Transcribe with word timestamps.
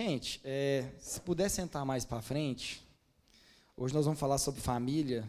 Gente, 0.00 0.40
é, 0.44 0.92
se 1.00 1.20
puder 1.20 1.48
sentar 1.48 1.84
mais 1.84 2.04
para 2.04 2.22
frente, 2.22 2.86
hoje 3.76 3.92
nós 3.92 4.04
vamos 4.04 4.20
falar 4.20 4.38
sobre 4.38 4.60
família 4.60 5.28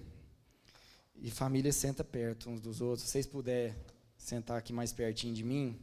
e 1.15 1.31
família 1.31 1.73
senta 1.73 2.03
perto 2.03 2.51
uns 2.51 2.61
dos 2.61 2.79
outros. 2.79 3.01
Se 3.01 3.13
vocês 3.13 3.25
puderem 3.25 3.75
sentar 4.15 4.59
aqui 4.59 4.71
mais 4.71 4.93
pertinho 4.93 5.33
de 5.33 5.43
mim, 5.43 5.75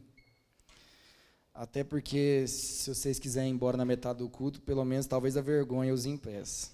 até 1.53 1.83
porque 1.83 2.47
se 2.47 2.95
vocês 2.95 3.19
quiserem 3.19 3.49
ir 3.49 3.53
embora 3.55 3.75
na 3.75 3.83
metade 3.83 4.19
do 4.19 4.29
culto, 4.29 4.61
pelo 4.61 4.85
menos 4.85 5.05
talvez 5.05 5.35
a 5.35 5.41
vergonha 5.41 5.93
os 5.93 6.05
impeça. 6.05 6.71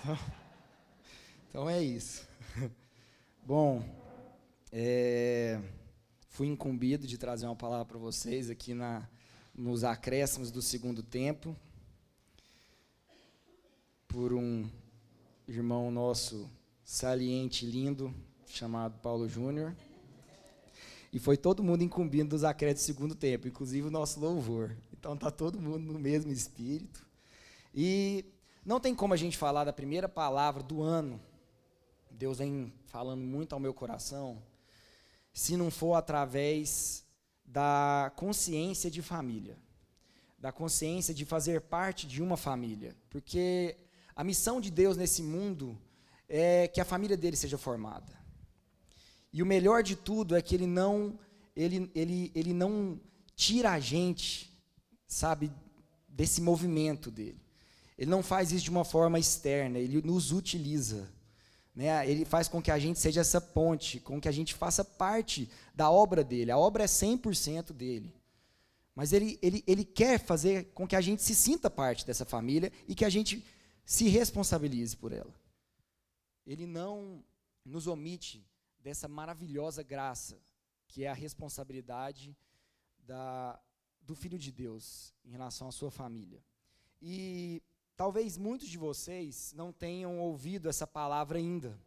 Então, 0.00 0.18
então 1.50 1.68
é 1.68 1.82
isso. 1.82 2.26
Bom, 3.44 3.84
é, 4.72 5.60
fui 6.30 6.46
incumbido 6.46 7.06
de 7.06 7.18
trazer 7.18 7.44
uma 7.44 7.54
palavra 7.54 7.84
para 7.84 7.98
vocês 7.98 8.48
aqui 8.48 8.72
na, 8.72 9.06
nos 9.54 9.84
acréscimos 9.84 10.50
do 10.50 10.62
segundo 10.62 11.02
tempo, 11.02 11.56
por 14.08 14.32
um 14.32 14.68
irmão 15.46 15.90
nosso 15.90 16.50
saliente, 16.84 17.66
lindo, 17.66 18.14
chamado 18.46 18.98
Paulo 19.00 19.28
Júnior. 19.28 19.74
E 21.12 21.18
foi 21.18 21.36
todo 21.36 21.62
mundo 21.62 21.82
incumbindo 21.82 22.30
dos 22.30 22.44
acréscimos 22.44 22.82
do 22.82 22.86
segundo 22.86 23.14
tempo, 23.14 23.48
inclusive 23.48 23.88
o 23.88 23.90
nosso 23.90 24.20
louvor. 24.20 24.76
Então 24.92 25.16
tá 25.16 25.30
todo 25.30 25.60
mundo 25.60 25.92
no 25.92 25.98
mesmo 25.98 26.32
espírito. 26.32 27.06
E 27.74 28.24
não 28.64 28.80
tem 28.80 28.94
como 28.94 29.12
a 29.12 29.16
gente 29.16 29.36
falar 29.36 29.64
da 29.64 29.72
primeira 29.72 30.08
palavra 30.08 30.62
do 30.62 30.82
ano. 30.82 31.20
Deus 32.10 32.38
vem 32.38 32.72
falando 32.86 33.22
muito 33.22 33.52
ao 33.52 33.60
meu 33.60 33.74
coração 33.74 34.42
se 35.32 35.56
não 35.56 35.70
for 35.70 35.94
através 35.94 37.04
da 37.44 38.12
consciência 38.16 38.90
de 38.90 39.02
família, 39.02 39.58
da 40.38 40.50
consciência 40.50 41.12
de 41.14 41.24
fazer 41.24 41.60
parte 41.60 42.06
de 42.06 42.22
uma 42.22 42.36
família, 42.36 42.96
porque 43.10 43.76
a 44.14 44.24
missão 44.24 44.60
de 44.60 44.70
Deus 44.70 44.96
nesse 44.96 45.22
mundo 45.22 45.78
é 46.28 46.68
que 46.68 46.80
a 46.80 46.84
família 46.84 47.16
dele 47.16 47.36
seja 47.36 47.58
formada. 47.58 48.12
E 49.32 49.42
o 49.42 49.46
melhor 49.46 49.82
de 49.82 49.96
tudo 49.96 50.36
é 50.36 50.42
que 50.42 50.54
ele 50.54 50.66
não 50.66 51.18
ele, 51.54 51.90
ele, 51.94 52.32
ele 52.34 52.52
não 52.52 53.00
tira 53.36 53.72
a 53.72 53.80
gente, 53.80 54.50
sabe, 55.06 55.52
desse 56.08 56.40
movimento 56.40 57.10
dele. 57.10 57.40
Ele 57.96 58.10
não 58.10 58.22
faz 58.22 58.52
isso 58.52 58.64
de 58.64 58.70
uma 58.70 58.84
forma 58.84 59.18
externa, 59.18 59.78
ele 59.78 60.00
nos 60.02 60.32
utiliza. 60.32 61.08
Né? 61.74 62.08
Ele 62.08 62.24
faz 62.24 62.48
com 62.48 62.60
que 62.60 62.70
a 62.70 62.78
gente 62.78 62.98
seja 62.98 63.20
essa 63.20 63.40
ponte, 63.40 63.98
com 64.00 64.20
que 64.20 64.28
a 64.28 64.32
gente 64.32 64.54
faça 64.54 64.84
parte 64.84 65.48
da 65.74 65.90
obra 65.90 66.22
dele. 66.22 66.50
A 66.50 66.58
obra 66.58 66.84
é 66.84 66.86
100% 66.86 67.72
dele. 67.72 68.14
Mas 68.94 69.12
ele, 69.12 69.38
ele, 69.40 69.64
ele 69.66 69.84
quer 69.84 70.18
fazer 70.18 70.66
com 70.74 70.86
que 70.86 70.96
a 70.96 71.00
gente 71.00 71.22
se 71.22 71.34
sinta 71.34 71.70
parte 71.70 72.06
dessa 72.06 72.26
família 72.26 72.70
e 72.86 72.94
que 72.94 73.04
a 73.04 73.08
gente 73.08 73.44
se 73.86 74.08
responsabilize 74.08 74.96
por 74.96 75.12
ela. 75.12 75.34
Ele 76.46 76.66
não 76.66 77.24
nos 77.64 77.86
omite 77.86 78.44
dessa 78.78 79.08
maravilhosa 79.08 79.82
graça, 79.82 80.38
que 80.88 81.04
é 81.04 81.08
a 81.08 81.14
responsabilidade 81.14 82.36
da, 82.98 83.58
do 84.02 84.14
Filho 84.14 84.38
de 84.38 84.52
Deus 84.52 85.14
em 85.24 85.30
relação 85.30 85.68
à 85.68 85.72
sua 85.72 85.90
família. 85.90 86.42
E 87.00 87.62
Talvez 87.96 88.38
muitos 88.38 88.68
de 88.68 88.78
vocês 88.78 89.52
não 89.54 89.72
tenham 89.72 90.18
ouvido 90.18 90.68
essa 90.68 90.86
palavra 90.86 91.38
ainda, 91.38 91.78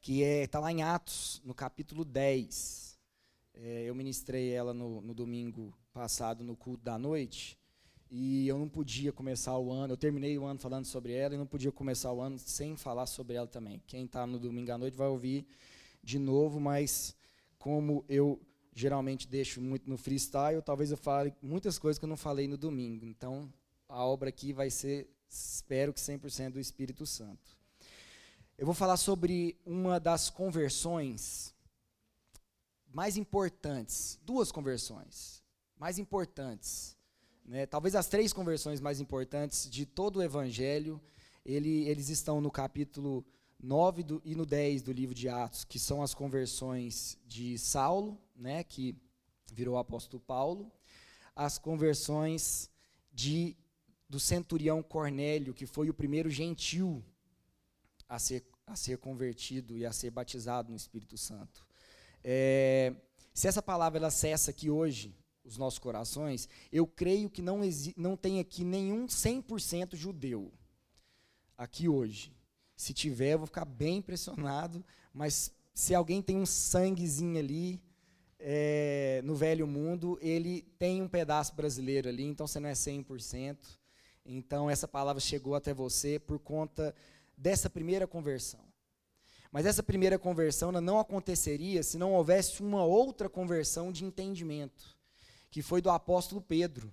que 0.00 0.20
está 0.20 0.42
é, 0.42 0.46
tá 0.46 0.60
lá 0.60 0.72
em 0.72 0.82
Atos, 0.82 1.42
no 1.44 1.52
capítulo 1.52 2.04
10. 2.04 2.98
É, 3.54 3.84
eu 3.84 3.94
ministrei 3.94 4.50
ela 4.50 4.72
no, 4.72 5.00
no 5.00 5.12
domingo 5.12 5.76
passado, 5.92 6.44
no 6.44 6.56
culto 6.56 6.84
da 6.84 6.96
noite, 6.98 7.58
e 8.10 8.46
eu 8.46 8.58
não 8.58 8.68
podia 8.68 9.12
começar 9.12 9.58
o 9.58 9.72
ano, 9.72 9.94
eu 9.94 9.96
terminei 9.96 10.38
o 10.38 10.44
ano 10.44 10.60
falando 10.60 10.84
sobre 10.84 11.12
ela 11.12 11.34
e 11.34 11.38
não 11.38 11.46
podia 11.46 11.72
começar 11.72 12.12
o 12.12 12.20
ano 12.20 12.38
sem 12.38 12.76
falar 12.76 13.06
sobre 13.06 13.36
ela 13.36 13.46
também. 13.46 13.82
Quem 13.86 14.04
está 14.04 14.26
no 14.26 14.38
domingo 14.38 14.70
à 14.70 14.78
noite 14.78 14.96
vai 14.96 15.08
ouvir 15.08 15.46
de 16.02 16.18
novo, 16.18 16.60
mas 16.60 17.16
como 17.58 18.04
eu 18.08 18.40
geralmente 18.74 19.26
deixo 19.26 19.60
muito 19.60 19.88
no 19.88 19.96
freestyle, 19.96 20.62
talvez 20.62 20.90
eu 20.90 20.96
fale 20.96 21.34
muitas 21.42 21.78
coisas 21.78 21.98
que 21.98 22.04
eu 22.04 22.08
não 22.08 22.16
falei 22.16 22.46
no 22.46 22.56
domingo. 22.56 23.04
Então, 23.04 23.52
a 23.92 24.06
obra 24.06 24.30
aqui 24.30 24.54
vai 24.54 24.70
ser, 24.70 25.06
espero 25.28 25.92
que 25.92 26.00
100% 26.00 26.52
do 26.52 26.60
Espírito 26.60 27.04
Santo. 27.04 27.58
Eu 28.56 28.64
vou 28.64 28.74
falar 28.74 28.96
sobre 28.96 29.60
uma 29.66 30.00
das 30.00 30.30
conversões 30.30 31.54
mais 32.90 33.18
importantes, 33.18 34.18
duas 34.24 34.50
conversões 34.50 35.42
mais 35.76 35.98
importantes, 35.98 36.96
né? 37.44 37.66
talvez 37.66 37.94
as 37.94 38.06
três 38.06 38.32
conversões 38.32 38.80
mais 38.80 38.98
importantes 38.98 39.68
de 39.68 39.84
todo 39.84 40.16
o 40.20 40.22
Evangelho, 40.22 40.98
ele, 41.44 41.86
eles 41.86 42.08
estão 42.08 42.40
no 42.40 42.50
capítulo 42.50 43.22
9 43.62 44.02
do, 44.04 44.22
e 44.24 44.34
no 44.34 44.46
10 44.46 44.82
do 44.82 44.92
livro 44.92 45.14
de 45.14 45.28
Atos, 45.28 45.64
que 45.64 45.78
são 45.78 46.02
as 46.02 46.14
conversões 46.14 47.18
de 47.26 47.58
Saulo, 47.58 48.18
né, 48.34 48.64
que 48.64 48.96
virou 49.52 49.74
o 49.74 49.78
apóstolo 49.78 50.22
Paulo, 50.22 50.72
as 51.36 51.58
conversões 51.58 52.70
de 53.12 53.54
do 54.12 54.20
centurião 54.20 54.82
Cornélio, 54.82 55.54
que 55.54 55.64
foi 55.64 55.88
o 55.88 55.94
primeiro 55.94 56.28
gentil 56.28 57.02
a 58.06 58.18
ser, 58.18 58.44
a 58.66 58.76
ser 58.76 58.98
convertido 58.98 59.74
e 59.74 59.86
a 59.86 59.90
ser 59.90 60.10
batizado 60.10 60.68
no 60.68 60.76
Espírito 60.76 61.16
Santo. 61.16 61.66
É, 62.22 62.94
se 63.32 63.48
essa 63.48 63.62
palavra 63.62 63.98
ela 63.98 64.10
cessa 64.10 64.50
aqui 64.50 64.68
hoje, 64.68 65.16
os 65.42 65.56
nossos 65.56 65.78
corações, 65.78 66.46
eu 66.70 66.86
creio 66.86 67.30
que 67.30 67.40
não, 67.40 67.60
não 67.96 68.14
tem 68.14 68.38
aqui 68.38 68.64
nenhum 68.64 69.06
100% 69.06 69.96
judeu 69.96 70.52
aqui 71.56 71.88
hoje. 71.88 72.36
Se 72.76 72.92
tiver, 72.92 73.32
eu 73.32 73.38
vou 73.38 73.46
ficar 73.46 73.64
bem 73.64 73.96
impressionado, 73.96 74.84
mas 75.10 75.50
se 75.72 75.94
alguém 75.94 76.20
tem 76.20 76.36
um 76.36 76.44
sanguezinho 76.44 77.38
ali, 77.38 77.82
é, 78.38 79.22
no 79.24 79.34
velho 79.34 79.66
mundo, 79.66 80.18
ele 80.20 80.60
tem 80.78 81.00
um 81.00 81.08
pedaço 81.08 81.54
brasileiro 81.54 82.10
ali, 82.10 82.24
então 82.24 82.46
você 82.46 82.60
não 82.60 82.68
é 82.68 82.74
100%. 82.74 83.80
Então, 84.24 84.70
essa 84.70 84.86
palavra 84.86 85.20
chegou 85.20 85.54
até 85.54 85.74
você 85.74 86.18
por 86.18 86.38
conta 86.38 86.94
dessa 87.36 87.68
primeira 87.68 88.06
conversão. 88.06 88.60
Mas 89.50 89.66
essa 89.66 89.82
primeira 89.82 90.18
conversão 90.18 90.72
não 90.72 90.98
aconteceria 90.98 91.82
se 91.82 91.98
não 91.98 92.14
houvesse 92.14 92.62
uma 92.62 92.84
outra 92.84 93.28
conversão 93.28 93.92
de 93.92 94.04
entendimento, 94.04 94.96
que 95.50 95.60
foi 95.60 95.82
do 95.82 95.90
apóstolo 95.90 96.40
Pedro. 96.40 96.90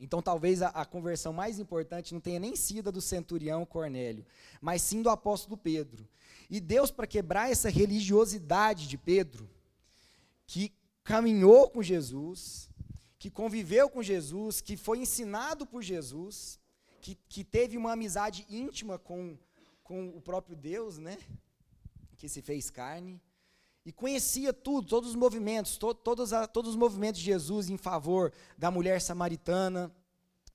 Então, 0.00 0.22
talvez 0.22 0.62
a, 0.62 0.68
a, 0.68 0.84
conversão 0.84 1.32
mais 1.32 1.58
importante 1.58 2.14
não 2.14 2.20
tenha 2.20 2.38
nem 2.38 2.54
sido 2.54 2.88
a 2.88 2.92
do 2.92 3.00
centurião 3.00 3.66
Cornélio, 3.66 4.24
mas 4.60 4.80
sim 4.80 5.02
do 5.02 5.10
apóstolo 5.10 5.56
Pedro. 5.56 6.08
E 6.48 6.60
Deus, 6.60 6.90
para 6.90 7.06
quebrar 7.06 7.50
essa 7.50 7.68
religiosidade 7.68 8.86
de 8.86 8.96
Pedro, 8.96 9.50
que 10.46 10.72
caminhou 11.02 11.68
com 11.68 11.82
Jesus, 11.82 12.67
que 13.18 13.30
conviveu 13.30 13.90
com 13.90 14.02
Jesus, 14.02 14.60
que 14.60 14.76
foi 14.76 14.98
ensinado 14.98 15.66
por 15.66 15.82
Jesus, 15.82 16.58
que, 17.00 17.16
que 17.28 17.42
teve 17.42 17.76
uma 17.76 17.92
amizade 17.92 18.46
íntima 18.48 18.98
com, 18.98 19.36
com 19.82 20.08
o 20.10 20.20
próprio 20.20 20.56
Deus, 20.56 20.98
né? 20.98 21.18
Que 22.16 22.28
se 22.28 22.40
fez 22.42 22.70
carne. 22.70 23.20
E 23.84 23.92
conhecia 23.92 24.52
tudo, 24.52 24.86
todos 24.86 25.10
os 25.10 25.16
movimentos, 25.16 25.78
to, 25.78 25.94
todos, 25.94 26.32
a, 26.32 26.46
todos 26.46 26.72
os 26.72 26.76
movimentos 26.76 27.20
de 27.20 27.26
Jesus 27.26 27.70
em 27.70 27.78
favor 27.78 28.32
da 28.56 28.70
mulher 28.70 29.00
samaritana, 29.00 29.90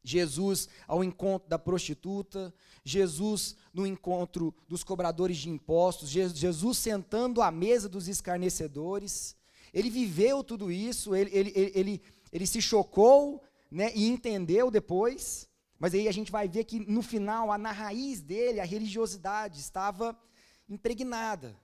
Jesus 0.04 0.70
ao 0.88 1.04
encontro 1.04 1.50
da 1.50 1.58
prostituta, 1.58 2.54
Jesus 2.84 3.56
no 3.74 3.88
encontro 3.88 4.54
dos 4.68 4.84
cobradores 4.84 5.38
de 5.38 5.50
impostos, 5.50 6.10
Jesus 6.10 6.78
sentando 6.78 7.42
à 7.42 7.50
mesa 7.50 7.90
dos 7.90 8.08
escarnecedores. 8.08 9.36
Ele 9.74 9.90
viveu 9.90 10.44
tudo 10.44 10.72
isso, 10.72 11.16
ele, 11.16 11.32
ele, 11.34 11.72
ele, 11.74 12.02
ele 12.34 12.48
se 12.48 12.60
chocou 12.60 13.44
né, 13.72 13.92
e 13.94 14.10
entendeu 14.10 14.72
depois, 14.72 15.48
mas 15.78 15.94
aí 15.94 16.08
a 16.08 16.12
gente 16.12 16.32
vai 16.32 16.48
ver 16.48 16.64
que 16.64 16.80
no 16.80 17.04
final, 17.04 17.56
na 17.60 17.72
raiz 17.72 18.22
dele, 18.22 18.60
a 18.60 18.66
religiosidade 18.66 19.60
estava 19.60 20.20
impregnada. 20.68 21.56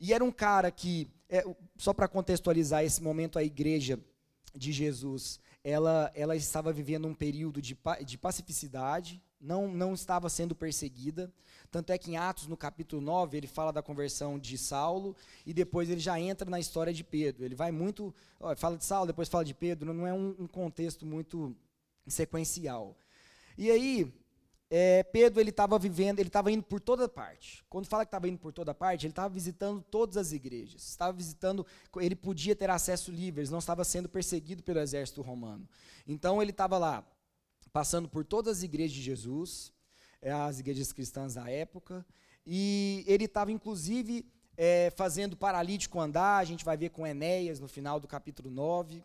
E 0.00 0.14
era 0.14 0.24
um 0.24 0.32
cara 0.32 0.70
que, 0.70 1.10
é, 1.28 1.44
só 1.76 1.92
para 1.92 2.08
contextualizar 2.08 2.82
esse 2.82 3.02
momento, 3.02 3.38
a 3.38 3.44
igreja 3.44 4.00
de 4.54 4.72
Jesus, 4.72 5.38
ela, 5.62 6.10
ela 6.14 6.34
estava 6.34 6.72
vivendo 6.72 7.06
um 7.06 7.14
período 7.14 7.60
de, 7.60 7.76
de 8.06 8.16
pacificidade, 8.16 9.22
não, 9.44 9.68
não 9.68 9.92
estava 9.94 10.28
sendo 10.28 10.54
perseguida. 10.54 11.32
Tanto 11.70 11.90
é 11.90 11.98
que 11.98 12.10
em 12.10 12.16
Atos, 12.16 12.46
no 12.46 12.56
capítulo 12.56 13.02
9, 13.02 13.36
ele 13.36 13.46
fala 13.46 13.72
da 13.72 13.82
conversão 13.82 14.38
de 14.38 14.56
Saulo 14.56 15.14
e 15.44 15.52
depois 15.52 15.90
ele 15.90 16.00
já 16.00 16.18
entra 16.18 16.48
na 16.48 16.58
história 16.58 16.92
de 16.92 17.04
Pedro. 17.04 17.44
Ele 17.44 17.54
vai 17.54 17.70
muito. 17.70 18.14
Ó, 18.40 18.54
fala 18.56 18.76
de 18.76 18.84
Saulo, 18.84 19.06
depois 19.06 19.28
fala 19.28 19.44
de 19.44 19.54
Pedro, 19.54 19.92
não 19.92 20.06
é 20.06 20.12
um, 20.12 20.34
um 20.38 20.46
contexto 20.46 21.04
muito 21.04 21.54
sequencial. 22.06 22.96
E 23.56 23.70
aí, 23.70 24.12
é, 24.70 25.02
Pedro 25.02 25.40
ele 25.40 25.50
estava 25.50 25.78
vivendo, 25.78 26.18
ele 26.18 26.28
estava 26.28 26.50
indo 26.50 26.62
por 26.62 26.80
toda 26.80 27.08
parte. 27.08 27.64
Quando 27.68 27.86
fala 27.86 28.04
que 28.04 28.08
estava 28.08 28.28
indo 28.28 28.38
por 28.38 28.52
toda 28.52 28.74
parte, 28.74 29.06
ele 29.06 29.12
estava 29.12 29.32
visitando 29.32 29.82
todas 29.82 30.16
as 30.16 30.32
igrejas. 30.32 30.88
Estava 30.88 31.12
visitando, 31.12 31.66
ele 31.96 32.16
podia 32.16 32.56
ter 32.56 32.70
acesso 32.70 33.10
livre, 33.12 33.42
ele 33.42 33.50
não 33.50 33.58
estava 33.58 33.84
sendo 33.84 34.08
perseguido 34.08 34.62
pelo 34.62 34.80
exército 34.80 35.22
romano. 35.22 35.68
Então 36.06 36.40
ele 36.40 36.50
estava 36.50 36.78
lá, 36.78 37.04
passando 37.74 38.08
por 38.08 38.24
todas 38.24 38.58
as 38.58 38.62
igrejas 38.62 38.92
de 38.92 39.02
Jesus, 39.02 39.72
é, 40.22 40.30
as 40.30 40.60
igrejas 40.60 40.92
cristãs 40.92 41.34
da 41.34 41.50
época, 41.50 42.06
e 42.46 43.02
ele 43.04 43.24
estava 43.24 43.50
inclusive 43.50 44.24
é, 44.56 44.92
fazendo 44.96 45.36
paralítico 45.36 45.98
andar, 45.98 46.36
a 46.36 46.44
gente 46.44 46.64
vai 46.64 46.76
ver 46.76 46.90
com 46.90 47.04
Enéas 47.04 47.58
no 47.58 47.66
final 47.66 47.98
do 47.98 48.06
capítulo 48.06 48.48
9. 48.48 49.02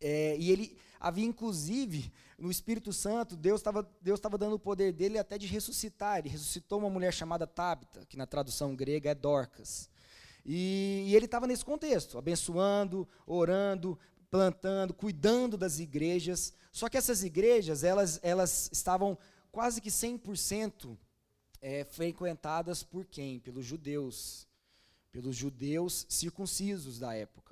É, 0.00 0.36
e 0.38 0.52
ele 0.52 0.78
havia 1.00 1.24
inclusive 1.24 2.12
no 2.38 2.48
Espírito 2.48 2.92
Santo, 2.92 3.36
Deus 3.36 3.60
estava 3.60 3.82
Deus 4.00 4.20
tava 4.20 4.38
dando 4.38 4.54
o 4.54 4.58
poder 4.58 4.92
dele 4.92 5.18
até 5.18 5.36
de 5.36 5.48
ressuscitar. 5.48 6.18
Ele 6.18 6.28
ressuscitou 6.28 6.78
uma 6.78 6.88
mulher 6.88 7.12
chamada 7.12 7.44
Tabita, 7.44 8.06
que 8.06 8.16
na 8.16 8.24
tradução 8.24 8.76
grega 8.76 9.10
é 9.10 9.14
Dorcas. 9.16 9.90
E, 10.46 11.06
e 11.08 11.16
ele 11.16 11.24
estava 11.24 11.46
nesse 11.46 11.64
contexto, 11.64 12.16
abençoando, 12.16 13.06
orando, 13.26 13.98
plantando, 14.30 14.94
cuidando 14.94 15.56
das 15.56 15.78
igrejas. 15.78 16.52
Só 16.72 16.88
que 16.88 16.96
essas 16.96 17.22
igrejas, 17.24 17.82
elas, 17.84 18.20
elas 18.22 18.70
estavam 18.72 19.18
quase 19.50 19.80
que 19.80 19.90
100% 19.90 20.96
é, 21.60 21.84
frequentadas 21.84 22.82
por 22.82 23.04
quem? 23.04 23.40
Pelos 23.40 23.66
judeus. 23.66 24.46
Pelos 25.12 25.34
judeus 25.36 26.06
circuncisos 26.08 26.98
da 26.98 27.14
época 27.14 27.50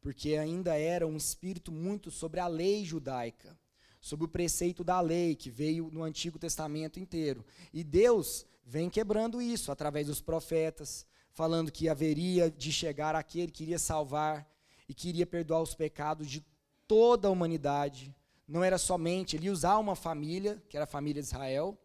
porque 0.00 0.36
ainda 0.36 0.76
era 0.76 1.06
um 1.06 1.16
espírito 1.16 1.70
muito 1.70 2.10
sobre 2.10 2.40
a 2.40 2.46
lei 2.46 2.84
judaica, 2.84 3.56
sobre 4.00 4.24
o 4.24 4.28
preceito 4.28 4.82
da 4.82 5.00
lei 5.00 5.36
que 5.36 5.50
veio 5.50 5.90
no 5.92 6.02
Antigo 6.02 6.38
Testamento 6.38 6.98
inteiro. 6.98 7.44
E 7.72 7.84
Deus 7.84 8.46
vem 8.64 8.88
quebrando 8.88 9.42
isso 9.42 9.70
através 9.70 10.06
dos 10.06 10.20
profetas, 10.20 11.06
falando 11.32 11.70
que 11.70 11.88
haveria 11.88 12.50
de 12.50 12.72
chegar 12.72 13.14
aquele 13.14 13.52
que 13.52 13.62
iria 13.62 13.78
salvar 13.78 14.48
e 14.90 14.94
que 14.94 15.08
iria 15.08 15.24
perdoar 15.24 15.62
os 15.62 15.72
pecados 15.72 16.28
de 16.28 16.44
toda 16.88 17.28
a 17.28 17.30
humanidade. 17.30 18.12
Não 18.48 18.64
era 18.64 18.76
somente 18.76 19.36
ele 19.36 19.48
usar 19.48 19.78
uma 19.78 19.94
família, 19.94 20.60
que 20.68 20.76
era 20.76 20.82
a 20.82 20.86
família 20.86 21.22
de 21.22 21.28
Israel, 21.28 21.78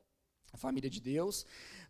a 0.52 0.57
família 0.57 0.90
de 0.90 1.00
Deus, 1.00 1.46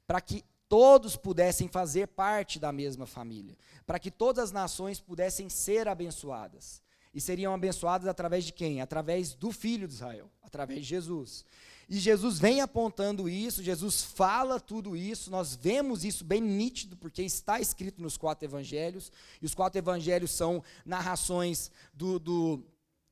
para 0.05 0.19
que 0.19 0.43
todos 0.67 1.15
pudessem 1.15 1.69
fazer 1.69 2.07
parte 2.09 2.59
da 2.59 2.69
mesma 2.69 3.05
família, 3.05 3.57
para 3.85 3.97
que 3.97 4.11
todas 4.11 4.43
as 4.43 4.51
nações 4.51 4.99
pudessem 4.99 5.47
ser 5.47 5.87
abençoadas. 5.87 6.83
E 7.13 7.21
seriam 7.21 7.53
abençoadas 7.53 8.09
através 8.09 8.43
de 8.43 8.51
quem? 8.51 8.81
Através 8.81 9.33
do 9.33 9.53
Filho 9.53 9.87
de 9.87 9.93
Israel, 9.93 10.29
através 10.43 10.81
de 10.81 10.85
Jesus. 10.85 11.45
E 11.87 11.99
Jesus 11.99 12.39
vem 12.39 12.61
apontando 12.61 13.29
isso, 13.29 13.63
Jesus 13.63 14.01
fala 14.01 14.59
tudo 14.59 14.95
isso, 14.95 15.29
nós 15.29 15.55
vemos 15.55 16.03
isso 16.03 16.23
bem 16.23 16.41
nítido, 16.41 16.97
porque 16.97 17.21
está 17.21 17.59
escrito 17.59 18.01
nos 18.01 18.17
quatro 18.17 18.45
evangelhos, 18.45 19.11
e 19.41 19.45
os 19.45 19.53
quatro 19.53 19.77
evangelhos 19.77 20.31
são 20.31 20.63
narrações 20.85 21.71
do, 21.93 22.17
do, 22.17 22.63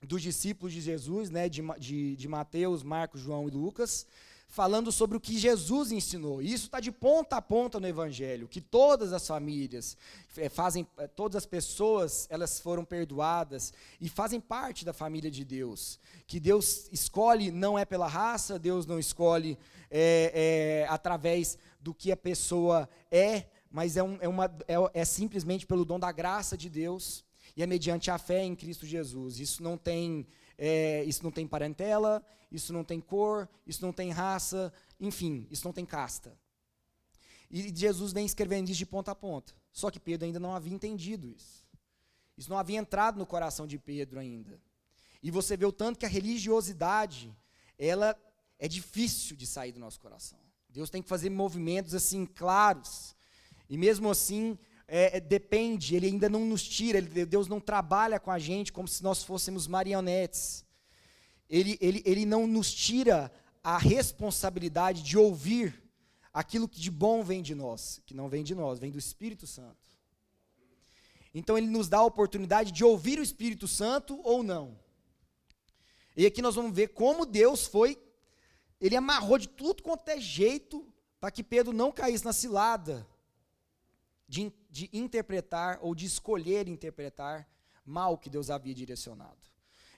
dos 0.02 0.22
discípulos 0.22 0.74
de 0.74 0.82
Jesus, 0.82 1.30
né, 1.30 1.48
de, 1.48 1.62
de, 1.78 2.16
de 2.16 2.28
Mateus, 2.28 2.82
Marcos, 2.82 3.22
João 3.22 3.48
e 3.48 3.52
Lucas 3.52 4.08
falando 4.54 4.92
sobre 4.92 5.18
o 5.18 5.20
que 5.20 5.36
Jesus 5.36 5.92
ensinou. 5.92 6.40
E 6.40 6.54
isso 6.54 6.66
está 6.66 6.80
de 6.80 6.92
ponta 6.92 7.38
a 7.38 7.42
ponta 7.42 7.80
no 7.80 7.88
Evangelho, 7.88 8.48
que 8.48 8.62
todas 8.62 9.12
as 9.12 9.26
famílias 9.26 9.98
é, 10.38 10.48
fazem, 10.48 10.86
é, 11.00 11.08
todas 11.08 11.38
as 11.38 11.46
pessoas, 11.48 12.28
elas 12.30 12.60
foram 12.60 12.86
perdoadas 12.86 13.74
e 14.00 14.08
fazem 14.08 14.40
parte 14.40 14.86
da 14.86 14.94
família 14.94 15.32
de 15.32 15.44
Deus. 15.44 16.00
Que 16.28 16.40
Deus 16.40 16.88
escolhe 16.92 17.50
não 17.50 17.80
é 17.80 17.84
pela 17.84 18.08
raça, 18.08 18.60
Deus 18.60 18.86
não 18.86 19.00
escolhe 19.00 19.58
é, 19.90 20.84
é, 20.86 20.88
através 20.88 21.58
do 21.82 21.92
que 21.92 22.12
a 22.12 22.18
pessoa 22.18 22.88
é, 23.12 23.48
mas 23.72 23.98
é, 23.98 24.04
um, 24.04 24.20
é, 24.22 24.28
uma, 24.28 24.46
é, 24.68 25.02
é 25.02 25.04
simplesmente 25.04 25.66
pelo 25.66 25.84
dom 25.84 26.00
da 26.00 26.12
graça 26.12 26.56
de 26.56 26.70
Deus 26.70 27.26
e 27.58 27.64
é 27.64 27.66
mediante 27.66 28.12
a 28.12 28.20
fé 28.20 28.44
em 28.44 28.56
Cristo 28.56 28.86
Jesus. 28.86 29.40
Isso 29.40 29.64
não 29.64 29.80
tem 29.80 30.28
é, 30.58 31.04
isso 31.04 31.24
não 31.24 31.32
tem 31.32 31.48
parentela, 31.48 32.24
isso 32.52 32.72
não 32.72 32.84
tem 32.84 33.00
cor, 33.00 33.50
isso 33.66 33.82
não 33.86 33.92
tem 33.92 34.12
raça, 34.12 34.72
enfim, 35.00 35.48
isso 35.50 35.66
não 35.66 35.74
tem 35.74 35.86
casta. 35.86 36.38
E 37.50 37.74
Jesus 37.76 38.14
vem 38.14 38.26
escrevendo 38.26 38.70
isso 38.70 38.78
de 38.78 38.86
ponta 38.86 39.12
a 39.12 39.16
ponta. 39.16 39.54
Só 39.72 39.92
que 39.92 40.00
Pedro 40.00 40.26
ainda 40.26 40.40
não 40.40 40.56
havia 40.56 40.74
entendido 40.74 41.28
isso. 41.28 41.64
Isso 42.38 42.50
não 42.50 42.58
havia 42.58 42.80
entrado 42.80 43.18
no 43.18 43.26
coração 43.26 43.68
de 43.68 43.78
Pedro 43.78 44.20
ainda. 44.20 44.60
E 45.22 45.30
você 45.30 45.56
vê 45.56 45.66
o 45.66 45.72
tanto 45.72 46.00
que 46.00 46.06
a 46.06 46.10
religiosidade, 46.10 47.36
ela 47.78 48.18
é 48.58 48.68
difícil 48.68 49.36
de 49.36 49.46
sair 49.46 49.72
do 49.72 49.80
nosso 49.80 50.00
coração. 50.00 50.40
Deus 50.70 50.90
tem 50.90 51.02
que 51.02 51.10
fazer 51.10 51.30
movimentos 51.30 51.94
assim 51.94 52.26
claros. 52.26 53.16
E 53.70 53.78
mesmo 53.78 54.10
assim, 54.10 54.58
é, 54.96 55.18
é, 55.18 55.20
depende, 55.20 55.96
ele 55.96 56.06
ainda 56.06 56.30
não 56.30 56.46
nos 56.46 56.62
tira, 56.62 57.00
ele, 57.00 57.26
Deus 57.26 57.48
não 57.48 57.60
trabalha 57.60 58.20
com 58.20 58.30
a 58.30 58.38
gente 58.38 58.72
como 58.72 58.88
se 58.88 59.02
nós 59.02 59.24
fôssemos 59.24 59.66
marionetes. 59.66 60.64
Ele, 61.50 61.80
ele, 61.82 62.04
ele 62.06 62.28
não 62.28 62.46
nos 62.46 62.72
tira 62.72 63.32
a 63.64 63.80
responsabilidade 63.80 65.02
de 65.02 65.18
ouvir 65.18 65.84
aquilo 66.32 66.70
que 66.70 66.80
de 66.80 66.92
bom 66.92 67.24
vem 67.24 67.42
de 67.42 67.56
nós, 67.56 68.04
que 68.06 68.14
não 68.14 68.30
vem 68.30 68.44
de 68.44 68.54
nós, 68.54 68.78
vem 68.78 68.92
do 68.92 69.00
Espírito 69.00 69.48
Santo. 69.48 69.90
Então 71.34 71.58
ele 71.58 71.66
nos 71.66 71.90
dá 71.90 71.98
a 71.98 72.06
oportunidade 72.06 72.72
de 72.72 72.84
ouvir 72.84 73.18
o 73.18 73.24
Espírito 73.24 73.68
Santo 73.68 74.22
ou 74.24 74.44
não. 74.44 74.78
E 76.16 76.24
aqui 76.24 76.40
nós 76.40 76.54
vamos 76.54 76.72
ver 76.72 76.90
como 76.90 77.26
Deus 77.26 77.66
foi, 77.66 77.98
ele 78.80 78.96
amarrou 78.96 79.40
de 79.40 79.48
tudo 79.48 79.82
quanto 79.82 80.08
é 80.10 80.20
jeito 80.20 80.88
para 81.20 81.32
que 81.32 81.44
Pedro 81.44 81.74
não 81.74 81.92
caísse 81.92 82.24
na 82.24 82.32
cilada 82.32 83.08
de, 84.34 84.52
de 84.68 84.90
interpretar 84.92 85.78
ou 85.80 85.94
de 85.94 86.08
escolher 86.08 86.68
interpretar 86.68 87.48
mal 87.86 88.18
que 88.18 88.32
Deus 88.32 88.50
havia 88.50 88.74
direcionado. 88.74 89.38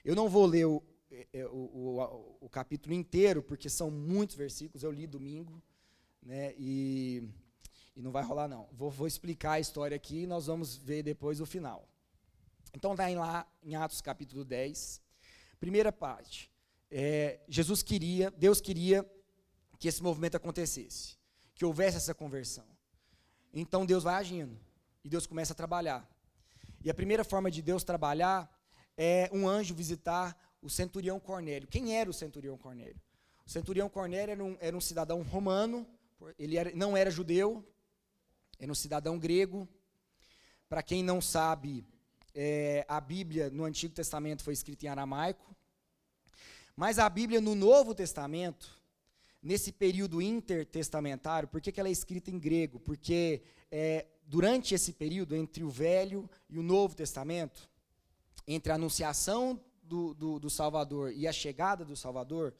Eu 0.04 0.14
não 0.14 0.28
vou 0.28 0.44
ler 0.44 0.66
o, 0.66 0.82
é, 1.10 1.26
é, 1.32 1.46
o, 1.46 1.56
o, 1.56 2.36
o, 2.42 2.48
capítulo 2.50 2.94
inteiro, 2.94 3.42
porque 3.42 3.70
são 3.70 3.90
muitos 3.90 4.36
versículos, 4.36 4.82
eu 4.82 4.92
li 4.92 5.06
domingo, 5.06 5.62
né, 6.22 6.52
e, 6.58 7.26
e 7.96 8.02
não 8.02 8.10
vai 8.10 8.22
rolar 8.22 8.46
não. 8.46 8.68
Vou, 8.72 8.90
vou 8.90 9.06
explicar 9.06 9.52
a 9.52 9.60
história 9.60 9.96
aqui 9.96 10.24
e 10.24 10.26
nós 10.26 10.48
vamos 10.48 10.76
ver 10.76 11.02
depois 11.02 11.40
o 11.40 11.46
final. 11.46 11.88
Então 12.74 12.92
está 12.92 13.08
lá 13.08 13.50
em 13.62 13.74
Atos 13.74 14.02
capítulo 14.02 14.44
10, 14.44 15.00
primeira 15.58 15.90
parte. 15.90 16.50
É, 16.90 17.40
Jesus 17.48 17.82
queria, 17.82 18.30
Deus 18.32 18.60
queria 18.60 19.02
que 19.78 19.88
esse 19.88 20.02
movimento 20.02 20.36
acontecesse, 20.36 21.16
que 21.54 21.64
houvesse 21.64 21.96
essa 21.96 22.14
conversão. 22.14 22.75
Então 23.58 23.86
Deus 23.86 24.04
vai 24.04 24.14
agindo 24.16 24.54
e 25.02 25.08
Deus 25.08 25.26
começa 25.26 25.54
a 25.54 25.56
trabalhar. 25.56 26.06
E 26.84 26.90
a 26.90 26.94
primeira 26.94 27.24
forma 27.24 27.50
de 27.50 27.62
Deus 27.62 27.82
trabalhar 27.82 28.52
é 28.98 29.30
um 29.32 29.48
anjo 29.48 29.74
visitar 29.74 30.36
o 30.60 30.68
centurião 30.68 31.18
Cornélio. 31.18 31.66
Quem 31.66 31.96
era 31.96 32.10
o 32.10 32.12
centurião 32.12 32.58
Cornélio? 32.58 33.00
O 33.46 33.50
centurião 33.50 33.88
Cornélio 33.88 34.32
era 34.32 34.44
um, 34.44 34.56
era 34.60 34.76
um 34.76 34.80
cidadão 34.80 35.22
romano, 35.22 35.86
ele 36.38 36.58
era, 36.58 36.70
não 36.74 36.94
era 36.94 37.10
judeu, 37.10 37.66
era 38.58 38.70
um 38.70 38.74
cidadão 38.74 39.18
grego. 39.18 39.66
Para 40.68 40.82
quem 40.82 41.02
não 41.02 41.22
sabe, 41.22 41.86
é, 42.34 42.84
a 42.86 43.00
Bíblia 43.00 43.48
no 43.48 43.64
Antigo 43.64 43.94
Testamento 43.94 44.42
foi 44.42 44.52
escrita 44.52 44.84
em 44.84 44.88
aramaico, 44.88 45.56
mas 46.76 46.98
a 46.98 47.08
Bíblia 47.08 47.40
no 47.40 47.54
Novo 47.54 47.94
Testamento 47.94 48.76
nesse 49.46 49.70
período 49.70 50.20
intertestamentário, 50.20 51.48
por 51.48 51.60
que, 51.60 51.70
que 51.70 51.78
ela 51.78 51.88
é 51.88 51.92
escrita 51.92 52.32
em 52.32 52.38
grego? 52.38 52.80
Porque 52.80 53.42
é, 53.70 54.06
durante 54.26 54.74
esse 54.74 54.92
período, 54.92 55.36
entre 55.36 55.62
o 55.62 55.70
Velho 55.70 56.28
e 56.50 56.58
o 56.58 56.62
Novo 56.64 56.96
Testamento, 56.96 57.70
entre 58.46 58.72
a 58.72 58.74
anunciação 58.74 59.60
do, 59.84 60.12
do, 60.14 60.40
do 60.40 60.50
Salvador 60.50 61.12
e 61.12 61.28
a 61.28 61.32
chegada 61.32 61.84
do 61.84 61.94
Salvador, 61.94 62.54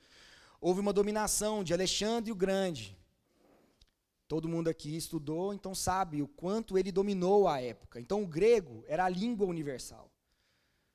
houve 0.60 0.80
uma 0.80 0.92
dominação 0.92 1.64
de 1.64 1.74
Alexandre 1.74 2.30
o 2.30 2.36
Grande. 2.36 2.96
Todo 4.28 4.48
mundo 4.48 4.68
aqui 4.68 4.96
estudou, 4.96 5.52
então 5.52 5.74
sabe 5.74 6.22
o 6.22 6.28
quanto 6.28 6.78
ele 6.78 6.92
dominou 6.92 7.48
a 7.48 7.60
época. 7.60 8.00
Então 8.00 8.22
o 8.22 8.26
grego 8.28 8.84
era 8.86 9.04
a 9.04 9.08
língua 9.08 9.46
universal. 9.46 10.08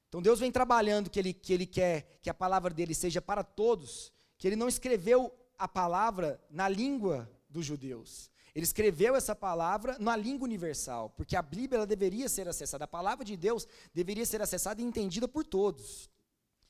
Então 0.08 0.22
Deus 0.22 0.40
vem 0.40 0.52
trabalhando 0.52 1.10
que 1.10 1.20
ele, 1.20 1.34
que 1.34 1.52
ele 1.52 1.66
quer 1.66 2.18
que 2.22 2.30
a 2.30 2.34
palavra 2.34 2.74
dele 2.74 2.94
seja 2.94 3.22
para 3.22 3.44
todos, 3.44 4.12
que 4.38 4.48
ele 4.48 4.56
não 4.56 4.70
escreveu 4.70 5.34
a 5.62 5.68
palavra 5.68 6.44
na 6.50 6.68
língua 6.68 7.30
dos 7.48 7.66
judeus. 7.66 8.32
Ele 8.56 8.64
escreveu 8.64 9.16
essa 9.16 9.36
palavra 9.36 9.96
na 10.00 10.16
língua 10.16 10.46
universal, 10.46 11.12
porque 11.12 11.36
a 11.36 11.42
Bíblia 11.42 11.78
ela 11.78 11.86
deveria 11.86 12.28
ser 12.28 12.48
acessada, 12.48 12.86
a 12.86 12.88
palavra 12.88 13.24
de 13.24 13.38
Deus 13.38 13.68
deveria 13.94 14.26
ser 14.26 14.42
acessada 14.42 14.82
e 14.82 14.84
entendida 14.84 15.28
por 15.28 15.46
todos 15.46 16.10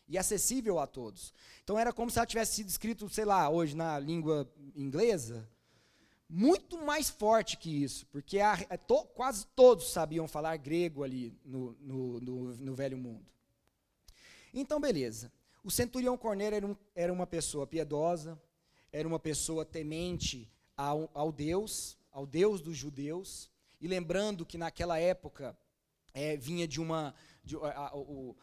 e 0.09 0.17
acessível 0.17 0.77
a 0.77 0.85
todos. 0.85 1.33
Então 1.63 1.79
era 1.79 1.93
como 1.93 2.11
se 2.11 2.19
ela 2.19 2.25
tivesse 2.25 2.55
sido 2.55 2.67
escrito, 2.67 3.07
sei 3.07 3.23
lá, 3.23 3.49
hoje 3.49 3.77
na 3.77 3.97
língua 3.97 4.51
inglesa, 4.75 5.49
muito 6.27 6.77
mais 6.77 7.09
forte 7.09 7.55
que 7.55 7.69
isso, 7.69 8.05
porque 8.07 8.39
a, 8.39 8.57
é, 8.69 8.75
to, 8.75 9.05
quase 9.15 9.47
todos 9.55 9.89
sabiam 9.91 10.27
falar 10.27 10.57
grego 10.57 11.01
ali 11.01 11.33
no, 11.45 11.77
no, 11.79 12.19
no, 12.19 12.55
no 12.57 12.75
Velho 12.75 12.97
Mundo. 12.97 13.25
Então, 14.53 14.81
beleza. 14.81 15.31
O 15.63 15.71
centurião 15.71 16.17
Cornélio 16.17 16.57
era, 16.57 16.67
um, 16.67 16.75
era 16.93 17.13
uma 17.13 17.25
pessoa 17.25 17.65
piedosa, 17.65 18.37
era 18.91 19.07
uma 19.07 19.19
pessoa 19.19 19.65
temente 19.65 20.49
ao, 20.75 21.09
ao 21.13 21.31
Deus, 21.31 21.97
ao 22.11 22.25
Deus 22.25 22.61
dos 22.61 22.77
judeus, 22.77 23.49
e 23.79 23.87
lembrando 23.87 24.45
que 24.45 24.57
naquela 24.57 24.99
época 24.99 25.57
é, 26.13 26.35
vinha 26.37 26.67
de 26.67 26.79
uma. 26.79 27.13
De, 27.43 27.55
a, 27.57 27.87
a, 27.87 27.95
o, 27.95 28.35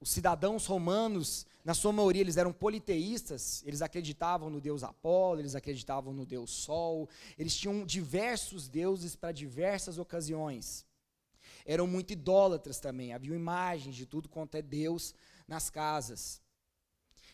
os 0.00 0.10
cidadãos 0.10 0.66
romanos, 0.66 1.46
na 1.64 1.74
sua 1.74 1.92
maioria, 1.92 2.22
eles 2.22 2.36
eram 2.36 2.52
politeístas, 2.52 3.62
eles 3.64 3.82
acreditavam 3.82 4.50
no 4.50 4.60
deus 4.60 4.82
Apolo, 4.82 5.40
eles 5.40 5.54
acreditavam 5.54 6.12
no 6.12 6.26
deus 6.26 6.50
Sol, 6.50 7.08
eles 7.38 7.56
tinham 7.56 7.84
diversos 7.84 8.68
deuses 8.68 9.14
para 9.14 9.30
diversas 9.30 9.96
ocasiões. 9.96 10.84
Eram 11.64 11.86
muito 11.86 12.12
idólatras 12.12 12.80
também, 12.80 13.12
havia 13.12 13.34
imagens 13.34 13.94
de 13.94 14.06
tudo 14.06 14.28
quanto 14.28 14.56
é 14.56 14.62
Deus 14.62 15.14
nas 15.46 15.70
casas. 15.70 16.40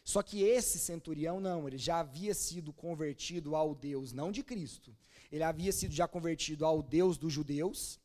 Só 0.05 0.23
que 0.23 0.43
esse 0.43 0.79
centurião 0.79 1.41
não, 1.41 1.67
ele 1.67 1.79
já 1.79 2.01
havia 2.01 2.35
sido 2.35 2.73
convertido 2.73 3.57
ao 3.57 3.75
Deus, 3.75 4.13
não 4.13 4.31
de 4.31 4.43
Cristo, 4.43 4.95
ele 5.33 5.43
havia 5.43 5.73
sido 5.73 5.95
já 5.95 6.07
convertido 6.07 6.67
ao 6.67 6.83
Deus 6.83 7.17
dos 7.17 7.33
judeus, 7.33 7.99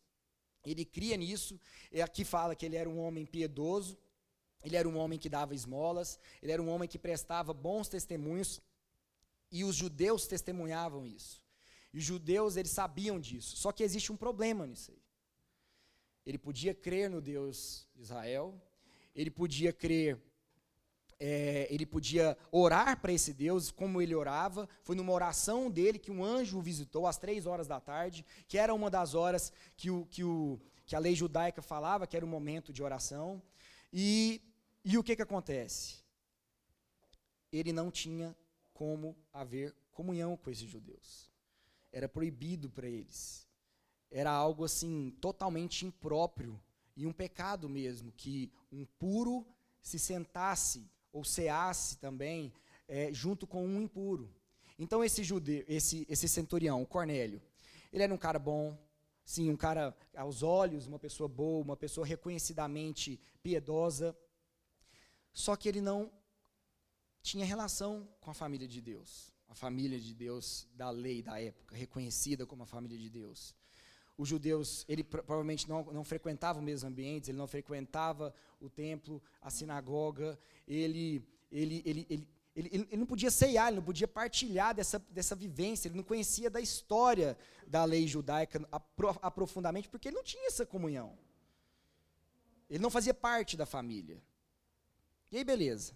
ele 0.66 0.86
cria 0.86 1.18
nisso, 1.18 1.60
e 1.92 2.02
aqui 2.02 2.24
fala 2.24 2.56
que 2.56 2.66
ele 2.66 2.78
era 2.78 2.90
um 2.90 3.00
homem 3.00 3.26
piedoso, 3.26 3.98
ele 4.64 4.78
era 4.78 4.88
um 4.88 4.98
homem 4.98 5.20
que 5.20 5.30
dava 5.30 5.54
esmolas, 5.54 6.18
ele 6.42 6.52
era 6.52 6.62
um 6.62 6.70
homem 6.70 6.88
que 6.88 6.98
prestava 6.98 7.54
bons 7.54 7.90
testemunhos, 7.90 8.62
e 9.52 9.64
os 9.64 9.76
judeus 9.76 10.26
testemunhavam 10.26 11.06
isso. 11.06 11.42
E 11.94 11.98
os 11.98 12.04
judeus, 12.04 12.56
eles 12.56 12.72
sabiam 12.72 13.20
disso. 13.20 13.58
Só 13.58 13.72
que 13.72 13.84
existe 13.84 14.12
um 14.12 14.18
problema 14.18 14.68
nisso 14.68 14.92
aí. 14.92 15.02
Ele 16.26 16.38
podia 16.38 16.74
crer 16.74 17.10
no 17.10 17.20
Deus 17.20 17.88
de 17.96 18.04
Israel, 18.04 18.62
ele 19.16 19.32
podia 19.32 19.74
crer 19.74 20.22
é, 21.20 21.68
ele 21.70 21.86
podia 21.86 22.38
orar 22.52 23.00
para 23.00 23.12
esse 23.12 23.34
Deus, 23.34 23.70
como 23.70 24.02
ele 24.02 24.16
orava. 24.16 24.70
Foi 24.84 24.96
numa 24.96 25.12
oração 25.12 25.70
dele 25.70 26.00
que 26.00 26.12
um 26.12 26.24
anjo 26.24 26.58
o 26.58 26.62
visitou 26.62 27.06
às 27.06 27.18
três 27.18 27.46
horas 27.46 27.68
da 27.68 27.80
tarde, 27.80 28.26
que 28.48 28.58
era 28.58 28.74
uma 28.74 28.90
das 28.90 29.14
horas 29.14 29.52
que, 29.76 29.90
o, 29.90 30.06
que, 30.06 30.24
o, 30.24 30.60
que 30.86 30.96
a 30.96 31.00
lei 31.00 31.16
judaica 31.16 31.62
falava, 31.62 32.08
que 32.08 32.16
era 32.16 32.26
o 32.26 32.30
momento 32.30 32.72
de 32.72 32.82
oração. 32.82 33.42
E, 33.92 34.42
e 34.84 34.98
o 34.98 35.04
que, 35.04 35.16
que 35.16 35.22
acontece? 35.22 35.98
Ele 37.52 37.74
não 37.74 37.92
tinha 37.92 38.36
como 38.74 39.18
haver 39.34 39.76
comunhão 39.92 40.38
com 40.38 40.50
esses 40.50 40.70
judeus. 40.70 41.30
Era 41.92 42.08
proibido 42.08 42.70
para 42.70 42.88
eles. 42.88 43.46
Era 44.10 44.32
algo 44.32 44.64
assim 44.64 45.12
totalmente 45.20 45.86
impróprio 45.86 46.60
e 46.96 47.06
um 47.06 47.12
pecado 47.12 47.68
mesmo 47.68 48.12
que 48.14 48.52
um 48.72 48.86
puro 48.86 49.46
se 49.82 50.00
sentasse 50.00 50.90
ou 51.12 51.24
ceasse 51.24 51.98
também, 51.98 52.54
é, 52.88 53.14
junto 53.14 53.46
com 53.46 53.66
um 53.66 53.82
impuro. 53.82 54.34
Então 54.78 55.04
esse 55.04 55.24
judeu, 55.24 55.64
esse, 55.68 56.06
esse 56.10 56.28
centurião, 56.28 56.82
o 56.82 56.86
Cornélio, 56.86 57.42
ele 57.92 58.04
era 58.04 58.14
um 58.14 58.18
cara 58.18 58.40
bom, 58.40 58.78
sim, 59.26 59.50
um 59.50 59.58
cara 59.58 59.96
aos 60.16 60.42
olhos, 60.42 60.88
uma 60.88 61.00
pessoa 61.00 61.28
boa, 61.28 61.64
uma 61.64 61.78
pessoa 61.78 62.06
reconhecidamente 62.06 63.20
piedosa, 63.44 64.18
só 65.34 65.56
que 65.56 65.68
ele 65.68 65.82
não 65.82 66.12
tinha 67.22 67.46
relação 67.46 68.08
com 68.22 68.32
a 68.32 68.34
família 68.34 68.68
de 68.68 68.82
Deus, 68.82 69.34
a 69.48 69.54
família 69.54 70.00
de 70.00 70.14
Deus 70.14 70.68
da 70.74 70.90
lei 70.90 71.22
da 71.22 71.40
época, 71.42 71.76
reconhecida 71.76 72.46
como 72.46 72.64
a 72.64 72.66
família 72.66 72.98
de 72.98 73.10
Deus 73.10 73.54
os 74.20 74.28
judeus, 74.28 74.86
ele 74.90 75.02
provavelmente 75.02 75.68
não, 75.70 75.82
não 75.86 76.04
frequentava 76.04 76.60
os 76.60 76.66
mesmos 76.66 76.84
ambientes, 76.84 77.30
ele 77.30 77.38
não 77.38 77.48
frequentava 77.48 78.34
o 78.60 78.70
templo, 78.70 79.24
a 79.42 79.50
sinagoga, 79.50 80.38
ele, 80.68 81.26
ele, 81.50 81.82
ele, 81.86 82.08
ele, 82.10 82.28
ele, 82.54 82.70
ele 82.74 82.98
não 82.98 83.06
podia 83.06 83.32
ceiar, 83.32 83.70
ele 83.70 83.78
não 83.78 83.84
podia 83.84 84.10
partilhar 84.10 84.76
dessa, 84.76 85.00
dessa 85.10 85.38
vivência, 85.38 85.88
ele 85.88 85.96
não 85.96 86.04
conhecia 86.04 86.50
da 86.50 86.60
história 86.60 87.38
da 87.66 87.86
lei 87.86 88.06
judaica 88.08 88.62
aprofundadamente, 89.22 89.88
porque 89.88 90.10
ele 90.10 90.18
não 90.18 90.24
tinha 90.24 90.48
essa 90.48 90.66
comunhão. 90.66 91.18
Ele 92.70 92.84
não 92.84 92.90
fazia 92.90 93.14
parte 93.14 93.56
da 93.56 93.66
família. 93.66 94.22
E 95.32 95.38
aí, 95.38 95.46
beleza. 95.46 95.96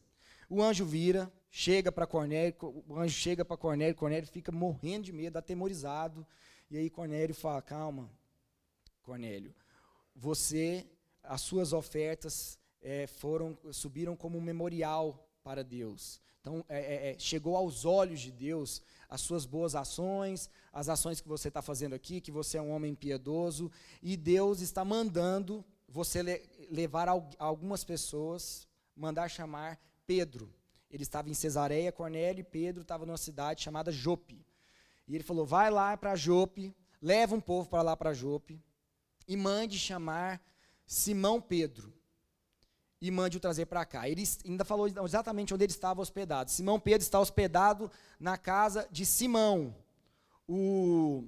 O 0.49 0.63
anjo 0.63 0.85
vira, 0.85 1.29
chega 1.51 1.91
para 1.91 2.07
Cornélio, 2.07 2.55
o 2.87 2.97
anjo 2.97 3.15
chega 3.15 3.43
para 3.43 3.57
Cornélio, 3.57 3.95
Cornélio 3.95 4.29
fica 4.29 4.51
morrendo 4.51 5.03
de 5.03 5.11
medo, 5.11 5.35
atemorizado. 5.37 6.25
E 6.73 6.77
aí 6.77 6.89
Cornélio 6.89 7.35
fala: 7.35 7.61
calma, 7.61 8.09
Cornélio, 9.03 9.53
você, 10.15 10.83
as 11.21 11.39
suas 11.41 11.71
ofertas 11.71 12.57
é, 12.81 13.05
foram 13.05 13.55
subiram 13.71 14.15
como 14.15 14.39
um 14.39 14.41
memorial 14.41 15.23
para 15.43 15.63
Deus. 15.63 16.19
Então, 16.41 16.65
é, 16.67 16.79
é, 16.79 17.11
é, 17.11 17.19
chegou 17.19 17.55
aos 17.55 17.85
olhos 17.85 18.21
de 18.21 18.31
Deus 18.31 18.81
as 19.07 19.21
suas 19.21 19.45
boas 19.45 19.75
ações, 19.75 20.49
as 20.71 20.89
ações 20.89 21.21
que 21.21 21.27
você 21.27 21.49
está 21.49 21.61
fazendo 21.61 21.93
aqui, 21.93 22.19
que 22.19 22.31
você 22.31 22.57
é 22.57 22.61
um 22.61 22.71
homem 22.71 22.95
piedoso, 22.95 23.71
e 24.01 24.17
Deus 24.17 24.59
está 24.59 24.83
mandando 24.83 25.63
você 25.87 26.23
le 26.23 26.41
levar 26.71 27.07
algumas 27.37 27.83
pessoas, 27.83 28.67
mandar 28.95 29.29
chamar 29.29 29.79
Pedro. 30.07 30.51
Ele 30.89 31.03
estava 31.03 31.29
em 31.29 31.35
Cesareia, 31.35 31.91
Cornélio, 31.91 32.41
e 32.41 32.43
Pedro 32.43 32.81
estava 32.81 33.05
numa 33.05 33.17
cidade 33.17 33.61
chamada 33.61 33.91
Jope. 33.91 34.43
E 35.07 35.15
ele 35.15 35.23
falou: 35.23 35.45
vai 35.45 35.69
lá 35.69 35.95
para 35.97 36.15
Jope, 36.15 36.75
leva 37.01 37.35
um 37.35 37.41
povo 37.41 37.69
para 37.69 37.81
lá 37.81 37.97
para 37.97 38.13
Jope, 38.13 38.61
e 39.27 39.35
mande 39.35 39.77
chamar 39.77 40.41
Simão 40.85 41.41
Pedro. 41.41 41.93
E 43.01 43.11
mande 43.11 43.35
o 43.35 43.39
trazer 43.39 43.65
para 43.65 43.85
cá. 43.85 44.07
Ele 44.07 44.23
ainda 44.45 44.63
falou 44.63 44.87
exatamente 44.87 45.53
onde 45.53 45.65
ele 45.65 45.73
estava 45.73 46.01
hospedado. 46.01 46.49
Simão 46.49 46.79
Pedro 46.79 47.01
está 47.01 47.19
hospedado 47.19 47.91
na 48.17 48.37
casa 48.37 48.87
de 48.89 49.05
Simão, 49.05 49.75
o, 50.47 51.25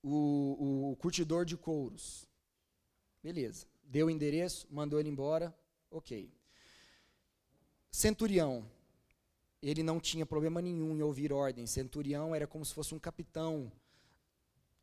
o, 0.00 0.90
o 0.92 0.96
curtidor 0.96 1.44
de 1.44 1.56
couros. 1.56 2.28
Beleza. 3.20 3.66
Deu 3.82 4.06
o 4.06 4.10
endereço, 4.10 4.66
mandou 4.70 5.00
ele 5.00 5.08
embora. 5.08 5.52
Ok. 5.90 6.32
Centurião 7.90 8.64
ele 9.62 9.82
não 9.82 10.00
tinha 10.00 10.26
problema 10.26 10.60
nenhum 10.60 10.96
em 10.96 11.02
ouvir 11.02 11.32
ordens. 11.32 11.70
Centurião 11.70 12.34
era 12.34 12.46
como 12.46 12.64
se 12.64 12.74
fosse 12.74 12.94
um 12.94 12.98
capitão 12.98 13.70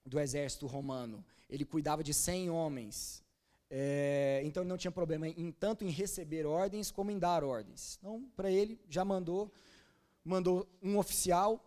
do 0.06 0.20
exército 0.20 0.66
romano. 0.66 1.24
Ele 1.50 1.66
cuidava 1.66 2.04
de 2.04 2.14
100 2.14 2.50
homens. 2.50 3.24
É, 3.70 4.42
então 4.46 4.64
ele 4.64 4.70
não 4.70 4.78
tinha 4.78 4.92
problema 4.92 5.28
em 5.28 5.52
tanto 5.52 5.84
em 5.84 5.90
receber 5.90 6.46
ordens 6.46 6.90
como 6.90 7.12
em 7.12 7.20
dar 7.20 7.44
ordens. 7.44 7.98
Então, 8.00 8.26
para 8.36 8.50
ele, 8.50 8.80
já 8.90 9.04
mandou, 9.04 9.52
mandou 10.24 10.68
um 10.82 10.98
oficial 10.98 11.64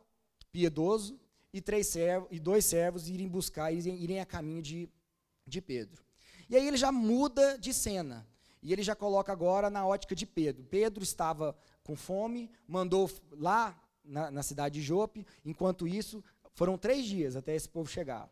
piedoso 0.50 1.21
e 1.52 1.61
três 1.61 1.95
e 2.31 2.40
dois 2.40 2.64
servos 2.64 3.09
irem 3.09 3.28
buscar, 3.28 3.73
irem, 3.73 4.02
irem 4.02 4.21
a 4.21 4.26
caminho 4.26 4.62
de, 4.62 4.88
de 5.47 5.61
Pedro. 5.61 6.02
E 6.49 6.57
aí 6.57 6.66
ele 6.66 6.76
já 6.76 6.90
muda 6.90 7.59
de 7.59 7.73
cena. 7.75 8.26
E 8.62 8.73
ele 8.73 8.83
já 8.83 8.95
coloca 8.95 9.33
agora 9.33 9.69
na 9.69 9.87
ótica 9.87 10.14
de 10.14 10.25
Pedro. 10.25 10.64
Pedro 10.64 11.02
estava 11.02 11.57
com 11.83 11.97
fome, 11.97 12.51
mandou 12.67 13.11
lá 13.33 13.81
na, 14.05 14.31
na 14.31 14.43
cidade 14.43 14.81
de 14.81 14.83
Jope. 14.83 15.27
Enquanto 15.45 15.87
isso, 15.87 16.23
foram 16.55 16.79
três 16.79 17.07
dias 17.07 17.37
até 17.37 17.55
esse 17.55 17.69
povo 17.69 17.89
chegar. 17.89 18.31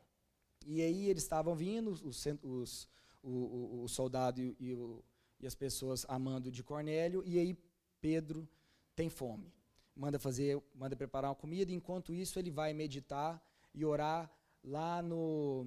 E 0.67 0.83
aí 0.83 1.09
eles 1.09 1.23
estavam 1.23 1.55
vindo, 1.55 1.91
os, 1.91 2.27
os, 2.43 2.89
o, 3.23 3.31
o, 3.31 3.83
o, 3.85 3.89
soldado 3.89 4.41
e, 4.41 4.57
e, 4.61 4.75
o, 4.75 5.03
e 5.41 5.47
as 5.47 5.55
pessoas 5.55 6.05
amando 6.09 6.51
de 6.51 6.63
Cornélio, 6.63 7.23
e 7.25 7.39
aí 7.39 7.59
Pedro 8.01 8.49
tem 8.95 9.09
fome. 9.09 9.53
Manda 9.97 10.19
fazer, 10.19 10.63
manda 10.75 10.95
preparar 10.95 11.31
uma 11.31 11.35
comida, 11.37 11.73
enquanto 11.73 12.15
isso 12.15 12.39
ele 12.39 12.51
vai 12.51 12.73
meditar 12.73 13.43
e 13.75 13.85
orar 13.85 14.31
lá 14.63 15.03
no, 15.03 15.67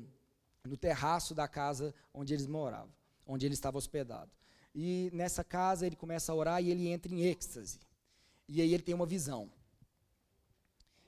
no 0.64 0.78
terraço 0.78 1.34
da 1.34 1.48
casa 1.48 1.94
onde 2.14 2.34
eles 2.34 2.48
moravam, 2.48 2.94
onde 3.26 3.46
ele 3.46 3.54
estava 3.54 3.78
hospedado. 3.78 4.32
E 4.74 5.10
nessa 5.14 5.44
casa 5.44 5.86
ele 5.86 5.96
começa 5.96 6.32
a 6.32 6.36
orar 6.36 6.62
e 6.64 6.72
ele 6.72 6.88
entra 6.88 7.14
em 7.14 7.22
êxtase. 7.22 7.80
E 8.48 8.62
aí 8.62 8.74
ele 8.74 8.84
tem 8.84 8.96
uma 8.96 9.06
visão. 9.06 9.52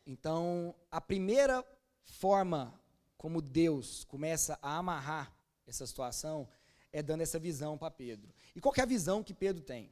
Então, 0.05 0.75
a 0.91 1.01
primeira 1.01 1.65
forma 2.03 2.79
como 3.17 3.41
Deus 3.41 4.03
começa 4.03 4.57
a 4.61 4.77
amarrar 4.77 5.35
essa 5.65 5.85
situação 5.87 6.47
é 6.93 7.01
dando 7.01 7.21
essa 7.21 7.39
visão 7.39 7.77
para 7.77 7.91
Pedro. 7.91 8.31
E 8.55 8.61
qual 8.61 8.73
é 8.77 8.81
a 8.81 8.85
visão 8.85 9.23
que 9.23 9.33
Pedro 9.33 9.63
tem? 9.63 9.89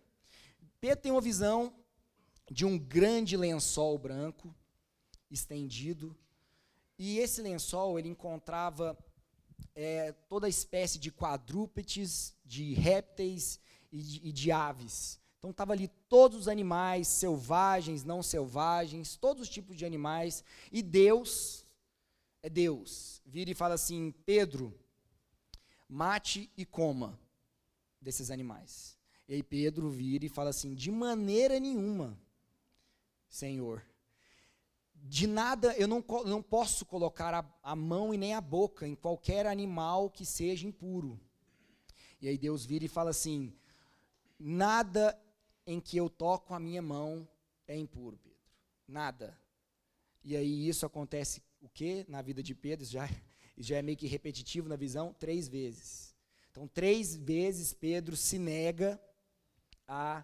Pedro 0.79 1.01
tem 1.01 1.11
uma 1.11 1.21
visão 1.21 1.73
de 2.49 2.65
um 2.65 2.77
grande 2.77 3.35
lençol 3.35 3.97
branco 3.97 4.53
estendido, 5.31 6.15
e 6.97 7.17
esse 7.17 7.41
lençol 7.41 7.97
ele 7.97 8.09
encontrava 8.09 8.97
é, 9.75 10.11
toda 10.29 10.49
espécie 10.49 10.99
de 10.99 11.11
quadrúpedes, 11.11 12.35
de 12.45 12.73
répteis 12.73 13.59
e 13.91 14.01
de, 14.01 14.27
e 14.27 14.31
de 14.31 14.51
aves. 14.51 15.19
Então 15.37 15.51
estava 15.51 15.73
ali 15.73 15.89
todos 16.07 16.37
os 16.37 16.47
animais, 16.47 17.07
selvagens, 17.07 18.03
não 18.03 18.23
selvagens, 18.23 19.17
todos 19.17 19.43
os 19.43 19.49
tipos 19.49 19.75
de 19.75 19.85
animais. 19.85 20.43
E 20.71 20.81
Deus, 20.81 21.65
é 22.41 22.49
Deus, 22.49 23.21
vira 23.25 23.51
e 23.51 23.55
fala 23.55 23.73
assim: 23.73 24.13
Pedro, 24.25 24.73
mate 25.89 26.49
e 26.55 26.65
coma 26.65 27.19
desses 27.99 28.31
animais. 28.31 28.97
E 29.27 29.33
aí 29.33 29.43
Pedro 29.43 29.89
vira 29.89 30.25
e 30.25 30.29
fala 30.29 30.49
assim: 30.49 30.73
de 30.73 30.89
maneira 30.89 31.59
nenhuma, 31.59 32.17
Senhor. 33.27 33.83
De 35.05 35.27
nada, 35.27 35.73
eu 35.73 35.85
não, 35.85 36.03
não 36.25 36.41
posso 36.41 36.85
colocar 36.85 37.33
a, 37.33 37.45
a 37.61 37.75
mão 37.75 38.13
e 38.13 38.17
nem 38.17 38.33
a 38.33 38.39
boca 38.39 38.87
em 38.87 38.95
qualquer 38.95 39.45
animal 39.45 40.09
que 40.09 40.25
seja 40.25 40.65
impuro. 40.65 41.19
E 42.21 42.27
aí 42.29 42.37
Deus 42.37 42.65
vira 42.65 42.85
e 42.85 42.87
fala 42.87 43.09
assim: 43.09 43.53
nada 44.39 45.19
em 45.67 45.81
que 45.81 45.97
eu 45.97 46.09
toco 46.09 46.53
a 46.53 46.59
minha 46.59 46.81
mão 46.81 47.27
é 47.67 47.77
impuro, 47.77 48.17
Pedro. 48.17 48.39
Nada. 48.87 49.37
E 50.23 50.37
aí 50.37 50.69
isso 50.69 50.85
acontece 50.85 51.43
o 51.61 51.67
quê? 51.67 52.05
Na 52.07 52.21
vida 52.21 52.41
de 52.41 52.55
Pedro, 52.55 52.85
já, 52.85 53.09
já 53.57 53.77
é 53.77 53.81
meio 53.81 53.97
que 53.97 54.07
repetitivo 54.07 54.69
na 54.69 54.77
visão, 54.77 55.13
três 55.19 55.49
vezes. 55.49 56.15
Então, 56.49 56.65
três 56.65 57.13
vezes 57.13 57.73
Pedro 57.73 58.15
se 58.15 58.39
nega 58.39 59.01
a, 59.85 60.23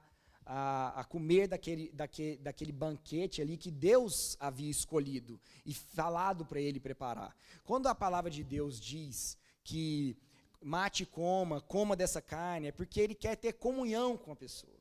a, 0.51 1.01
a 1.01 1.03
comer 1.03 1.47
daquele, 1.47 1.91
daquele, 1.91 2.37
daquele 2.37 2.71
banquete 2.71 3.39
ali 3.39 3.55
que 3.55 3.69
Deus 3.69 4.35
havia 4.39 4.71
escolhido 4.71 5.39
e 5.63 5.75
falado 5.75 6.43
para 6.43 6.59
ele 6.59 6.79
preparar. 6.79 7.37
Quando 7.63 7.85
a 7.85 7.93
palavra 7.93 8.31
de 8.31 8.43
Deus 8.43 8.79
diz 8.79 9.37
que 9.63 10.17
mate 10.59 11.03
e 11.03 11.05
coma, 11.05 11.61
coma 11.61 11.95
dessa 11.95 12.19
carne, 12.19 12.69
é 12.69 12.71
porque 12.71 12.99
ele 12.99 13.13
quer 13.13 13.35
ter 13.35 13.53
comunhão 13.53 14.17
com 14.17 14.31
a 14.31 14.35
pessoa. 14.35 14.73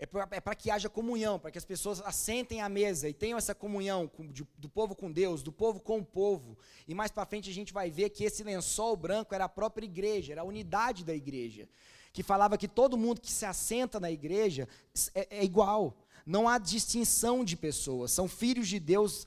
É 0.00 0.06
para 0.06 0.28
é 0.32 0.54
que 0.54 0.70
haja 0.70 0.88
comunhão, 0.88 1.38
para 1.38 1.52
que 1.52 1.58
as 1.58 1.64
pessoas 1.64 2.00
assentem 2.00 2.60
à 2.60 2.68
mesa 2.68 3.08
e 3.08 3.14
tenham 3.14 3.38
essa 3.38 3.54
comunhão 3.54 4.08
com, 4.08 4.26
de, 4.26 4.44
do 4.56 4.68
povo 4.68 4.96
com 4.96 5.12
Deus, 5.12 5.44
do 5.44 5.52
povo 5.52 5.78
com 5.80 5.98
o 5.98 6.04
povo. 6.04 6.58
E 6.88 6.94
mais 6.94 7.12
para 7.12 7.26
frente 7.26 7.50
a 7.50 7.54
gente 7.54 7.72
vai 7.72 7.88
ver 7.88 8.10
que 8.10 8.24
esse 8.24 8.42
lençol 8.42 8.96
branco 8.96 9.32
era 9.32 9.44
a 9.44 9.48
própria 9.48 9.86
igreja, 9.86 10.32
era 10.32 10.40
a 10.40 10.44
unidade 10.44 11.04
da 11.04 11.14
igreja. 11.14 11.68
Que 12.12 12.22
falava 12.22 12.58
que 12.58 12.68
todo 12.68 12.96
mundo 12.96 13.20
que 13.20 13.30
se 13.30 13.44
assenta 13.44 14.00
na 14.00 14.10
igreja 14.10 14.68
é, 15.14 15.38
é 15.38 15.44
igual. 15.44 15.96
Não 16.26 16.48
há 16.48 16.58
distinção 16.58 17.44
de 17.44 17.56
pessoas, 17.56 18.12
são 18.12 18.28
filhos 18.28 18.68
de 18.68 18.78
Deus 18.78 19.26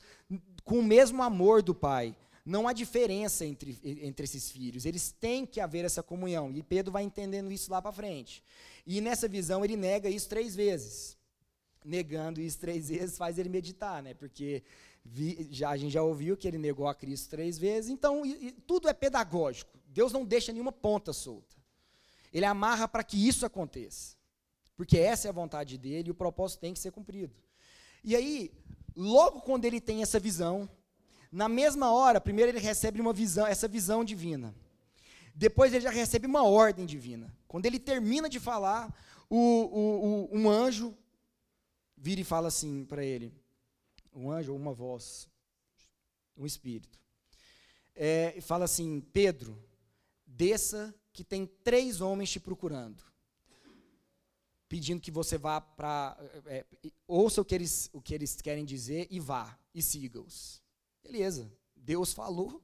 com 0.64 0.80
o 0.80 0.84
mesmo 0.84 1.24
amor 1.24 1.62
do 1.62 1.74
Pai. 1.74 2.16
Não 2.46 2.68
há 2.68 2.74
diferença 2.74 3.46
entre, 3.46 3.80
entre 3.84 4.24
esses 4.24 4.50
filhos, 4.50 4.86
eles 4.86 5.12
têm 5.12 5.46
que 5.46 5.60
haver 5.60 5.86
essa 5.86 6.02
comunhão. 6.02 6.52
E 6.52 6.64
Pedro 6.64 6.92
vai 6.92 7.04
entendendo 7.04 7.52
isso 7.52 7.72
lá 7.72 7.82
para 7.82 7.92
frente. 7.92 8.44
E 8.86 9.00
nessa 9.00 9.28
visão 9.28 9.64
ele 9.64 9.76
nega 9.76 10.10
isso 10.10 10.28
três 10.28 10.56
vezes. 10.56 11.18
Negando 11.84 12.42
isso 12.42 12.60
três 12.60 12.90
vezes 12.90 13.18
faz 13.18 13.38
ele 13.38 13.50
meditar, 13.50 14.02
né? 14.02 14.14
Porque 14.14 14.64
vi, 15.04 15.48
já, 15.52 15.70
a 15.70 15.78
gente 15.78 15.92
já 15.92 16.02
ouviu 16.02 16.36
que 16.36 16.48
ele 16.48 16.58
negou 16.58 16.88
a 16.88 16.96
Cristo 16.96 17.30
três 17.30 17.58
vezes. 17.58 17.90
Então, 17.90 18.26
e, 18.26 18.48
e, 18.48 18.52
tudo 18.52 18.88
é 18.88 18.94
pedagógico. 18.94 19.80
Deus 19.88 20.12
não 20.12 20.26
deixa 20.26 20.52
nenhuma 20.52 20.72
ponta 20.72 21.14
solta. 21.14 21.56
Ele 22.32 22.46
amarra 22.46 22.88
para 22.88 23.04
que 23.04 23.28
isso 23.28 23.46
aconteça. 23.46 24.16
Porque 24.76 24.98
essa 24.98 25.28
é 25.28 25.30
a 25.30 25.34
vontade 25.34 25.78
dele 25.78 26.10
e 26.10 26.12
o 26.12 26.16
propósito 26.16 26.62
tem 26.62 26.74
que 26.74 26.80
ser 26.80 26.92
cumprido. 26.92 27.36
E 28.04 28.16
aí, 28.16 28.52
logo 28.96 29.42
quando 29.42 29.66
ele 29.66 29.80
tem 29.80 30.02
essa 30.02 30.20
visão, 30.20 30.70
na 31.32 31.48
mesma 31.48 31.92
hora, 31.94 32.20
primeiro 32.20 32.52
ele 32.52 32.60
recebe 32.60 33.00
uma 33.00 33.14
visão, 33.14 33.46
essa 33.46 33.68
visão 33.68 34.04
divina. 34.04 34.56
Depois 35.36 35.74
ele 35.74 35.84
já 35.84 35.92
recebe 35.92 36.28
uma 36.28 36.44
ordem 36.44 36.86
divina. 36.86 37.34
Quando 37.48 37.66
ele 37.66 37.80
termina 37.80 38.28
de 38.28 38.40
falar, 38.40 38.94
o, 39.30 39.38
o, 39.38 40.30
o, 40.34 40.38
um 40.38 40.50
anjo 40.50 40.98
vira 41.96 42.22
e 42.22 42.26
fala 42.26 42.48
assim 42.48 42.84
para 42.86 43.04
ele: 43.04 43.34
um 44.14 44.30
anjo 44.32 44.52
ou 44.52 44.58
uma 44.58 44.74
voz, 44.74 45.30
um 46.36 46.46
espírito. 46.46 47.00
É, 47.96 48.40
fala 48.42 48.66
assim: 48.66 49.00
Pedro, 49.14 49.64
desça 50.26 50.94
que 51.14 51.24
tem 51.24 51.46
três 51.46 52.02
homens 52.02 52.32
te 52.32 52.40
procurando. 52.40 53.04
Pedindo 54.68 55.02
que 55.02 55.12
você 55.12 55.38
vá 55.38 55.60
para. 55.60 56.18
É, 56.46 56.66
ouça 57.08 57.42
o 57.42 57.46
que, 57.46 57.54
eles, 57.54 57.90
o 57.92 58.02
que 58.02 58.14
eles 58.14 58.42
querem 58.42 58.64
dizer 58.64 59.08
e 59.12 59.20
vá, 59.20 59.58
e 59.74 59.82
siga-os. 59.82 60.62
Beleza, 61.04 61.52
Deus 61.76 62.14
falou, 62.14 62.62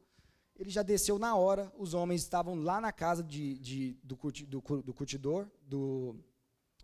ele 0.58 0.70
já 0.70 0.84
desceu 0.84 1.20
na 1.20 1.36
hora, 1.36 1.72
os 1.78 1.94
homens 1.94 2.22
estavam 2.22 2.56
lá 2.56 2.80
na 2.80 2.92
casa 2.92 3.24
de, 3.24 3.60
de 3.60 3.98
do, 4.04 4.16
curti, 4.16 4.46
do, 4.46 4.62
do, 4.82 4.94
curtidor, 4.94 5.48
do, 5.62 6.16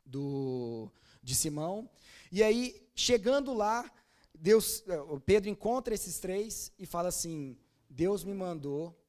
do, 0.05 0.91
de 1.21 1.33
Simão, 1.33 1.89
e 2.31 2.43
aí, 2.43 2.89
chegando 2.95 3.53
lá, 3.53 3.89
Deus, 4.33 4.83
eh, 4.87 5.19
Pedro 5.25 5.49
encontra 5.49 5.93
esses 5.93 6.19
três 6.19 6.71
e 6.77 6.85
fala 6.85 7.09
assim, 7.09 7.55
Deus 7.89 8.23
me 8.23 8.33
mandou 8.33 8.99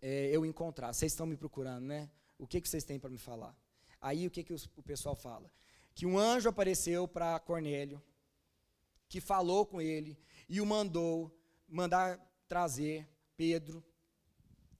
é, 0.00 0.30
eu 0.30 0.44
encontrar, 0.46 0.92
vocês 0.92 1.12
estão 1.12 1.26
me 1.26 1.36
procurando, 1.36 1.84
né? 1.84 2.10
O 2.38 2.46
que, 2.46 2.60
que 2.60 2.68
vocês 2.68 2.84
têm 2.84 2.98
para 2.98 3.10
me 3.10 3.18
falar? 3.18 3.54
Aí 4.00 4.26
o 4.26 4.30
que, 4.30 4.42
que 4.42 4.52
os, 4.52 4.68
o 4.76 4.82
pessoal 4.82 5.14
fala? 5.14 5.50
Que 5.94 6.06
um 6.06 6.18
anjo 6.18 6.48
apareceu 6.48 7.06
para 7.06 7.38
Cornélio, 7.40 8.02
que 9.08 9.20
falou 9.20 9.66
com 9.66 9.80
ele 9.80 10.16
e 10.48 10.60
o 10.60 10.66
mandou 10.66 11.30
mandar 11.68 12.18
trazer 12.48 13.06
Pedro 13.36 13.84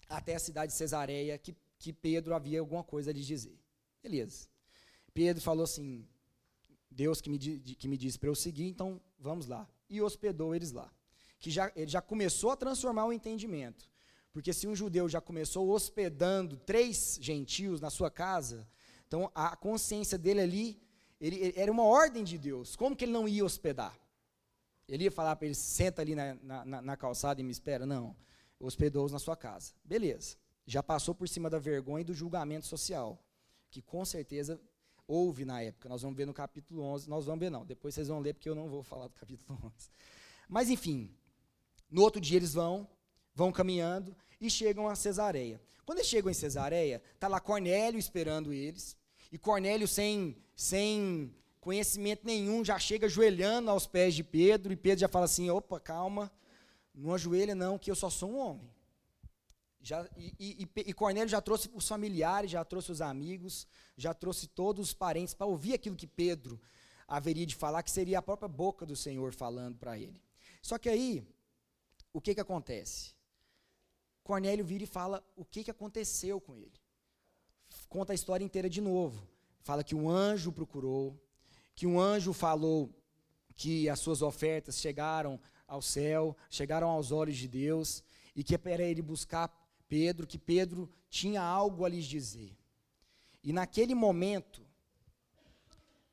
até 0.09 0.35
a 0.35 0.39
cidade 0.39 0.73
de 0.73 0.79
Cesareia, 0.79 1.37
que, 1.37 1.55
que 1.79 1.93
Pedro 1.93 2.35
havia 2.35 2.61
alguma 2.61 2.83
coisa 2.83 3.11
a 3.11 3.13
lhe 3.13 3.23
dizer. 3.23 3.59
Beleza. 4.03 4.49
Pedro 5.13 5.43
falou 5.43 5.65
assim: 5.65 6.07
Deus 6.91 7.21
que 7.21 7.29
me, 7.29 7.39
que 7.39 7.89
me 7.89 7.97
disse 7.97 8.19
para 8.19 8.29
eu 8.29 8.35
seguir, 8.35 8.67
então 8.67 9.01
vamos 9.19 9.47
lá. 9.47 9.69
E 9.89 10.01
hospedou 10.01 10.55
eles 10.55 10.73
lá. 10.73 10.91
Que 11.39 11.51
já, 11.51 11.73
ele 11.75 11.91
já 11.91 12.01
começou 12.01 12.51
a 12.51 12.57
transformar 12.57 13.07
o 13.07 13.13
entendimento. 13.13 13.90
Porque 14.33 14.53
se 14.53 14.69
um 14.69 14.77
judeu 14.77 15.09
já 15.09 15.21
começou 15.21 15.71
hospedando 15.71 16.57
três 16.57 17.19
gentios 17.21 17.81
na 17.81 17.91
sua 17.91 18.11
casa, 18.11 18.69
então 19.07 19.31
a 19.35 19.57
consciência 19.57 20.17
dele 20.17 20.41
ali 20.41 20.91
ele, 21.21 21.37
ele, 21.37 21.53
era 21.57 21.71
uma 21.71 21.85
ordem 21.85 22.25
de 22.25 22.39
Deus. 22.39 22.75
Como 22.75 22.97
que 22.97 23.05
ele 23.05 23.13
não 23.13 23.29
ia 23.29 23.45
hospedar? 23.45 23.97
Ele 24.89 25.05
ia 25.05 25.13
falar 25.13 25.37
para 25.37 25.47
ele, 25.47 25.55
senta 25.55 26.01
ali 26.01 26.15
na, 26.15 26.35
na, 26.65 26.83
na 26.83 26.97
calçada 26.97 27.41
e 27.41 27.45
me 27.45 27.53
espera? 27.53 27.85
Não. 27.85 28.17
Hospedou-os 28.59 29.13
na 29.13 29.19
sua 29.19 29.37
casa. 29.37 29.73
Beleza. 29.85 30.37
Já 30.67 30.83
passou 30.83 31.15
por 31.15 31.29
cima 31.29 31.51
da 31.51 31.59
vergonha 31.59 32.01
e 32.01 32.05
do 32.05 32.15
julgamento 32.15 32.67
social, 32.67 33.23
que 33.71 33.83
com 33.83 34.05
certeza 34.05 34.61
houve 35.07 35.45
na 35.45 35.61
época. 35.61 35.89
Nós 35.89 36.03
vamos 36.03 36.17
ver 36.17 36.27
no 36.27 36.33
capítulo 36.33 36.83
11. 36.83 37.09
Nós 37.09 37.27
vamos 37.27 37.41
ver, 37.41 37.51
não. 37.51 37.65
Depois 37.65 37.95
vocês 37.95 38.09
vão 38.09 38.21
ler, 38.21 38.33
porque 38.33 38.49
eu 38.49 38.55
não 38.55 38.69
vou 38.69 38.83
falar 38.83 39.07
do 39.07 39.15
capítulo 39.15 39.59
11. 39.63 39.91
Mas, 40.49 40.71
enfim, 40.71 41.15
no 41.91 42.03
outro 42.03 42.21
dia 42.21 42.39
eles 42.39 42.55
vão, 42.55 42.89
vão 43.35 43.53
caminhando 43.53 44.17
e 44.41 44.51
chegam 44.51 44.89
a 44.89 44.95
Cesareia. 44.95 45.61
Quando 45.85 45.99
eles 45.99 46.09
chegam 46.09 46.31
em 46.31 46.35
Cesareia, 46.35 47.03
está 47.15 47.27
lá 47.27 47.41
Cornélio 47.41 47.99
esperando 47.99 48.53
eles. 48.53 48.97
E 49.33 49.39
Cornélio, 49.39 49.89
sem, 49.89 50.37
sem 50.55 51.35
conhecimento 51.61 52.25
nenhum, 52.25 52.65
já 52.65 52.79
chega 52.79 53.07
ajoelhando 53.07 53.71
aos 53.71 53.87
pés 53.87 54.15
de 54.15 54.25
Pedro, 54.25 54.73
e 54.73 54.77
Pedro 54.77 55.01
já 55.01 55.09
fala 55.09 55.25
assim: 55.25 55.51
opa, 55.51 55.79
calma, 55.81 56.31
não 56.95 57.15
ajoelha 57.15 57.55
não, 57.55 57.79
que 57.79 57.91
eu 57.91 57.95
só 57.95 58.09
sou 58.11 58.31
um 58.31 58.39
homem. 58.39 58.71
Já, 59.83 60.07
e, 60.17 60.35
e, 60.39 60.69
e 60.77 60.93
Cornélio 60.93 61.29
já 61.29 61.41
trouxe 61.41 61.71
os 61.73 61.89
familiares, 61.89 62.51
já 62.51 62.65
trouxe 62.65 62.93
os 62.93 63.01
amigos, 63.01 63.67
já 63.97 64.13
trouxe 64.13 64.47
todos 64.47 64.89
os 64.89 64.95
parentes 64.95 65.33
para 65.33 65.47
ouvir 65.47 65.73
aquilo 65.73 65.97
que 65.97 66.07
Pedro 66.07 66.61
haveria 67.09 67.47
de 67.47 67.57
falar, 67.57 67.83
que 67.83 67.91
seria 67.91 68.19
a 68.19 68.23
própria 68.23 68.49
boca 68.49 68.85
do 68.85 68.95
Senhor 68.95 69.33
falando 69.33 69.79
para 69.79 69.99
ele. 69.99 70.21
Só 70.63 70.79
que 70.79 70.89
aí, 70.89 71.27
o 72.13 72.21
que, 72.21 72.35
que 72.35 72.41
acontece? 72.41 73.15
Cornélio 74.31 74.65
vira 74.65 74.85
e 74.85 74.87
fala 74.87 75.25
o 75.35 75.45
que, 75.45 75.65
que 75.65 75.73
aconteceu 75.73 76.41
com 76.41 76.55
ele. 76.55 76.81
Conta 77.89 78.13
a 78.13 78.15
história 78.15 78.45
inteira 78.45 78.71
de 78.71 78.81
novo. 78.81 79.27
Fala 79.61 79.83
que 79.83 79.93
um 79.93 80.09
anjo 80.09 80.53
procurou, 80.53 81.21
que 81.75 81.85
um 81.85 81.99
anjo 81.99 82.33
falou 82.33 82.95
que 83.57 83.89
as 83.89 83.99
suas 83.99 84.23
ofertas 84.23 84.79
chegaram 84.79 85.41
ao 85.67 85.83
céu, 85.83 86.37
chegaram 86.49 86.89
aos 86.89 87.11
olhos 87.11 87.37
de 87.37 87.49
Deus, 87.49 88.05
e 88.37 88.45
que 88.45 88.55
era 88.55 88.85
ele 88.85 89.03
buscar 89.03 89.49
Pedro, 89.89 90.29
que 90.29 90.39
Pedro 90.39 90.89
tinha 91.09 91.43
algo 91.43 91.85
a 91.85 91.89
lhes 91.89 92.05
dizer. 92.05 92.57
E 93.43 93.53
naquele 93.53 93.97
momento, 93.97 94.65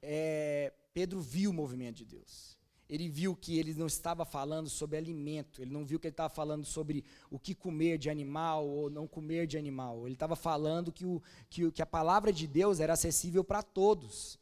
é, 0.02 0.74
Pedro 0.92 1.22
viu 1.22 1.52
o 1.52 1.54
movimento 1.54 1.98
de 1.98 2.06
Deus. 2.06 2.57
Ele 2.90 3.10
viu 3.10 3.36
que 3.36 3.60
ele 3.60 3.74
não 3.74 3.88
estava 3.88 4.24
falando 4.26 4.70
sobre 4.70 4.98
alimento, 4.98 5.62
ele 5.62 5.72
não 5.72 5.86
viu 5.86 6.00
que 6.00 6.08
ele 6.08 6.14
estava 6.14 6.34
falando 6.34 6.66
sobre 6.66 7.04
o 7.30 7.38
que 7.38 7.54
comer 7.54 7.98
de 7.98 8.10
animal 8.10 8.68
ou 8.68 8.90
não 8.90 9.06
comer 9.06 9.46
de 9.46 9.58
animal. 9.58 10.08
Ele 10.08 10.14
estava 10.14 10.36
falando 10.36 10.92
que, 10.92 11.06
o, 11.06 11.22
que, 11.50 11.70
que 11.72 11.82
a 11.82 11.86
palavra 11.86 12.32
de 12.32 12.48
Deus 12.48 12.80
era 12.80 12.94
acessível 12.94 13.44
para 13.44 13.62
todos 13.62 14.40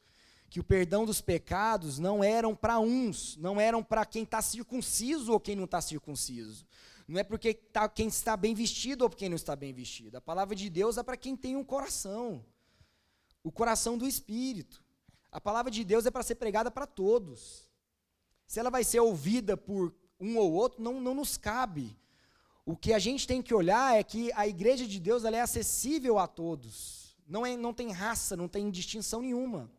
que 0.56 0.60
o 0.60 0.64
perdão 0.64 1.06
dos 1.06 1.20
pecados 1.20 2.00
não 2.00 2.24
eram 2.24 2.56
para 2.56 2.80
uns, 2.80 3.36
não 3.36 3.60
eram 3.60 3.84
para 3.84 4.06
quem 4.06 4.24
está 4.24 4.42
circunciso 4.42 5.34
ou 5.34 5.40
quem 5.40 5.54
não 5.54 5.66
está 5.66 5.82
circunciso. 5.82 6.66
Não 7.08 7.20
é 7.20 7.24
porque 7.26 7.54
tá, 7.54 7.90
quem 7.90 8.08
está 8.08 8.38
bem 8.38 8.56
vestido 8.56 9.04
ou 9.04 9.10
quem 9.10 9.28
não 9.28 9.36
está 9.36 9.56
bem 9.56 9.74
vestido. 9.74 10.16
A 10.16 10.22
palavra 10.22 10.56
de 10.56 10.70
Deus 10.70 10.98
é 10.98 11.04
para 11.04 11.18
quem 11.18 11.36
tem 11.36 11.56
um 11.58 11.64
coração, 11.64 12.44
o 13.44 13.52
coração 13.52 13.98
do 13.98 14.08
Espírito. 14.08 14.82
A 15.32 15.42
palavra 15.42 15.70
de 15.70 15.84
Deus 15.84 16.06
é 16.06 16.12
para 16.12 16.24
ser 16.24 16.36
pregada 16.36 16.72
para 16.72 16.88
todos. 16.88 17.65
Se 18.48 18.60
ela 18.60 18.70
vai 18.70 18.84
ser 18.84 19.00
ouvida 19.00 19.58
por 19.58 19.94
um 20.20 20.38
ou 20.38 20.52
outro, 20.54 20.82
não, 20.82 21.02
não 21.02 21.14
nos 21.14 21.38
cabe. 21.38 21.98
O 22.66 22.76
que 22.76 22.94
a 22.94 23.00
gente 23.00 23.28
tem 23.28 23.42
que 23.42 23.54
olhar 23.54 23.98
é 23.98 24.04
que 24.04 24.32
a 24.34 24.48
igreja 24.48 24.88
de 24.88 25.00
Deus 25.00 25.24
ela 25.24 25.38
é 25.38 25.42
acessível 25.42 26.18
a 26.18 26.28
todos. 26.28 27.16
Não, 27.28 27.46
é, 27.46 27.56
não 27.56 27.74
tem 27.74 27.92
raça, 27.92 28.36
não 28.36 28.48
tem 28.48 28.70
distinção 28.70 29.22
nenhuma. 29.22 29.70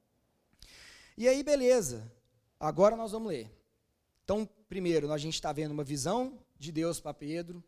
E 1.16 1.29
aí, 1.29 1.42
beleza. 1.42 2.12
Agora 2.59 2.96
nós 2.96 3.12
vamos 3.12 3.29
ler. 3.29 3.50
Então, 4.24 4.48
primeiro, 4.68 5.12
a 5.12 5.18
gente 5.18 5.35
está 5.35 5.52
vendo 5.52 5.72
uma 5.72 5.85
visão 5.85 6.38
de 6.59 6.72
Deus 6.72 7.00
para 7.00 7.14
Pedro. 7.14 7.62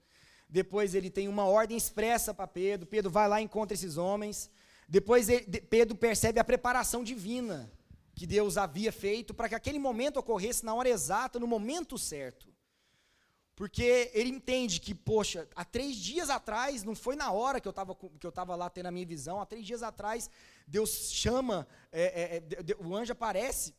Depois 0.48 0.94
ele 0.94 1.10
tem 1.10 1.28
uma 1.28 1.44
ordem 1.44 1.76
expressa 1.76 2.32
para 2.32 2.46
Pedro. 2.46 2.86
Pedro 2.86 3.10
vai 3.10 3.28
lá 3.28 3.40
e 3.40 3.44
encontra 3.44 3.74
esses 3.74 3.96
homens. 3.96 4.50
Depois 4.88 5.28
ele, 5.28 5.44
Pedro 5.60 5.96
percebe 5.96 6.40
a 6.40 6.44
preparação 6.44 7.04
divina 7.04 7.70
que 8.18 8.26
Deus 8.26 8.58
havia 8.58 8.90
feito 8.90 9.32
para 9.32 9.48
que 9.48 9.54
aquele 9.54 9.78
momento 9.78 10.16
ocorresse 10.16 10.64
na 10.64 10.74
hora 10.74 10.88
exata, 10.88 11.38
no 11.38 11.46
momento 11.46 11.96
certo. 11.96 12.48
Porque 13.54 14.10
ele 14.12 14.30
entende 14.30 14.80
que, 14.80 14.92
poxa, 14.92 15.48
há 15.54 15.64
três 15.64 15.94
dias 15.94 16.28
atrás, 16.28 16.82
não 16.82 16.96
foi 16.96 17.14
na 17.14 17.30
hora 17.30 17.60
que 17.60 17.68
eu 17.68 17.70
estava 17.70 17.94
que 17.94 18.26
eu 18.26 18.32
lá 18.56 18.68
tendo 18.68 18.86
a 18.86 18.90
minha 18.90 19.06
visão, 19.06 19.40
há 19.40 19.46
três 19.46 19.64
dias 19.64 19.84
atrás, 19.84 20.28
Deus 20.66 21.12
chama, 21.12 21.64
é, 21.92 22.38
é, 22.38 22.76
o 22.80 22.92
anjo 22.96 23.12
aparece 23.12 23.72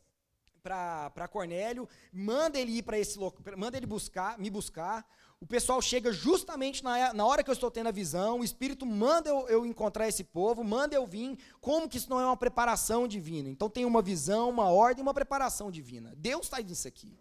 para 0.62 1.28
Cornélio, 1.28 1.86
manda 2.10 2.58
ele 2.58 2.78
ir 2.78 2.82
para 2.82 2.98
esse 2.98 3.18
local, 3.18 3.42
manda 3.58 3.76
ele 3.76 3.86
buscar, 3.86 4.38
me 4.38 4.48
buscar. 4.48 5.06
O 5.40 5.46
pessoal 5.46 5.80
chega 5.80 6.12
justamente 6.12 6.84
na, 6.84 7.14
na 7.14 7.24
hora 7.24 7.42
que 7.42 7.48
eu 7.48 7.54
estou 7.54 7.70
tendo 7.70 7.86
a 7.86 7.92
visão, 7.92 8.40
o 8.40 8.44
Espírito 8.44 8.84
manda 8.84 9.30
eu, 9.30 9.48
eu 9.48 9.64
encontrar 9.64 10.06
esse 10.06 10.22
povo, 10.22 10.62
manda 10.62 10.94
eu 10.94 11.06
vir. 11.06 11.38
Como 11.62 11.88
que 11.88 11.96
isso 11.96 12.10
não 12.10 12.20
é 12.20 12.26
uma 12.26 12.36
preparação 12.36 13.08
divina? 13.08 13.48
Então 13.48 13.70
tem 13.70 13.86
uma 13.86 14.02
visão, 14.02 14.50
uma 14.50 14.68
ordem, 14.70 15.02
uma 15.02 15.14
preparação 15.14 15.70
divina. 15.70 16.12
Deus 16.14 16.42
está 16.42 16.60
nisso 16.60 16.86
aqui. 16.86 17.18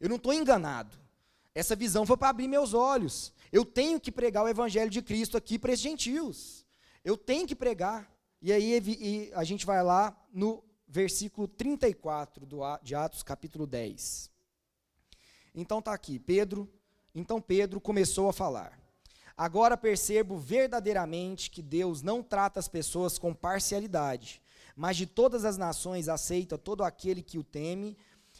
Eu 0.00 0.08
não 0.08 0.16
estou 0.16 0.32
enganado. 0.32 0.96
Essa 1.54 1.76
visão 1.76 2.06
foi 2.06 2.16
para 2.16 2.30
abrir 2.30 2.48
meus 2.48 2.72
olhos. 2.72 3.34
Eu 3.52 3.66
tenho 3.66 4.00
que 4.00 4.10
pregar 4.10 4.44
o 4.44 4.48
evangelho 4.48 4.90
de 4.90 5.02
Cristo 5.02 5.36
aqui 5.36 5.58
para 5.58 5.72
esses 5.72 5.82
gentios. 5.82 6.64
Eu 7.04 7.18
tenho 7.18 7.46
que 7.46 7.54
pregar. 7.54 8.10
E 8.40 8.50
aí 8.50 8.80
e 8.80 9.30
a 9.34 9.44
gente 9.44 9.66
vai 9.66 9.82
lá 9.82 10.16
no 10.32 10.64
versículo 10.88 11.46
34 11.46 12.46
do, 12.46 12.60
de 12.82 12.94
Atos, 12.94 13.22
capítulo 13.22 13.66
10. 13.66 14.30
Então 15.54 15.80
está 15.80 15.92
aqui, 15.92 16.18
Pedro. 16.18 16.66
Então 17.14 17.40
Pedro 17.40 17.80
começou 17.80 18.28
a 18.28 18.32
falar. 18.32 18.78
Agora 19.36 19.76
percebo 19.76 20.36
verdadeiramente 20.36 21.50
que 21.50 21.62
Deus 21.62 22.02
não 22.02 22.22
trata 22.22 22.60
as 22.60 22.68
pessoas 22.68 23.18
com 23.18 23.34
parcialidade, 23.34 24.42
mas 24.76 24.96
de 24.96 25.06
todas 25.06 25.44
as 25.44 25.56
nações 25.56 26.08
aceita 26.08 26.58
todo 26.58 26.84
aquele 26.84 27.22
que 27.22 27.38
o 27.38 27.44
teme 27.44 27.96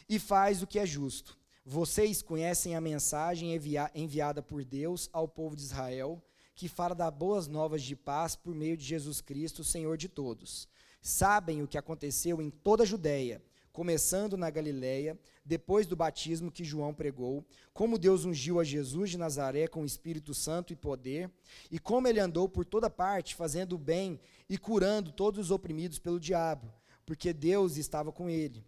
e 0.07 0.19
faz 0.19 0.61
o 0.61 0.67
que 0.67 0.79
é 0.79 0.85
justo. 0.85 1.37
Vocês 1.65 2.21
conhecem 2.21 2.75
a 2.75 2.81
mensagem 2.81 3.53
envia 3.53 3.89
enviada 3.95 4.41
por 4.41 4.63
Deus 4.63 5.09
ao 5.13 5.27
povo 5.27 5.55
de 5.55 5.63
Israel, 5.63 6.21
que 6.55 6.67
fala 6.67 6.93
das 6.93 7.13
boas 7.13 7.47
novas 7.47 7.81
de 7.81 7.95
paz 7.95 8.35
por 8.35 8.53
meio 8.53 8.77
de 8.77 8.83
Jesus 8.83 9.21
Cristo, 9.21 9.63
Senhor 9.63 9.97
de 9.97 10.07
todos 10.07 10.67
sabem 11.03 11.61
o 11.61 11.67
que 11.67 11.77
aconteceu 11.77 12.41
em 12.41 12.49
toda 12.49 12.83
a 12.83 12.85
Judéia, 12.85 13.43
começando 13.73 14.37
na 14.37 14.49
Galiléia, 14.49 15.19
depois 15.45 15.85
do 15.85 15.95
batismo 15.95 16.51
que 16.51 16.63
João 16.63 16.93
pregou, 16.93 17.45
como 17.73 17.97
Deus 17.97 18.23
ungiu 18.25 18.59
a 18.59 18.63
Jesus 18.63 19.09
de 19.09 19.17
Nazaré 19.17 19.67
com 19.67 19.81
o 19.81 19.85
Espírito 19.85 20.33
Santo 20.33 20.71
e 20.71 20.75
poder, 20.75 21.29
e 21.69 21.77
como 21.77 22.07
ele 22.07 22.19
andou 22.19 22.47
por 22.47 22.65
toda 22.65 22.89
parte, 22.89 23.35
fazendo 23.35 23.73
o 23.73 23.77
bem 23.77 24.19
e 24.49 24.57
curando 24.57 25.11
todos 25.11 25.39
os 25.39 25.51
oprimidos 25.51 25.99
pelo 25.99 26.19
diabo, 26.19 26.71
porque 27.05 27.33
Deus 27.33 27.77
estava 27.77 28.11
com 28.11 28.29
ele. 28.29 28.63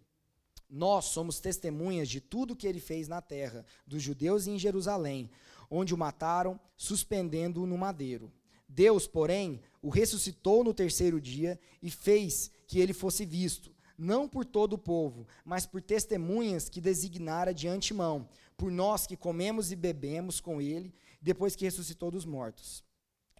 Nós 0.68 1.06
somos 1.06 1.40
testemunhas 1.40 2.08
de 2.08 2.20
tudo 2.20 2.56
que 2.56 2.66
ele 2.66 2.80
fez 2.80 3.08
na 3.08 3.22
terra, 3.22 3.64
dos 3.86 4.02
judeus 4.02 4.46
e 4.46 4.50
em 4.50 4.58
Jerusalém, 4.58 5.30
onde 5.70 5.94
o 5.94 5.98
mataram, 5.98 6.60
suspendendo-o 6.76 7.66
no 7.66 7.78
madeiro. 7.78 8.32
Deus, 8.68 9.06
porém, 9.06 9.60
o 9.80 9.88
ressuscitou 9.88 10.64
no 10.64 10.74
terceiro 10.74 11.20
dia 11.20 11.58
e 11.80 11.90
fez 11.90 12.50
que 12.66 12.80
ele 12.80 12.92
fosse 12.92 13.24
visto, 13.24 13.75
não 13.98 14.28
por 14.28 14.44
todo 14.44 14.74
o 14.74 14.78
povo, 14.78 15.26
mas 15.44 15.66
por 15.66 15.80
testemunhas 15.80 16.68
que 16.68 16.80
designara 16.80 17.52
de 17.52 17.68
antemão, 17.68 18.28
por 18.56 18.70
nós 18.70 19.06
que 19.06 19.16
comemos 19.16 19.72
e 19.72 19.76
bebemos 19.76 20.40
com 20.40 20.60
ele, 20.60 20.94
depois 21.20 21.56
que 21.56 21.64
ressuscitou 21.64 22.10
dos 22.10 22.24
mortos. 22.24 22.84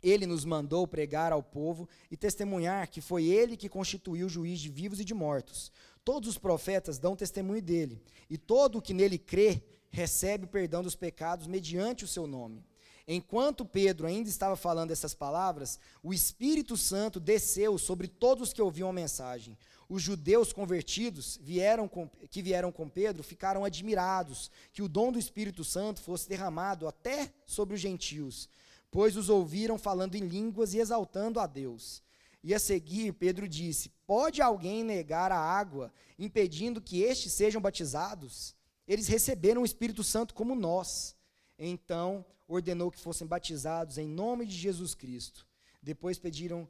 Ele 0.02 0.26
nos 0.26 0.44
mandou 0.44 0.86
pregar 0.86 1.32
ao 1.32 1.42
povo 1.42 1.88
e 2.10 2.16
testemunhar 2.16 2.88
que 2.88 3.00
foi 3.00 3.24
ele 3.24 3.56
que 3.56 3.68
constituiu 3.68 4.26
o 4.26 4.30
juiz 4.30 4.60
de 4.60 4.68
vivos 4.68 5.00
e 5.00 5.04
de 5.04 5.14
mortos. 5.14 5.72
Todos 6.04 6.28
os 6.28 6.38
profetas 6.38 6.98
dão 6.98 7.16
testemunho 7.16 7.62
dele, 7.62 8.00
e 8.30 8.38
todo 8.38 8.78
o 8.78 8.82
que 8.82 8.94
nele 8.94 9.18
crê 9.18 9.62
recebe 9.90 10.44
o 10.44 10.48
perdão 10.48 10.82
dos 10.82 10.94
pecados 10.94 11.46
mediante 11.46 12.04
o 12.04 12.08
seu 12.08 12.26
nome. 12.26 12.64
Enquanto 13.08 13.64
Pedro 13.64 14.06
ainda 14.06 14.28
estava 14.28 14.56
falando 14.56 14.90
essas 14.90 15.14
palavras, 15.14 15.78
o 16.02 16.12
Espírito 16.12 16.76
Santo 16.76 17.20
desceu 17.20 17.78
sobre 17.78 18.08
todos 18.08 18.52
que 18.52 18.60
ouviam 18.60 18.88
a 18.88 18.92
mensagem. 18.92 19.56
Os 19.88 20.02
judeus 20.02 20.52
convertidos 20.52 21.38
vieram 21.40 21.86
com, 21.86 22.08
que 22.28 22.42
vieram 22.42 22.72
com 22.72 22.88
Pedro 22.88 23.22
ficaram 23.22 23.64
admirados 23.64 24.50
que 24.72 24.82
o 24.82 24.88
dom 24.88 25.12
do 25.12 25.18
Espírito 25.20 25.62
Santo 25.62 26.00
fosse 26.00 26.28
derramado 26.28 26.88
até 26.88 27.32
sobre 27.46 27.76
os 27.76 27.80
gentios, 27.80 28.48
pois 28.90 29.16
os 29.16 29.28
ouviram 29.28 29.78
falando 29.78 30.16
em 30.16 30.26
línguas 30.26 30.74
e 30.74 30.78
exaltando 30.78 31.38
a 31.38 31.46
Deus. 31.46 32.02
E 32.42 32.52
a 32.52 32.58
seguir, 32.58 33.12
Pedro 33.12 33.48
disse: 33.48 33.92
Pode 34.04 34.42
alguém 34.42 34.82
negar 34.82 35.30
a 35.30 35.38
água, 35.38 35.92
impedindo 36.18 36.80
que 36.80 37.02
estes 37.02 37.32
sejam 37.32 37.60
batizados? 37.60 38.54
Eles 38.86 39.06
receberam 39.06 39.62
o 39.62 39.64
Espírito 39.64 40.02
Santo 40.02 40.34
como 40.34 40.56
nós. 40.56 41.14
Então 41.58 42.24
ordenou 42.48 42.90
que 42.90 43.00
fossem 43.00 43.26
batizados 43.26 43.98
em 43.98 44.08
nome 44.08 44.46
de 44.46 44.56
Jesus 44.56 44.94
Cristo. 44.94 45.46
Depois 45.82 46.18
pediram 46.18 46.68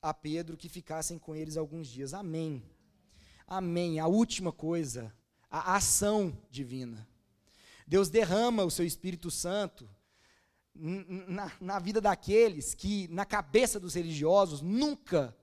a 0.00 0.12
Pedro 0.12 0.56
que 0.56 0.68
ficassem 0.68 1.18
com 1.18 1.34
eles 1.34 1.56
alguns 1.56 1.88
dias. 1.88 2.12
Amém. 2.12 2.62
Amém. 3.46 4.00
A 4.00 4.06
última 4.06 4.52
coisa, 4.52 5.14
a 5.50 5.76
ação 5.76 6.36
divina. 6.50 7.08
Deus 7.86 8.08
derrama 8.08 8.64
o 8.64 8.70
seu 8.70 8.84
Espírito 8.84 9.30
Santo 9.30 9.88
na, 10.74 11.52
na 11.60 11.78
vida 11.78 12.00
daqueles 12.00 12.74
que, 12.74 13.06
na 13.08 13.24
cabeça 13.24 13.78
dos 13.78 13.94
religiosos, 13.94 14.60
nunca 14.60 15.36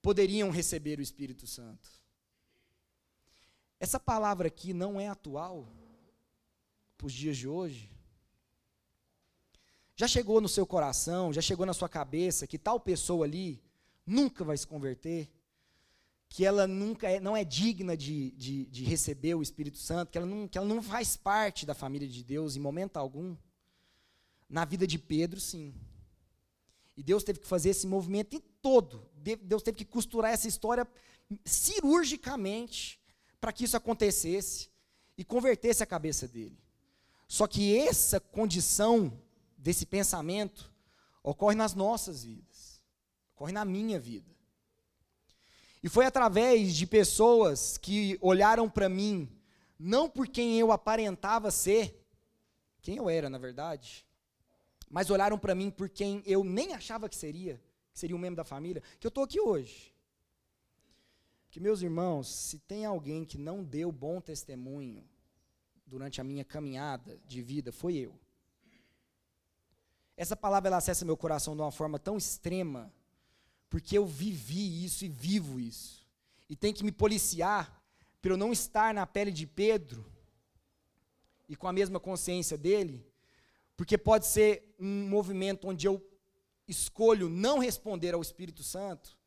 poderiam 0.00 0.50
receber 0.50 0.98
o 0.98 1.02
Espírito 1.02 1.46
Santo. 1.46 1.88
Essa 3.80 3.98
palavra 3.98 4.48
aqui 4.48 4.72
não 4.72 5.00
é 5.00 5.08
atual 5.08 5.68
para 6.96 7.06
os 7.06 7.12
dias 7.12 7.36
de 7.36 7.48
hoje. 7.48 7.93
Já 9.96 10.08
chegou 10.08 10.40
no 10.40 10.48
seu 10.48 10.66
coração, 10.66 11.32
já 11.32 11.40
chegou 11.40 11.64
na 11.64 11.72
sua 11.72 11.88
cabeça 11.88 12.46
que 12.46 12.58
tal 12.58 12.80
pessoa 12.80 13.24
ali 13.24 13.62
nunca 14.04 14.44
vai 14.44 14.56
se 14.56 14.66
converter? 14.66 15.30
Que 16.28 16.44
ela 16.44 16.66
nunca 16.66 17.08
é, 17.08 17.20
não 17.20 17.36
é 17.36 17.44
digna 17.44 17.96
de, 17.96 18.32
de, 18.32 18.66
de 18.66 18.84
receber 18.84 19.34
o 19.34 19.42
Espírito 19.42 19.78
Santo, 19.78 20.10
que 20.10 20.18
ela, 20.18 20.26
não, 20.26 20.48
que 20.48 20.58
ela 20.58 20.66
não 20.66 20.82
faz 20.82 21.16
parte 21.16 21.64
da 21.64 21.74
família 21.74 22.08
de 22.08 22.24
Deus 22.24 22.56
em 22.56 22.60
momento 22.60 22.96
algum? 22.96 23.36
Na 24.48 24.64
vida 24.64 24.86
de 24.86 24.98
Pedro, 24.98 25.40
sim. 25.40 25.72
E 26.96 27.02
Deus 27.02 27.22
teve 27.22 27.38
que 27.38 27.46
fazer 27.46 27.70
esse 27.70 27.86
movimento 27.86 28.34
em 28.34 28.40
todo. 28.60 29.08
Deus 29.16 29.62
teve 29.62 29.78
que 29.78 29.84
costurar 29.84 30.32
essa 30.32 30.48
história 30.48 30.86
cirurgicamente 31.44 33.00
para 33.40 33.52
que 33.52 33.64
isso 33.64 33.76
acontecesse 33.76 34.68
e 35.16 35.24
convertesse 35.24 35.82
a 35.82 35.86
cabeça 35.86 36.26
dele. 36.26 36.58
Só 37.28 37.46
que 37.46 37.76
essa 37.76 38.20
condição 38.20 39.20
desse 39.64 39.86
pensamento 39.86 40.70
ocorre 41.22 41.56
nas 41.56 41.74
nossas 41.74 42.22
vidas, 42.22 42.82
ocorre 43.34 43.50
na 43.50 43.64
minha 43.64 43.98
vida. 43.98 44.30
E 45.82 45.88
foi 45.88 46.04
através 46.04 46.76
de 46.76 46.86
pessoas 46.86 47.78
que 47.78 48.18
olharam 48.20 48.68
para 48.68 48.90
mim, 48.90 49.26
não 49.78 50.08
por 50.08 50.28
quem 50.28 50.60
eu 50.60 50.70
aparentava 50.70 51.50
ser, 51.50 52.06
quem 52.82 52.98
eu 52.98 53.08
era, 53.08 53.30
na 53.30 53.38
verdade, 53.38 54.06
mas 54.90 55.08
olharam 55.08 55.38
para 55.38 55.54
mim 55.54 55.70
por 55.70 55.88
quem 55.88 56.22
eu 56.26 56.44
nem 56.44 56.74
achava 56.74 57.08
que 57.08 57.16
seria, 57.16 57.58
que 57.90 57.98
seria 57.98 58.14
um 58.14 58.18
membro 58.18 58.36
da 58.36 58.44
família, 58.44 58.82
que 59.00 59.06
eu 59.06 59.08
estou 59.08 59.24
aqui 59.24 59.40
hoje. 59.40 59.94
Que, 61.50 61.58
meus 61.58 61.80
irmãos, 61.80 62.28
se 62.28 62.58
tem 62.58 62.84
alguém 62.84 63.24
que 63.24 63.38
não 63.38 63.64
deu 63.64 63.90
bom 63.90 64.20
testemunho 64.20 65.08
durante 65.86 66.20
a 66.20 66.24
minha 66.24 66.44
caminhada 66.44 67.18
de 67.26 67.40
vida, 67.40 67.72
foi 67.72 67.94
eu. 67.96 68.23
Essa 70.16 70.36
palavra 70.36 70.68
ela 70.68 70.76
acessa 70.76 71.04
meu 71.04 71.16
coração 71.16 71.56
de 71.56 71.62
uma 71.62 71.72
forma 71.72 71.98
tão 71.98 72.16
extrema, 72.16 72.92
porque 73.68 73.98
eu 73.98 74.06
vivi 74.06 74.84
isso 74.84 75.04
e 75.04 75.08
vivo 75.08 75.58
isso. 75.58 76.06
E 76.48 76.54
tem 76.54 76.72
que 76.72 76.84
me 76.84 76.92
policiar 76.92 77.82
para 78.22 78.32
eu 78.32 78.36
não 78.36 78.52
estar 78.52 78.94
na 78.94 79.06
pele 79.06 79.32
de 79.32 79.46
Pedro 79.46 80.04
e 81.48 81.56
com 81.56 81.66
a 81.66 81.72
mesma 81.72 81.98
consciência 81.98 82.56
dele, 82.56 83.06
porque 83.76 83.98
pode 83.98 84.26
ser 84.26 84.74
um 84.78 85.08
movimento 85.08 85.68
onde 85.68 85.86
eu 85.86 86.00
escolho 86.66 87.28
não 87.28 87.58
responder 87.58 88.14
ao 88.14 88.22
Espírito 88.22 88.62
Santo, 88.62 89.18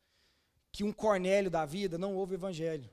que 0.72 0.82
um 0.82 0.92
Cornélio 0.92 1.50
da 1.50 1.64
vida 1.64 1.98
não 1.98 2.14
ouve 2.14 2.34
o 2.34 2.36
evangelho. 2.36 2.90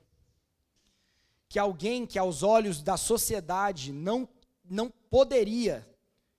Que 1.48 1.58
alguém 1.58 2.06
que 2.06 2.18
aos 2.18 2.42
olhos 2.42 2.82
da 2.82 2.96
sociedade 2.96 3.92
não 3.92 4.28
não 4.68 4.90
poderia 4.90 5.86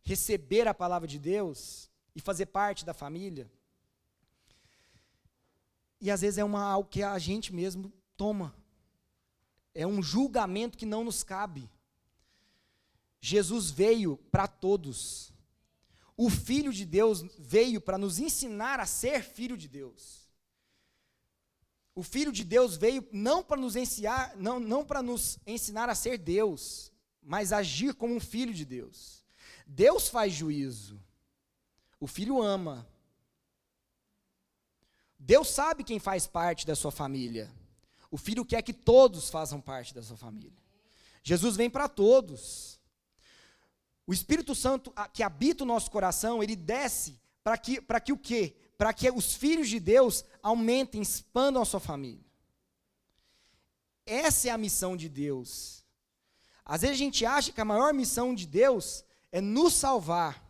receber 0.08 0.70
a 0.70 0.74
palavra 0.74 1.06
de 1.06 1.20
Deus 1.20 1.92
e 2.16 2.22
fazer 2.22 2.46
parte 2.46 2.86
da 2.86 2.94
família. 2.94 3.52
E 6.00 6.10
às 6.10 6.22
vezes 6.22 6.38
é 6.38 6.46
uma, 6.46 6.64
algo 6.64 6.90
que 6.90 7.04
a 7.04 7.20
gente 7.20 7.54
mesmo 7.54 7.92
toma. 8.16 8.56
É 9.76 9.86
um 9.86 10.02
julgamento 10.02 10.78
que 10.78 10.86
não 10.86 11.04
nos 11.04 11.26
cabe. 11.26 11.70
Jesus 13.20 13.70
veio 13.70 14.16
para 14.32 14.48
todos. 14.48 15.34
O 16.16 16.30
Filho 16.30 16.72
de 16.72 16.86
Deus 16.86 17.26
veio 17.38 17.82
para 17.82 17.98
nos 17.98 18.18
ensinar 18.18 18.80
a 18.80 18.86
ser 18.86 19.22
filho 19.22 19.58
de 19.58 19.68
Deus. 19.68 20.26
O 21.94 22.02
Filho 22.02 22.32
de 22.32 22.46
Deus 22.46 22.78
veio 22.78 23.06
não 23.12 23.44
para 23.44 23.60
nos 23.60 23.76
ensinar, 23.76 24.38
não, 24.38 24.58
não 24.58 24.86
para 24.86 25.04
nos 25.04 25.38
ensinar 25.46 25.90
a 25.90 25.96
ser 25.96 26.18
Deus, 26.18 26.94
mas 27.22 27.52
agir 27.52 27.94
como 27.94 28.16
um 28.16 28.22
filho 28.22 28.54
de 28.54 28.64
Deus. 28.64 29.27
Deus 29.68 30.08
faz 30.08 30.34
juízo. 30.34 31.00
O 32.00 32.08
filho 32.08 32.42
ama. 32.42 32.88
Deus 35.20 35.50
sabe 35.50 35.84
quem 35.84 36.00
faz 36.00 36.26
parte 36.26 36.66
da 36.66 36.76
sua 36.76 36.92
família. 36.92 37.52
O 38.10 38.18
filho 38.18 38.46
quer 38.46 38.62
que 38.62 38.74
todos 38.74 39.30
façam 39.30 39.60
parte 39.60 39.94
da 39.94 40.02
sua 40.02 40.16
família. 40.16 40.58
Jesus 41.22 41.58
vem 41.58 41.70
para 41.70 41.90
todos. 41.90 42.80
O 44.06 44.14
Espírito 44.14 44.56
Santo 44.56 44.94
que 45.12 45.22
habita 45.22 45.64
o 45.64 45.68
nosso 45.68 45.92
coração, 45.92 46.42
ele 46.42 46.56
desce 46.56 47.20
para 47.44 47.58
que, 47.58 47.82
para 47.82 48.00
que 48.00 48.14
o 48.14 48.18
quê? 48.18 48.56
Para 48.78 48.94
que 48.94 49.12
os 49.12 49.34
filhos 49.34 49.68
de 49.68 49.80
Deus 49.80 50.24
aumentem, 50.42 51.02
expandam 51.02 51.62
a 51.62 51.66
sua 51.66 51.82
família. 51.82 52.26
Essa 54.06 54.48
é 54.48 54.52
a 54.52 54.58
missão 54.58 54.96
de 54.96 55.10
Deus. 55.10 55.84
Às 56.64 56.82
vezes 56.82 56.96
a 56.96 57.00
gente 57.00 57.26
acha 57.26 57.52
que 57.52 57.60
a 57.60 57.66
maior 57.66 57.94
missão 57.94 58.34
de 58.34 58.48
Deus 58.48 59.04
é 59.32 59.42
nos 59.42 59.74
salvar. 59.74 60.44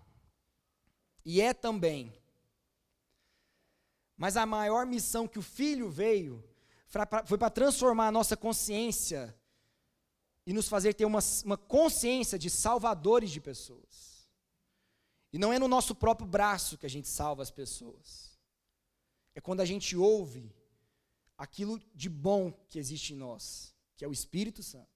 E 1.26 1.42
é 1.42 1.54
também. 1.54 2.14
Mas 4.16 4.38
a 4.38 4.46
maior 4.46 4.86
missão 4.86 5.28
que 5.28 5.38
o 5.38 5.44
Filho 5.44 5.90
veio 5.90 6.44
foi 7.26 7.38
para 7.38 7.50
transformar 7.50 8.08
a 8.08 8.12
nossa 8.12 8.38
consciência 8.38 9.38
e 10.46 10.54
nos 10.54 10.70
fazer 10.70 10.94
ter 10.94 11.06
uma, 11.06 11.20
uma 11.44 11.58
consciência 11.58 12.40
de 12.40 12.50
salvadores 12.50 13.30
de 13.30 13.42
pessoas. 13.42 14.32
E 15.34 15.38
não 15.38 15.52
é 15.52 15.60
no 15.60 15.68
nosso 15.68 15.94
próprio 15.94 16.28
braço 16.28 16.78
que 16.78 16.86
a 16.86 16.90
gente 16.90 17.08
salva 17.08 17.44
as 17.44 17.52
pessoas. 17.52 18.40
É 19.36 19.42
quando 19.42 19.60
a 19.60 19.66
gente 19.66 19.96
ouve 19.96 20.56
aquilo 21.38 21.80
de 21.94 22.10
bom 22.10 22.52
que 22.70 22.80
existe 22.80 23.14
em 23.14 23.18
nós, 23.18 23.76
que 23.96 24.06
é 24.06 24.08
o 24.08 24.14
Espírito 24.14 24.64
Santo. 24.64 24.88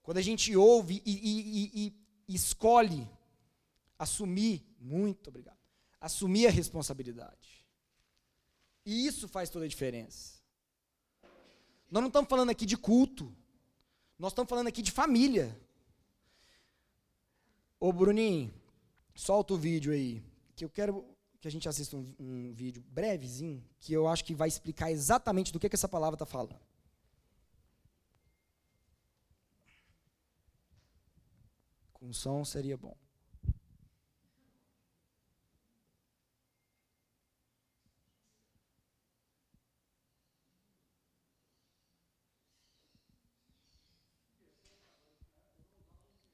Quando 0.00 0.18
a 0.18 0.22
gente 0.22 0.56
ouve 0.56 1.02
e, 1.04 1.12
e, 1.12 1.40
e, 1.40 1.86
e 1.86 2.07
escolhe 2.34 3.08
assumir, 3.98 4.64
muito 4.78 5.28
obrigado, 5.28 5.58
assumir 6.00 6.46
a 6.46 6.50
responsabilidade. 6.50 7.66
E 8.84 9.06
isso 9.06 9.28
faz 9.28 9.50
toda 9.50 9.64
a 9.64 9.68
diferença. 9.68 10.38
Nós 11.90 12.00
não 12.00 12.08
estamos 12.08 12.28
falando 12.28 12.50
aqui 12.50 12.66
de 12.66 12.76
culto. 12.76 13.34
Nós 14.18 14.32
estamos 14.32 14.48
falando 14.48 14.68
aqui 14.68 14.82
de 14.82 14.90
família. 14.90 15.58
Ô 17.80 17.92
Bruninho, 17.92 18.52
solta 19.14 19.54
o 19.54 19.58
vídeo 19.58 19.92
aí, 19.92 20.22
que 20.56 20.64
eu 20.64 20.70
quero 20.70 21.04
que 21.40 21.46
a 21.46 21.50
gente 21.50 21.68
assista 21.68 21.96
um, 21.96 22.14
um 22.18 22.52
vídeo 22.52 22.82
brevezinho, 22.88 23.64
que 23.78 23.92
eu 23.92 24.08
acho 24.08 24.24
que 24.24 24.34
vai 24.34 24.48
explicar 24.48 24.90
exatamente 24.90 25.52
do 25.52 25.60
que, 25.60 25.68
que 25.68 25.76
essa 25.76 25.88
palavra 25.88 26.16
está 26.16 26.26
falando. 26.26 26.58
Com 32.08 32.12
som 32.14 32.42
seria 32.42 32.74
bom. 32.74 32.96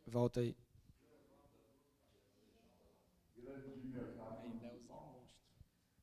Volta 0.06 0.38
aí. 0.38 0.56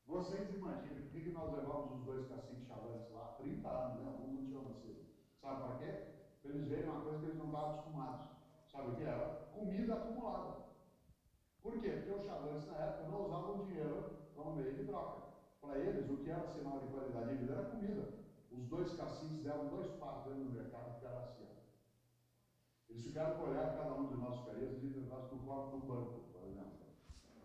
Vocês 0.06 0.54
imaginam 0.54 1.02
por 1.10 1.22
que 1.22 1.30
nós 1.30 1.50
levamos 1.54 1.98
os 1.98 2.04
dois 2.04 2.28
caciques 2.28 2.66
chalantes 2.66 3.10
lá? 3.10 3.36
30 3.40 3.68
anos, 3.70 4.02
né? 4.02 4.10
Alguns 4.10 4.34
não 4.34 4.44
tinham 4.44 4.64
nascido. 4.64 5.06
Sabe 5.40 5.62
para 5.62 5.78
quê? 5.78 6.04
Para 6.42 6.50
eles 6.50 6.68
verem 6.68 6.90
uma 6.90 7.00
coisa 7.00 7.20
que 7.20 7.24
eles 7.24 7.38
não 7.38 7.46
estavam 7.46 7.70
acostumados. 7.70 8.32
Sabe 8.82 8.94
o 8.94 8.96
que 8.96 9.04
era? 9.04 9.26
Comida 9.54 9.94
acumulada. 9.94 10.56
Por 11.62 11.80
quê? 11.80 11.90
Porque 11.90 12.18
os 12.18 12.26
chalantes 12.26 12.66
na 12.66 12.78
época 12.78 13.08
não 13.10 13.26
usavam 13.26 13.64
dinheiro 13.64 14.10
como 14.34 14.56
meio 14.56 14.74
de 14.74 14.84
troca. 14.86 15.22
Para 15.60 15.78
eles, 15.78 16.10
o 16.10 16.16
que 16.16 16.28
era 16.28 16.48
sinal 16.48 16.80
de 16.80 16.88
qualidade 16.88 17.28
de 17.30 17.36
vida 17.36 17.52
era 17.52 17.70
comida. 17.70 18.08
Os 18.50 18.66
dois 18.66 18.92
caciques 18.96 19.44
deram 19.44 19.68
dois 19.68 19.88
passos 20.00 20.34
do 20.34 20.50
mercado 20.50 20.90
e 20.90 20.94
ficaram 20.94 21.18
assim. 21.18 21.46
Eles 22.90 23.04
ficaram 23.04 23.36
com 23.36 23.50
olhar 23.50 23.76
cada 23.76 23.94
um 23.94 24.08
de 24.08 24.16
nós 24.16 24.40
ficaria 24.40 24.68
se 24.74 24.86
entrasse 24.98 25.32
no 25.32 25.42
corpo 25.42 25.76
do 25.76 25.86
banco, 25.86 26.20
por 26.32 26.42
exemplo. 26.48 26.82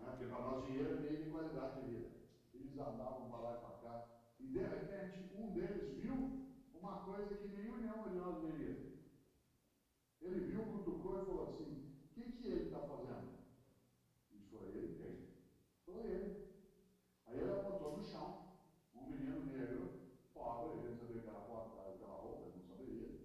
Né? 0.02 0.10
Porque 0.10 0.26
para 0.26 0.41
nós 0.41 0.65
dinheiro 0.65 0.97
é 0.97 1.00
meio 1.02 1.23
de 1.23 1.30
qualidade 1.30 1.82
de 1.82 1.88
vida. 1.88 2.08
Eles 2.56 2.80
andavam 2.80 3.30
para 3.30 3.39
lá 3.41 3.54
e 3.54 3.60
para 3.60 3.89
cá. 3.89 4.06
E 4.39 4.47
de 4.47 4.60
repente, 4.60 5.32
um 5.38 5.54
deles 5.54 6.02
viu 6.02 6.47
uma 6.73 6.93
coisa 7.06 7.36
que 7.36 7.47
nenhum 7.50 7.78
de 7.78 8.17
nós 8.17 8.41
veria. 8.41 8.87
Ele 10.28 10.42
viu, 10.42 10.66
cutucou 10.66 11.22
e 11.22 11.26
falou 11.26 11.44
assim: 11.44 11.88
O 12.04 12.08
que, 12.13 12.32
que 12.34 12.48
ele 12.50 12.63
está 12.66 12.82
fazendo? 12.82 13.30
Isso 14.30 14.50
foi 14.50 14.68
ele 14.68 14.94
quem? 14.98 15.30
Foi 15.86 16.04
ele. 16.04 16.36
Aí 17.26 17.40
ele 17.40 17.50
apontou 17.50 17.96
no 17.96 18.04
chão, 18.04 18.36
um 18.94 19.10
menino 19.10 19.46
negro, 19.46 19.90
pobre, 20.34 20.80
ele 20.80 20.96
sabia 20.98 21.22
que 21.22 21.30
era 21.30 21.40
pobre, 21.40 21.80
aquela 21.80 22.16
roupa, 22.16 22.44
ele 22.44 22.58
não 22.58 22.62
saberia, 22.62 23.20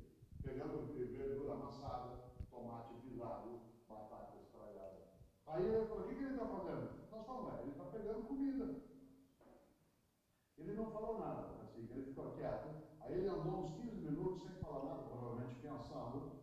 pegando 0.45 0.93
verdura 0.95 1.55
amassada, 1.55 2.31
tomate 2.49 2.95
pisado, 2.95 3.61
batata 3.88 4.38
estragada. 4.38 5.03
Aí 5.49 5.67
ele 5.67 5.87
falou: 5.87 6.05
O 6.05 6.09
que, 6.09 6.15
que 6.15 6.23
ele 6.23 6.35
está 6.35 6.47
fazendo? 6.47 7.11
Nós 7.11 7.27
falamos: 7.27 7.61
Ele 7.62 7.71
está 7.73 7.85
pegando 7.87 8.29
comida. 8.29 8.93
Ele 10.57 10.75
não 10.75 10.93
falou 10.93 11.19
nada, 11.19 11.62
assim, 11.65 11.88
ele 11.91 12.05
ficou 12.05 12.31
quieto. 12.37 12.69
Aí 13.01 13.15
ele 13.15 13.27
andou 13.27 13.65
uns 13.65 13.73
15 13.73 13.97
minutos 13.97 14.43
sem 14.45 14.53
falar 14.62 14.85
nada, 14.85 15.03
provavelmente 15.09 15.57
pensando. 15.57 16.41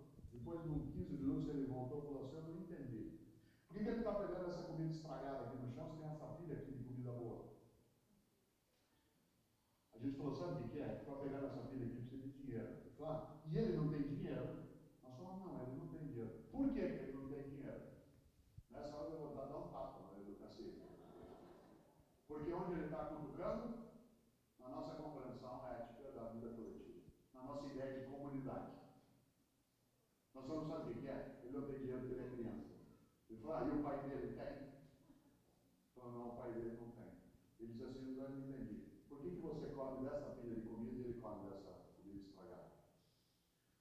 Depois 0.50 0.64
de 0.64 0.72
uns 0.72 0.90
15 0.90 1.14
minutos 1.14 1.48
ele 1.48 1.68
voltou 1.68 2.00
e 2.00 2.06
falou 2.08 2.26
assim: 2.26 2.38
Eu 2.38 2.42
não 2.42 2.62
entendi. 2.62 3.20
Por 3.68 3.78
que, 3.78 3.84
que 3.84 3.90
ele 3.90 4.00
está 4.00 4.14
pegando 4.16 4.50
essa 4.50 4.64
comida 4.64 4.90
estragada 4.90 5.46
aqui 5.46 5.58
no 5.58 5.70
chão 5.70 5.88
se 5.92 5.98
tem 5.98 6.10
essa 6.10 6.26
pilha 6.26 6.56
aqui 6.56 6.72
de 6.72 6.84
comida 6.86 7.12
boa? 7.12 7.46
A 9.94 10.00
gente 10.00 10.18
falou: 10.18 10.34
Sabe 10.34 10.64
o 10.64 10.70
que 10.70 10.80
é? 10.80 10.88
Para 11.06 11.22
pegar 11.22 11.46
essa 11.46 11.68
pilha 11.70 11.86
aqui 11.86 12.02
precisa 12.02 12.24
de 12.24 12.32
dinheiro. 12.32 12.78
Claro. 12.98 13.28
E 13.46 13.58
ele 13.60 13.78
não 13.78 13.90
tem 13.90 14.02
dinheiro? 14.02 14.66
Nós 15.04 15.16
falamos: 15.18 15.46
Não, 15.46 15.62
ele 15.68 15.78
não 15.78 15.88
tem 15.88 16.08
dinheiro. 16.08 16.32
Por 16.52 16.74
que, 16.74 16.82
que 16.82 17.04
ele 17.04 17.14
não 17.14 17.30
tem 17.30 17.44
dinheiro? 17.44 17.82
Nessa 18.72 18.96
hora 18.96 19.12
eu 19.12 19.20
vou 19.20 19.36
dar, 19.36 19.46
dar 19.46 19.58
um 19.58 19.68
tapa 19.68 20.02
na 20.02 20.24
do 20.24 20.36
cacete. 20.40 20.82
Porque 22.28 22.52
onde 22.54 22.74
ele 22.74 22.86
está 22.86 23.06
cutucando? 23.06 23.78
Na 24.60 24.70
nossa 24.70 24.96
compreensão 24.96 25.62
ética 25.68 26.12
da 26.12 26.30
vida 26.30 26.50
coletiva. 26.50 27.06
Na 27.36 27.44
nossa 27.44 27.68
ideia 27.68 28.00
de 28.00 28.08
comunidade. 28.08 28.80
Nós 30.40 30.48
só 30.48 30.56
não 30.56 30.66
sabemos 30.66 30.96
o 30.96 31.02
que 31.02 31.08
é. 31.08 31.40
Ele 31.44 31.58
não 31.58 31.68
tem 31.68 31.80
dinheiro 31.80 32.00
porque 32.00 32.14
ele 32.14 32.24
é 32.24 32.30
criança. 32.30 32.70
Ele 33.30 33.42
falou, 33.42 33.58
ah, 33.58 33.66
e 33.66 33.72
o 33.72 33.84
pai 33.84 33.98
dele 34.08 34.36
tem? 34.38 34.48
Ele 34.48 34.72
falou, 35.96 36.12
não, 36.14 36.30
o 36.30 36.38
pai 36.50 36.62
dele 36.62 36.78
não 36.82 36.90
tem. 36.92 37.12
Ele 37.60 37.74
disse 37.74 37.84
assim, 37.84 38.16
não 38.16 38.38
entendi. 38.38 39.06
Por 39.08 39.22
que, 39.22 39.36
que 39.36 39.42
você 39.42 39.68
come 39.68 40.10
dessa 40.10 40.36
pilha 40.36 40.56
de 40.56 40.68
comida 40.68 40.96
e 40.96 41.04
ele 41.04 41.22
come 41.22 41.50
dessa 41.50 41.94
comida 41.96 42.26
estragada? 42.26 42.72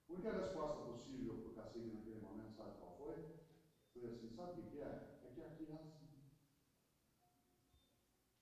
A 0.07 0.13
única 0.13 0.31
resposta 0.31 0.85
possível 0.85 1.33
para 1.35 1.49
o 1.49 1.55
cacique 1.55 1.95
naquele 1.95 2.21
momento, 2.21 2.55
sabe 2.55 2.77
qual 2.77 2.97
foi? 2.97 3.15
Foi 3.93 4.05
assim, 4.05 4.29
sabe 4.35 4.61
o 4.61 4.69
que 4.69 4.81
é? 4.81 5.19
É 5.25 5.31
que 5.33 5.41
aqui 5.41 5.71
é 5.71 5.75
assim. 5.75 6.09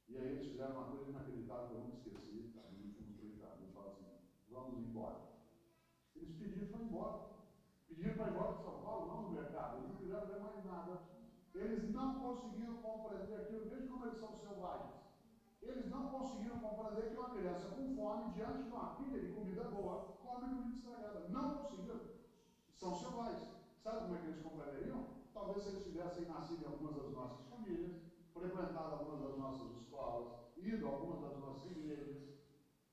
E 0.09 0.17
aí 0.17 0.27
eles 0.27 0.51
fizeram 0.51 0.75
uma 0.75 0.91
coisa 0.91 1.09
inacreditável 1.09 1.75
eu 1.75 1.83
nunca 1.83 1.97
esqueci, 1.97 2.51
tá? 2.55 2.61
nos 2.71 2.85
últimos 2.85 3.17
30 3.17 3.45
anos. 3.45 3.61
Eles 3.61 3.73
falaram 3.73 3.93
assim, 3.93 4.05
vamos 4.49 4.79
embora. 4.79 5.21
Eles 6.15 6.35
pediram 6.35 6.67
para 6.67 6.81
ir 6.81 6.85
embora. 6.85 7.27
Pediram 7.87 8.15
para 8.15 8.27
ir 8.27 8.31
embora 8.31 8.53
de 8.53 8.63
São 8.63 8.81
Paulo, 8.81 9.07
não 9.07 9.21
no 9.23 9.29
mercado. 9.29 9.77
Eles 9.77 9.89
não 9.89 9.97
quiseram 9.97 10.27
ver 10.27 10.39
mais 10.39 10.65
nada. 10.65 11.16
Eles 11.57 11.89
não 11.91 12.19
conseguiram 12.19 12.77
compreender 12.77 13.35
aquilo. 13.35 13.69
Veja 13.69 13.87
como 13.87 14.05
eles 14.05 14.19
são 14.19 14.31
selvagens. 14.35 14.93
Eles 15.61 15.89
não 15.89 16.09
conseguiram 16.09 16.59
compreender 16.59 17.09
que 17.09 17.17
uma 17.17 17.29
criança 17.31 17.69
com 17.69 17.95
fome, 17.95 18.33
diante 18.33 18.63
de 18.63 18.69
uma 18.69 18.95
pilha 18.95 19.19
de 19.19 19.33
comida 19.33 19.63
boa, 19.65 20.17
come 20.23 20.49
comida 20.49 20.75
estragada. 20.77 21.27
Não 21.29 21.55
conseguiram. 21.55 21.99
São 22.75 22.95
selvagens. 22.95 23.49
Sabe 23.83 24.01
como 24.01 24.15
é 24.15 24.19
que 24.19 24.27
eles 24.27 24.41
compreenderiam? 24.41 25.05
Talvez 25.33 25.63
se 25.63 25.69
eles 25.69 25.83
tivessem 25.83 26.25
nascido 26.25 26.63
em 26.63 26.67
algumas 26.67 26.95
das 26.95 27.11
nossas 27.11 27.45
famílias, 27.47 27.95
frequentado 28.33 28.95
algumas 28.95 29.21
das 29.21 29.37
nossas 29.37 29.71
escolas, 29.81 30.27
ido 30.57 30.87
a 30.87 30.91
algumas 30.91 31.21
das 31.21 31.39
nossas 31.39 31.71
igrejas, 31.71 32.17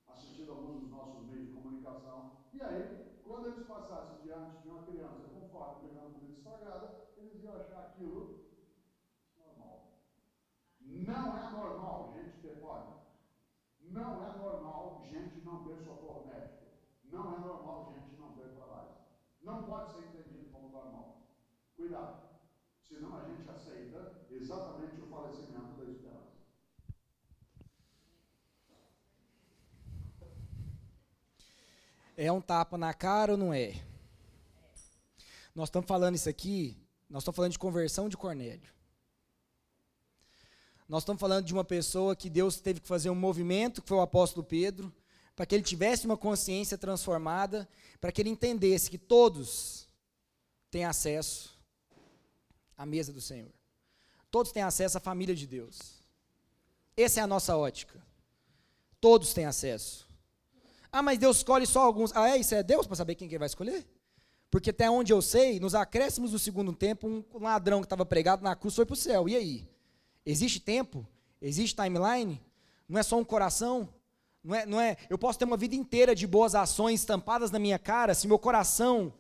assistido 0.09 0.53
a 0.53 0.55
alguns 0.55 0.81
dos 0.83 0.90
nossos 0.90 1.27
meios 1.27 1.48
de 1.48 1.53
comunicação. 1.53 2.33
E 2.53 2.62
aí, 2.62 3.20
quando 3.24 3.48
eles 3.48 3.66
passassem 3.66 4.22
diante 4.22 4.62
de 4.62 4.68
uma 4.68 4.83
criança 4.83 5.29
com 5.29 5.48
fome 5.48 5.88
pegando 5.88 6.14
comida 6.14 6.33
estragada, 6.33 7.09
eles 7.16 7.42
iam 7.42 7.57
achar 7.57 7.81
aquilo. 7.81 8.43
Não 10.94 11.37
é 11.37 11.50
normal 11.50 12.12
gente 12.14 12.38
ter 12.40 12.61
fome. 12.61 12.94
Não 13.80 14.24
é 14.24 14.38
normal 14.38 15.02
gente 15.11 15.44
não 15.44 15.64
ter 15.64 15.83
socorro 15.85 16.26
médico. 16.28 16.64
Não 17.11 17.35
é 17.35 17.40
normal 17.40 17.92
gente 17.92 18.16
não 18.18 18.33
ter 18.35 18.54
trabalho. 18.54 18.90
Não 19.42 19.64
pode 19.64 19.92
ser 19.92 20.04
entendido 20.07 20.50
como 20.52 20.68
normal. 20.68 21.18
Cuidado. 21.76 22.22
Senão 22.80 23.16
a 23.16 23.24
gente 23.24 23.48
aceita 23.50 24.26
exatamente 24.30 25.00
o 25.00 25.07
falecimento 25.09 25.74
da 25.76 25.90
esperança. 25.90 26.35
É 32.16 32.30
um 32.30 32.40
tapa 32.40 32.78
na 32.78 32.94
cara 32.94 33.33
ou 33.33 33.38
não 33.38 33.52
é? 33.52 33.74
Nós 35.54 35.68
estamos 35.68 35.88
falando 35.88 36.14
isso 36.14 36.28
aqui, 36.28 36.76
nós 37.11 37.22
estamos 37.22 37.37
falando 37.37 37.52
de 37.52 37.59
conversão 37.59 38.09
de 38.09 38.16
Cornélio. 38.16 38.73
Nós 40.88 41.02
estamos 41.02 41.20
falando 41.20 41.46
de 41.46 41.52
uma 41.52 41.64
pessoa 41.64 42.14
que 42.14 42.28
Deus 42.28 42.60
teve 42.60 42.80
que 42.80 42.88
fazer 42.88 43.08
um 43.08 43.14
movimento, 43.14 43.80
que 43.80 43.88
foi 43.88 43.96
o 43.96 44.02
apóstolo 44.02 44.44
Pedro, 44.44 44.92
para 45.34 45.46
que 45.46 45.54
ele 45.54 45.64
tivesse 45.64 46.06
uma 46.06 46.16
consciência 46.16 46.76
transformada, 46.76 47.68
para 48.00 48.12
que 48.12 48.20
ele 48.20 48.30
entendesse 48.30 48.90
que 48.90 48.98
todos 48.98 49.88
têm 50.70 50.84
acesso 50.84 51.58
à 52.76 52.84
mesa 52.84 53.12
do 53.12 53.20
Senhor. 53.20 53.50
Todos 54.30 54.52
têm 54.52 54.62
acesso 54.62 54.98
à 54.98 55.00
família 55.00 55.34
de 55.34 55.46
Deus. 55.46 56.02
Essa 56.96 57.20
é 57.20 57.22
a 57.22 57.26
nossa 57.26 57.56
ótica. 57.56 58.02
Todos 59.00 59.32
têm 59.32 59.46
acesso. 59.46 60.06
Ah, 60.92 61.02
mas 61.02 61.18
Deus 61.18 61.38
escolhe 61.38 61.66
só 61.66 61.80
alguns. 61.80 62.14
Ah, 62.14 62.28
é? 62.30 62.36
Isso 62.36 62.54
é 62.54 62.62
Deus 62.62 62.86
para 62.86 62.96
saber 62.96 63.14
quem 63.14 63.28
que 63.28 63.38
vai 63.38 63.46
escolher? 63.46 63.86
Porque 64.50 64.70
até 64.70 64.88
onde 64.88 65.12
eu 65.12 65.20
sei, 65.20 65.58
nos 65.58 65.74
acréscimos 65.74 66.30
do 66.30 66.38
segundo 66.38 66.72
tempo, 66.72 67.08
um 67.08 67.42
ladrão 67.42 67.80
que 67.80 67.86
estava 67.86 68.06
pregado 68.06 68.44
na 68.44 68.54
cruz 68.54 68.74
foi 68.74 68.86
para 68.86 68.92
o 68.92 68.96
céu. 68.96 69.28
E 69.28 69.34
aí? 69.34 69.73
Existe 70.24 70.60
tempo? 70.60 71.06
Existe 71.40 71.76
timeline? 71.76 72.40
Não 72.88 72.98
é 72.98 73.02
só 73.02 73.18
um 73.18 73.24
coração? 73.24 73.88
Não 74.42 74.54
é, 74.54 74.66
não 74.66 74.80
é, 74.80 74.96
eu 75.08 75.16
posso 75.16 75.38
ter 75.38 75.44
uma 75.44 75.56
vida 75.56 75.74
inteira 75.74 76.14
de 76.14 76.26
boas 76.26 76.54
ações 76.54 77.00
estampadas 77.00 77.50
na 77.50 77.58
minha 77.58 77.78
cara, 77.78 78.14
se 78.14 78.28
meu 78.28 78.38
coração 78.38 79.12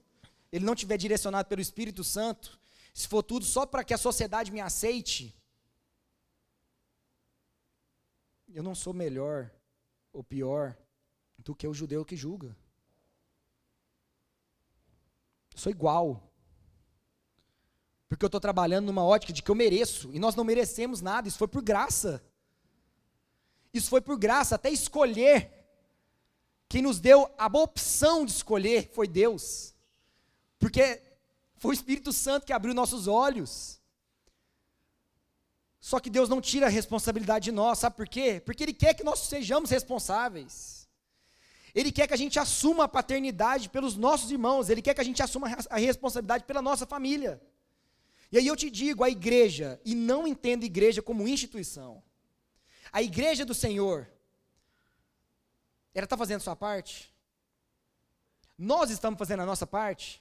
ele 0.52 0.64
não 0.64 0.74
tiver 0.74 0.96
direcionado 0.98 1.48
pelo 1.48 1.60
Espírito 1.60 2.04
Santo, 2.04 2.60
se 2.92 3.08
for 3.08 3.22
tudo 3.22 3.44
só 3.44 3.66
para 3.66 3.82
que 3.82 3.94
a 3.94 3.98
sociedade 3.98 4.52
me 4.52 4.60
aceite, 4.60 5.34
eu 8.54 8.62
não 8.62 8.74
sou 8.74 8.92
melhor 8.92 9.50
ou 10.12 10.22
pior 10.22 10.76
do 11.38 11.56
que 11.56 11.66
o 11.66 11.74
judeu 11.74 12.04
que 12.04 12.16
julga. 12.16 12.56
Eu 15.52 15.58
sou 15.58 15.72
igual. 15.72 16.22
Porque 18.08 18.24
eu 18.24 18.28
estou 18.28 18.40
trabalhando 18.40 18.86
numa 18.86 19.04
ótica 19.04 19.32
de 19.32 19.42
que 19.42 19.50
eu 19.50 19.54
mereço. 19.54 20.10
E 20.12 20.18
nós 20.18 20.34
não 20.34 20.44
merecemos 20.44 21.00
nada, 21.00 21.28
isso 21.28 21.38
foi 21.38 21.48
por 21.48 21.62
graça. 21.62 22.22
Isso 23.72 23.88
foi 23.88 24.00
por 24.00 24.16
graça, 24.18 24.54
até 24.54 24.70
escolher. 24.70 25.50
Quem 26.68 26.82
nos 26.82 27.00
deu 27.00 27.30
a 27.36 27.46
opção 27.46 28.24
de 28.24 28.32
escolher 28.32 28.90
foi 28.92 29.08
Deus. 29.08 29.74
Porque 30.58 31.02
foi 31.56 31.72
o 31.72 31.74
Espírito 31.74 32.12
Santo 32.12 32.46
que 32.46 32.52
abriu 32.52 32.74
nossos 32.74 33.06
olhos. 33.06 33.80
Só 35.80 36.00
que 36.00 36.08
Deus 36.08 36.28
não 36.28 36.40
tira 36.40 36.66
a 36.66 36.70
responsabilidade 36.70 37.46
de 37.46 37.52
nós, 37.52 37.78
sabe 37.78 37.96
por 37.96 38.08
quê? 38.08 38.40
Porque 38.44 38.62
Ele 38.62 38.72
quer 38.72 38.94
que 38.94 39.04
nós 39.04 39.20
sejamos 39.20 39.70
responsáveis. 39.70 40.88
Ele 41.74 41.90
quer 41.90 42.06
que 42.06 42.14
a 42.14 42.16
gente 42.16 42.38
assuma 42.38 42.84
a 42.84 42.88
paternidade 42.88 43.68
pelos 43.68 43.96
nossos 43.96 44.30
irmãos, 44.30 44.70
ele 44.70 44.80
quer 44.80 44.94
que 44.94 45.00
a 45.00 45.04
gente 45.04 45.20
assuma 45.22 45.48
a 45.68 45.76
responsabilidade 45.76 46.44
pela 46.44 46.62
nossa 46.62 46.86
família. 46.86 47.42
E 48.34 48.38
aí 48.38 48.48
eu 48.48 48.56
te 48.56 48.68
digo, 48.68 49.04
a 49.04 49.08
igreja, 49.08 49.80
e 49.84 49.94
não 49.94 50.26
entenda 50.26 50.64
igreja 50.64 51.00
como 51.00 51.28
instituição. 51.28 52.02
A 52.90 53.00
igreja 53.00 53.44
do 53.44 53.54
Senhor, 53.54 54.10
ela 55.94 56.02
está 56.02 56.16
fazendo 56.16 56.40
sua 56.40 56.56
parte? 56.56 57.14
Nós 58.58 58.90
estamos 58.90 59.16
fazendo 59.16 59.42
a 59.42 59.46
nossa 59.46 59.68
parte? 59.68 60.20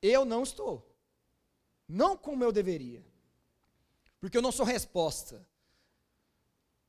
Eu 0.00 0.24
não 0.24 0.44
estou. 0.44 0.88
Não 1.88 2.16
como 2.16 2.44
eu 2.44 2.52
deveria. 2.52 3.04
Porque 4.20 4.36
eu 4.36 4.42
não 4.42 4.52
sou 4.52 4.64
resposta 4.64 5.44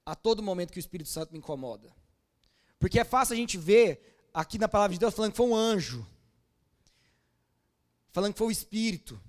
a 0.06 0.14
todo 0.14 0.44
momento 0.44 0.72
que 0.72 0.78
o 0.78 0.86
Espírito 0.86 1.10
Santo 1.10 1.32
me 1.32 1.40
incomoda. 1.40 1.92
Porque 2.78 3.00
é 3.00 3.04
fácil 3.04 3.34
a 3.34 3.38
gente 3.38 3.58
ver 3.58 4.20
aqui 4.32 4.60
na 4.60 4.68
palavra 4.68 4.94
de 4.94 5.00
Deus 5.00 5.16
falando 5.16 5.32
que 5.32 5.38
foi 5.38 5.48
um 5.48 5.56
anjo, 5.56 6.06
falando 8.12 8.34
que 8.34 8.38
foi 8.38 8.50
o 8.50 8.52
Espírito. 8.52 9.20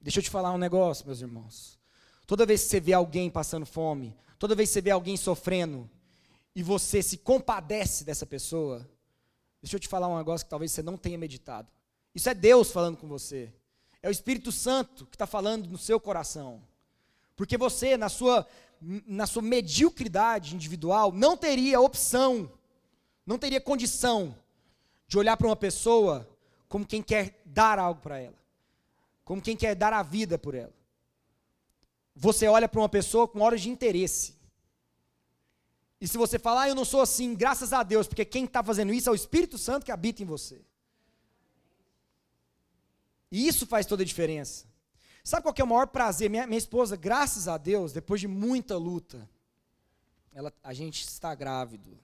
Deixa 0.00 0.18
eu 0.18 0.22
te 0.22 0.30
falar 0.30 0.52
um 0.52 0.58
negócio, 0.58 1.06
meus 1.06 1.20
irmãos. 1.20 1.78
Toda 2.26 2.46
vez 2.46 2.62
que 2.62 2.68
você 2.68 2.80
vê 2.80 2.92
alguém 2.92 3.28
passando 3.28 3.66
fome, 3.66 4.16
toda 4.38 4.54
vez 4.54 4.68
que 4.68 4.74
você 4.74 4.80
vê 4.80 4.90
alguém 4.90 5.16
sofrendo, 5.16 5.88
e 6.54 6.62
você 6.62 7.02
se 7.02 7.18
compadece 7.18 8.04
dessa 8.04 8.26
pessoa, 8.26 8.88
deixa 9.62 9.76
eu 9.76 9.80
te 9.80 9.88
falar 9.88 10.08
um 10.08 10.16
negócio 10.16 10.44
que 10.44 10.50
talvez 10.50 10.72
você 10.72 10.82
não 10.82 10.96
tenha 10.96 11.16
meditado. 11.16 11.68
Isso 12.14 12.28
é 12.28 12.34
Deus 12.34 12.72
falando 12.72 12.96
com 12.96 13.06
você. 13.06 13.52
É 14.02 14.08
o 14.08 14.10
Espírito 14.10 14.50
Santo 14.50 15.06
que 15.06 15.14
está 15.14 15.26
falando 15.26 15.68
no 15.68 15.78
seu 15.78 16.00
coração. 16.00 16.60
Porque 17.36 17.56
você, 17.56 17.96
na 17.96 18.08
sua, 18.08 18.46
na 18.80 19.26
sua 19.26 19.42
mediocridade 19.42 20.54
individual, 20.54 21.12
não 21.12 21.36
teria 21.36 21.80
opção 21.80 22.50
não 23.30 23.38
teria 23.38 23.60
condição 23.60 24.34
de 25.06 25.16
olhar 25.16 25.36
para 25.36 25.46
uma 25.46 25.54
pessoa 25.54 26.28
como 26.68 26.84
quem 26.84 27.00
quer 27.00 27.40
dar 27.44 27.78
algo 27.78 28.00
para 28.00 28.18
ela, 28.18 28.34
como 29.30 29.40
quem 29.40 29.56
quer 29.56 29.76
dar 29.76 29.92
a 29.92 30.02
vida 30.02 30.36
por 30.36 30.56
ela. 30.56 30.74
Você 32.16 32.48
olha 32.48 32.68
para 32.68 32.80
uma 32.80 32.88
pessoa 32.88 33.28
com 33.28 33.42
horas 33.42 33.60
de 33.60 33.70
interesse. 33.70 34.34
E 36.00 36.08
se 36.08 36.18
você 36.18 36.36
falar, 36.36 36.62
ah, 36.62 36.68
eu 36.70 36.74
não 36.74 36.84
sou 36.84 37.00
assim, 37.00 37.32
graças 37.36 37.72
a 37.72 37.84
Deus, 37.84 38.08
porque 38.08 38.24
quem 38.24 38.44
está 38.44 38.60
fazendo 38.60 38.92
isso 38.92 39.08
é 39.08 39.12
o 39.12 39.14
Espírito 39.14 39.56
Santo 39.56 39.86
que 39.86 39.92
habita 39.92 40.20
em 40.20 40.26
você. 40.26 40.60
E 43.30 43.46
isso 43.46 43.68
faz 43.68 43.86
toda 43.86 44.02
a 44.02 44.04
diferença. 44.04 44.66
Sabe 45.22 45.44
qual 45.44 45.54
é 45.56 45.62
o 45.62 45.66
maior 45.68 45.86
prazer? 45.86 46.28
Minha, 46.28 46.44
minha 46.48 46.58
esposa, 46.58 46.96
graças 46.96 47.46
a 47.46 47.56
Deus, 47.56 47.92
depois 47.92 48.20
de 48.20 48.26
muita 48.26 48.76
luta, 48.76 49.30
ela, 50.34 50.52
a 50.60 50.74
gente 50.74 51.04
está 51.04 51.36
grávido. 51.36 51.96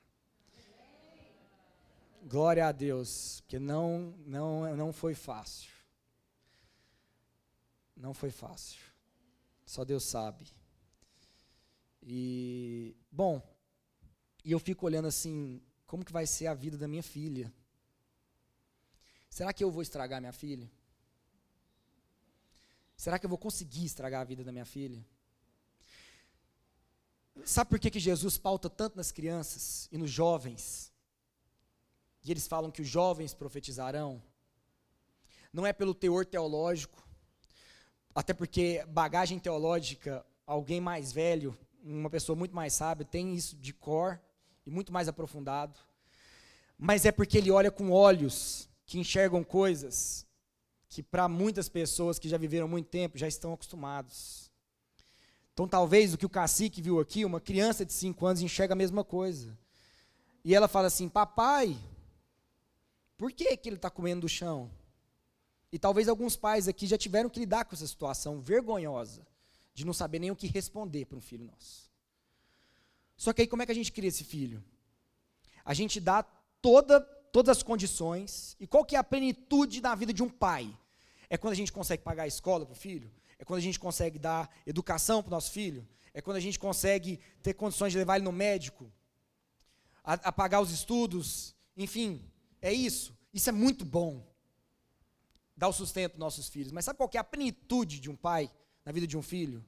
Glória 2.22 2.68
a 2.68 2.70
Deus, 2.70 3.42
que 3.48 3.58
não, 3.58 4.14
não, 4.24 4.76
não 4.76 4.92
foi 4.92 5.12
fácil. 5.12 5.75
Não 7.96 8.12
foi 8.12 8.30
fácil. 8.30 8.80
Só 9.64 9.84
Deus 9.84 10.04
sabe. 10.04 10.46
E, 12.02 12.94
bom, 13.10 13.42
e 14.44 14.52
eu 14.52 14.60
fico 14.60 14.86
olhando 14.86 15.08
assim, 15.08 15.60
como 15.86 16.04
que 16.04 16.12
vai 16.12 16.26
ser 16.26 16.46
a 16.46 16.54
vida 16.54 16.76
da 16.76 16.86
minha 16.86 17.02
filha? 17.02 17.52
Será 19.28 19.52
que 19.52 19.64
eu 19.64 19.70
vou 19.70 19.82
estragar 19.82 20.20
minha 20.20 20.32
filha? 20.32 20.70
Será 22.96 23.18
que 23.18 23.26
eu 23.26 23.30
vou 23.30 23.38
conseguir 23.38 23.84
estragar 23.84 24.20
a 24.20 24.24
vida 24.24 24.44
da 24.44 24.52
minha 24.52 24.64
filha? 24.64 25.04
Sabe 27.44 27.70
por 27.70 27.78
que, 27.78 27.90
que 27.90 28.00
Jesus 28.00 28.38
pauta 28.38 28.70
tanto 28.70 28.96
nas 28.96 29.10
crianças 29.10 29.88
e 29.90 29.98
nos 29.98 30.10
jovens? 30.10 30.92
e 32.26 32.32
eles 32.32 32.48
falam 32.48 32.72
que 32.72 32.82
os 32.82 32.88
jovens 32.88 33.32
profetizarão, 33.32 34.20
não 35.52 35.64
é 35.64 35.72
pelo 35.72 35.94
teor 35.94 36.26
teológico, 36.26 37.05
até 38.16 38.32
porque 38.32 38.82
bagagem 38.88 39.38
teológica, 39.38 40.24
alguém 40.46 40.80
mais 40.80 41.12
velho, 41.12 41.54
uma 41.84 42.08
pessoa 42.08 42.34
muito 42.34 42.56
mais 42.56 42.72
sábia, 42.72 43.04
tem 43.04 43.34
isso 43.34 43.54
de 43.56 43.74
cor 43.74 44.18
e 44.66 44.70
muito 44.70 44.90
mais 44.90 45.06
aprofundado, 45.06 45.78
mas 46.78 47.04
é 47.04 47.12
porque 47.12 47.36
ele 47.36 47.50
olha 47.50 47.70
com 47.70 47.90
olhos 47.90 48.70
que 48.86 48.98
enxergam 48.98 49.44
coisas 49.44 50.26
que 50.88 51.02
para 51.02 51.28
muitas 51.28 51.68
pessoas 51.68 52.18
que 52.18 52.26
já 52.26 52.38
viveram 52.38 52.66
muito 52.66 52.88
tempo 52.88 53.18
já 53.18 53.28
estão 53.28 53.52
acostumados. 53.52 54.50
Então, 55.52 55.68
talvez 55.68 56.14
o 56.14 56.18
que 56.18 56.24
o 56.24 56.30
cacique 56.30 56.80
viu 56.80 56.98
aqui, 56.98 57.22
uma 57.22 57.40
criança 57.40 57.84
de 57.84 57.92
5 57.92 58.24
anos 58.24 58.40
enxerga 58.40 58.72
a 58.72 58.76
mesma 58.76 59.04
coisa. 59.04 59.58
E 60.42 60.54
ela 60.54 60.68
fala 60.68 60.86
assim: 60.86 61.06
Papai, 61.06 61.76
por 63.18 63.30
que, 63.30 63.54
que 63.58 63.68
ele 63.68 63.76
está 63.76 63.90
comendo 63.90 64.22
do 64.22 64.28
chão? 64.28 64.70
E 65.76 65.78
talvez 65.78 66.08
alguns 66.08 66.36
pais 66.36 66.68
aqui 66.68 66.86
já 66.86 66.96
tiveram 66.96 67.28
que 67.28 67.38
lidar 67.38 67.66
com 67.66 67.74
essa 67.74 67.86
situação 67.86 68.40
vergonhosa 68.40 69.26
de 69.74 69.84
não 69.84 69.92
saber 69.92 70.18
nem 70.18 70.30
o 70.30 70.34
que 70.34 70.46
responder 70.46 71.04
para 71.04 71.18
um 71.18 71.20
filho 71.20 71.44
nosso. 71.44 71.92
Só 73.14 73.30
que 73.30 73.42
aí 73.42 73.46
como 73.46 73.60
é 73.60 73.66
que 73.66 73.72
a 73.72 73.74
gente 73.74 73.92
cria 73.92 74.08
esse 74.08 74.24
filho? 74.24 74.64
A 75.62 75.74
gente 75.74 76.00
dá 76.00 76.22
toda, 76.62 76.98
todas 77.30 77.58
as 77.58 77.62
condições. 77.62 78.56
E 78.58 78.66
qual 78.66 78.86
que 78.86 78.96
é 78.96 78.98
a 78.98 79.04
plenitude 79.04 79.82
na 79.82 79.94
vida 79.94 80.14
de 80.14 80.22
um 80.22 80.30
pai? 80.30 80.74
É 81.28 81.36
quando 81.36 81.52
a 81.52 81.56
gente 81.56 81.70
consegue 81.70 82.02
pagar 82.02 82.22
a 82.22 82.26
escola 82.26 82.64
para 82.64 82.72
o 82.72 82.74
filho? 82.74 83.12
É 83.38 83.44
quando 83.44 83.58
a 83.58 83.62
gente 83.62 83.78
consegue 83.78 84.18
dar 84.18 84.50
educação 84.66 85.22
para 85.22 85.28
o 85.28 85.32
nosso 85.32 85.50
filho? 85.50 85.86
É 86.14 86.22
quando 86.22 86.38
a 86.38 86.40
gente 86.40 86.58
consegue 86.58 87.20
ter 87.42 87.52
condições 87.52 87.92
de 87.92 87.98
levar 87.98 88.16
ele 88.16 88.24
no 88.24 88.32
médico? 88.32 88.90
A, 90.02 90.14
a 90.14 90.32
pagar 90.32 90.62
os 90.62 90.70
estudos? 90.70 91.54
Enfim, 91.76 92.24
é 92.62 92.72
isso. 92.72 93.14
Isso 93.30 93.50
é 93.50 93.52
muito 93.52 93.84
bom. 93.84 94.24
Dar 95.56 95.68
o 95.68 95.72
sustento 95.72 96.12
para 96.12 96.20
nossos 96.20 96.48
filhos. 96.48 96.72
Mas 96.72 96.84
sabe 96.84 96.96
qual 96.96 97.10
é 97.14 97.18
a 97.18 97.24
plenitude 97.24 97.98
de 98.00 98.10
um 98.10 98.16
pai 98.16 98.50
na 98.84 98.92
vida 98.92 99.06
de 99.06 99.16
um 99.16 99.22
filho? 99.22 99.64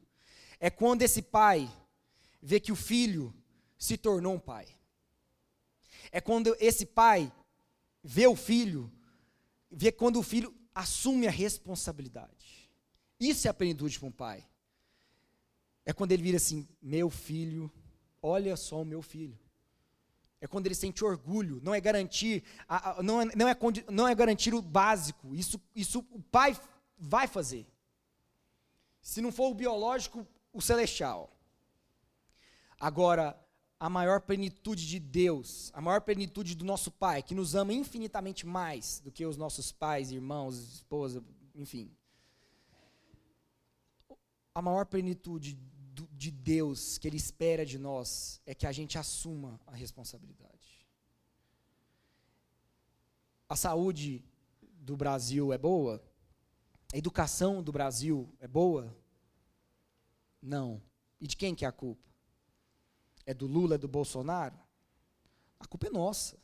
É 0.60 0.68
quando 0.70 1.02
esse 1.02 1.22
pai 1.22 1.70
vê 2.42 2.60
que 2.60 2.72
o 2.72 2.76
filho 2.76 3.34
se 3.78 3.96
tornou 3.96 4.34
um 4.34 4.38
pai. 4.38 4.66
É 6.10 6.20
quando 6.20 6.56
esse 6.58 6.86
pai 6.86 7.32
vê 8.02 8.26
o 8.26 8.36
filho, 8.36 8.92
vê 9.70 9.92
quando 9.92 10.18
o 10.18 10.22
filho 10.22 10.54
assume 10.74 11.26
a 11.26 11.30
responsabilidade. 11.30 12.70
Isso 13.18 13.46
é 13.46 13.50
a 13.50 13.54
plenitude 13.54 13.98
para 13.98 14.08
um 14.08 14.12
pai. 14.12 14.44
É 15.84 15.92
quando 15.92 16.12
ele 16.12 16.22
vira 16.22 16.36
assim: 16.36 16.68
meu 16.80 17.10
filho, 17.10 17.72
olha 18.22 18.56
só 18.56 18.82
o 18.82 18.84
meu 18.84 19.02
filho. 19.02 19.38
É 20.40 20.46
quando 20.46 20.66
ele 20.66 20.74
sente 20.74 21.04
orgulho, 21.04 21.60
não 21.62 21.74
é 21.74 21.80
garantir, 21.80 22.44
não, 23.02 23.20
é, 23.20 23.24
não, 23.34 23.48
é, 23.48 23.56
não 23.90 24.08
é 24.08 24.14
garantir 24.14 24.54
o 24.54 24.62
básico. 24.62 25.34
Isso, 25.34 25.60
isso 25.74 26.04
o 26.10 26.22
pai 26.22 26.56
vai 26.96 27.26
fazer. 27.26 27.66
Se 29.02 29.20
não 29.20 29.32
for 29.32 29.50
o 29.50 29.54
biológico, 29.54 30.26
o 30.52 30.60
celestial. 30.60 31.36
Agora, 32.80 33.36
a 33.80 33.88
maior 33.88 34.20
plenitude 34.20 34.86
de 34.86 34.98
Deus, 34.98 35.70
a 35.72 35.80
maior 35.80 36.00
plenitude 36.00 36.54
do 36.54 36.64
nosso 36.64 36.90
Pai, 36.90 37.22
que 37.22 37.34
nos 37.34 37.54
ama 37.54 37.72
infinitamente 37.72 38.46
mais 38.46 39.00
do 39.00 39.10
que 39.12 39.24
os 39.24 39.36
nossos 39.36 39.70
pais, 39.70 40.10
irmãos, 40.10 40.56
esposa, 40.74 41.22
enfim. 41.54 41.90
A 44.54 44.60
maior 44.60 44.84
plenitude 44.86 45.56
de 46.06 46.30
Deus 46.30 46.98
que 46.98 47.08
Ele 47.08 47.16
espera 47.16 47.64
de 47.64 47.78
nós 47.78 48.40
é 48.46 48.54
que 48.54 48.66
a 48.66 48.72
gente 48.72 48.98
assuma 48.98 49.60
a 49.66 49.74
responsabilidade. 49.74 50.86
A 53.48 53.56
saúde 53.56 54.24
do 54.60 54.96
Brasil 54.96 55.52
é 55.52 55.58
boa? 55.58 56.02
A 56.92 56.96
educação 56.96 57.62
do 57.62 57.72
Brasil 57.72 58.30
é 58.40 58.46
boa? 58.46 58.94
Não. 60.40 60.82
E 61.20 61.26
de 61.26 61.36
quem 61.36 61.54
que 61.54 61.64
é 61.64 61.68
a 61.68 61.72
culpa? 61.72 62.06
É 63.24 63.34
do 63.34 63.46
Lula, 63.46 63.74
é 63.74 63.78
do 63.78 63.88
Bolsonaro? 63.88 64.58
A 65.58 65.66
culpa 65.66 65.86
é 65.86 65.90
nossa. 65.90 66.38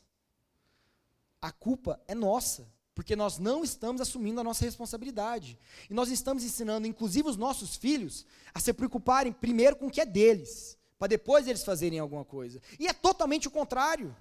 A 1.40 1.52
culpa 1.52 2.02
é 2.08 2.14
nossa, 2.14 2.66
porque 2.94 3.16
nós 3.16 3.38
não 3.38 3.64
estamos 3.64 4.00
assumindo 4.00 4.40
a 4.40 4.44
nossa 4.44 4.64
responsabilidade. 4.64 5.58
E 5.90 5.94
nós 5.94 6.10
estamos 6.10 6.44
ensinando, 6.44 6.86
inclusive 6.86 7.28
os 7.28 7.36
nossos 7.36 7.74
filhos, 7.74 8.24
a 8.54 8.60
se 8.60 8.72
preocuparem 8.72 9.32
primeiro 9.32 9.76
com 9.76 9.86
o 9.86 9.90
que 9.90 10.00
é 10.00 10.06
deles, 10.06 10.78
para 10.98 11.08
depois 11.08 11.48
eles 11.48 11.64
fazerem 11.64 11.98
alguma 11.98 12.24
coisa. 12.24 12.60
E 12.78 12.86
é 12.86 12.92
totalmente 12.92 13.48
o 13.48 13.50
contrário. 13.50 14.14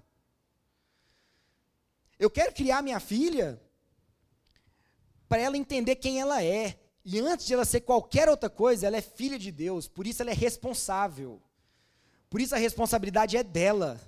Eu 2.17 2.29
quero 2.29 2.53
criar 2.53 2.81
minha 2.81 2.99
filha 2.99 3.61
para 5.27 5.41
ela 5.41 5.57
entender 5.57 5.95
quem 5.97 6.19
ela 6.19 6.43
é. 6.43 6.79
E 7.05 7.19
antes 7.19 7.45
de 7.45 7.53
ela 7.53 7.65
ser 7.65 7.81
qualquer 7.81 8.29
outra 8.29 8.49
coisa, 8.49 8.87
ela 8.87 8.97
é 8.97 9.01
filha 9.01 9.37
de 9.37 9.51
Deus, 9.51 9.87
por 9.87 10.07
isso 10.07 10.21
ela 10.21 10.31
é 10.31 10.33
responsável. 10.33 11.41
Por 12.29 12.41
isso 12.41 12.55
a 12.55 12.57
responsabilidade 12.57 13.37
é 13.37 13.43
dela. 13.43 14.01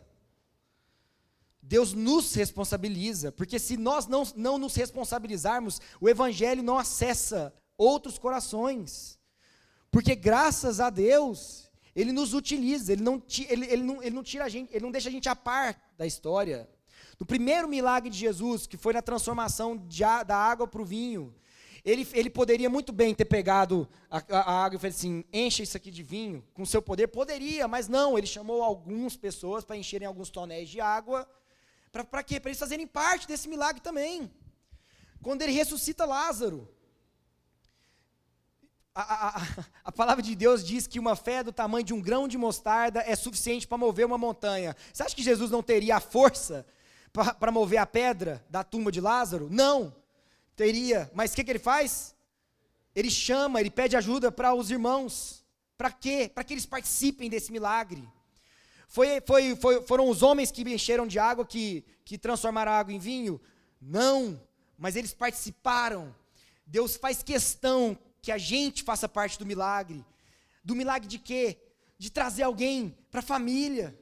Deus 1.68 1.94
nos 1.94 2.34
responsabiliza, 2.36 3.32
porque 3.32 3.58
se 3.58 3.76
nós 3.76 4.06
não, 4.06 4.24
não 4.36 4.58
nos 4.60 4.76
responsabilizarmos, 4.76 5.82
o 6.00 6.08
Evangelho 6.08 6.62
não 6.62 6.78
acessa 6.78 7.52
outros 7.76 8.20
corações. 8.20 9.20
Porque 9.90 10.14
graças 10.14 10.80
a 10.80 10.92
Deus, 10.92 11.72
Ele 11.96 12.12
nos 12.12 12.34
utiliza, 12.36 12.94
Ele 12.94 13.02
não, 13.02 13.22
ele, 13.50 13.66
ele 13.66 13.84
não, 13.84 14.04
ele 14.04 14.16
não 14.16 14.24
tira 14.24 14.46
a 14.46 14.50
gente, 14.50 14.70
Ele 14.72 14.84
não 14.84 14.92
deixa 14.92 15.10
a 15.10 15.12
gente 15.12 15.28
a 15.28 15.36
par 15.36 15.76
da 15.98 16.06
história. 16.06 16.70
No 17.20 17.26
primeiro 17.26 17.68
milagre 17.68 18.12
de 18.12 18.18
Jesus, 18.18 18.68
que 18.68 18.78
foi 18.78 18.94
na 18.94 19.02
transformação 19.02 19.76
de, 19.76 20.02
da 20.28 20.38
água 20.38 20.68
para 20.68 20.82
o 20.82 20.86
vinho, 20.86 21.34
ele, 21.84 22.08
ele 22.14 22.30
poderia 22.30 22.70
muito 22.70 22.92
bem 22.92 23.16
ter 23.16 23.26
pegado 23.26 23.88
a, 24.10 24.18
a, 24.38 24.66
água 24.66 24.76
e 24.76 24.80
falado 24.80 24.96
assim: 24.96 25.24
encha 25.34 25.64
isso 25.64 25.78
aqui 25.78 25.90
de 25.90 26.04
vinho 26.04 26.44
com 26.54 26.64
seu 26.64 26.82
poder. 26.82 27.08
Poderia, 27.08 27.68
mas 27.68 27.88
não. 27.88 28.18
Ele 28.18 28.28
chamou 28.28 28.62
algumas 28.62 29.16
pessoas 29.16 29.64
para 29.64 29.78
encherem 29.78 30.08
alguns 30.08 30.30
tonéis 30.30 30.70
de 30.70 30.80
água. 30.80 31.28
Para 32.04 32.24
quê? 32.24 32.40
Para 32.40 32.50
eles 32.50 32.60
fazerem 32.60 32.86
parte 32.88 33.28
desse 33.28 33.48
milagre 33.48 33.82
também. 33.82 34.32
Quando 35.22 35.42
ele 35.42 35.52
ressuscita 35.52 36.06
Lázaro. 36.06 36.70
A, 38.94 39.28
a, 39.28 39.48
a, 39.86 39.92
palavra 39.92 40.24
de 40.24 40.34
Deus 40.36 40.64
diz 40.64 40.88
que 40.88 41.00
uma 41.00 41.18
fé 41.18 41.44
do 41.44 41.52
tamanho 41.52 41.84
de 41.84 41.94
um 41.94 42.02
grão 42.02 42.28
de 42.30 42.38
mostarda 42.38 43.04
é 43.06 43.14
suficiente 43.14 43.68
para 43.68 43.78
mover 43.78 44.06
uma 44.06 44.18
montanha. 44.18 44.76
Você 44.94 45.04
acha 45.04 45.16
que 45.16 45.24
Jesus 45.24 45.52
não 45.52 45.62
teria 45.62 45.98
a 45.98 46.00
força 46.00 46.66
para 47.12 47.52
mover 47.52 47.78
a 47.78 47.86
pedra 47.86 48.46
da 48.50 48.64
tumba 48.64 48.92
de 48.92 49.02
Lázaro? 49.02 49.50
Não 49.52 49.94
teria. 50.56 51.12
Mas 51.14 51.34
o 51.34 51.36
que, 51.36 51.44
que 51.44 51.52
ele 51.52 51.60
faz? 51.60 52.16
Ele 52.96 53.12
chama, 53.12 53.60
ele 53.60 53.70
pede 53.70 53.98
ajuda 53.98 54.32
para 54.32 54.54
os 54.54 54.72
irmãos. 54.72 55.44
Para 55.78 55.92
quê? 55.92 56.32
Para 56.34 56.44
que 56.44 56.54
eles 56.54 56.66
participem 56.66 57.30
desse 57.30 57.52
milagre. 57.52 58.08
Foi, 58.88 59.22
foi, 59.22 59.56
foi, 59.56 59.82
foram 59.84 60.10
os 60.10 60.22
homens 60.24 60.52
que 60.52 60.62
encheram 60.62 61.08
de 61.08 61.20
água 61.20 61.46
que, 61.46 61.84
que 62.04 62.18
transformaram 62.18 62.72
a 62.72 62.78
água 62.78 62.94
em 62.94 63.00
vinho? 63.00 63.42
Não, 63.82 64.40
mas 64.78 64.96
eles 64.96 65.14
participaram. 65.14 66.16
Deus 66.66 66.96
faz 66.96 67.22
questão 67.22 67.98
que 68.22 68.32
a 68.32 68.38
gente 68.38 68.84
faça 68.84 69.08
parte 69.08 69.38
do 69.38 69.46
milagre. 69.46 70.04
Do 70.64 70.76
milagre 70.76 71.08
de 71.08 71.20
quê? 71.20 71.58
De 71.98 72.10
trazer 72.10 72.44
alguém 72.44 72.98
para 73.12 73.20
a 73.20 73.24
família. 73.24 73.98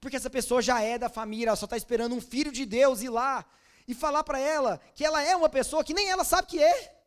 Porque 0.00 0.16
essa 0.16 0.30
pessoa 0.30 0.62
já 0.62 0.80
é 0.80 0.98
da 0.98 1.08
família, 1.08 1.48
ela 1.48 1.56
só 1.56 1.66
está 1.66 1.76
esperando 1.76 2.14
um 2.14 2.20
filho 2.20 2.50
de 2.50 2.64
Deus 2.64 3.02
ir 3.02 3.10
lá 3.10 3.44
e 3.86 3.94
falar 3.94 4.24
para 4.24 4.38
ela 4.38 4.80
que 4.94 5.04
ela 5.04 5.22
é 5.22 5.36
uma 5.36 5.48
pessoa 5.48 5.84
que 5.84 5.92
nem 5.92 6.08
ela 6.08 6.24
sabe 6.24 6.48
que 6.48 6.62
é. 6.62 6.99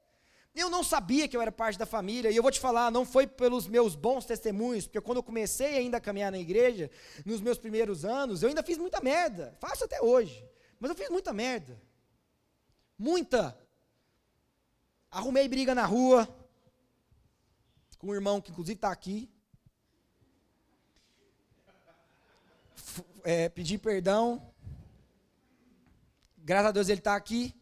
Eu 0.55 0.69
não 0.69 0.83
sabia 0.83 1.27
que 1.27 1.35
eu 1.35 1.41
era 1.41 1.51
parte 1.51 1.79
da 1.79 1.85
família, 1.85 2.29
e 2.29 2.35
eu 2.35 2.43
vou 2.43 2.51
te 2.51 2.59
falar, 2.59 2.91
não 2.91 3.05
foi 3.05 3.25
pelos 3.25 3.67
meus 3.67 3.95
bons 3.95 4.25
testemunhos, 4.25 4.85
porque 4.85 5.01
quando 5.01 5.17
eu 5.17 5.23
comecei 5.23 5.77
ainda 5.77 5.97
a 5.97 6.01
caminhar 6.01 6.31
na 6.31 6.37
igreja, 6.37 6.91
nos 7.25 7.41
meus 7.41 7.57
primeiros 7.57 8.05
anos, 8.05 8.43
eu 8.43 8.49
ainda 8.49 8.61
fiz 8.61 8.77
muita 8.77 9.01
merda, 9.01 9.55
faço 9.59 9.83
até 9.83 10.01
hoje, 10.01 10.47
mas 10.79 10.91
eu 10.91 10.95
fiz 10.95 11.09
muita 11.09 11.33
merda. 11.33 11.81
Muita. 12.97 13.57
Arrumei 15.09 15.47
briga 15.47 15.73
na 15.73 15.85
rua, 15.85 16.27
com 17.97 18.07
um 18.07 18.13
irmão 18.13 18.39
que 18.39 18.51
inclusive 18.51 18.75
está 18.75 18.91
aqui. 18.91 19.29
É, 23.23 23.49
pedi 23.49 23.77
perdão, 23.77 24.53
Graças 26.45 26.67
a 26.67 26.71
Deus 26.73 26.89
ele 26.89 26.99
está 26.99 27.15
aqui. 27.15 27.55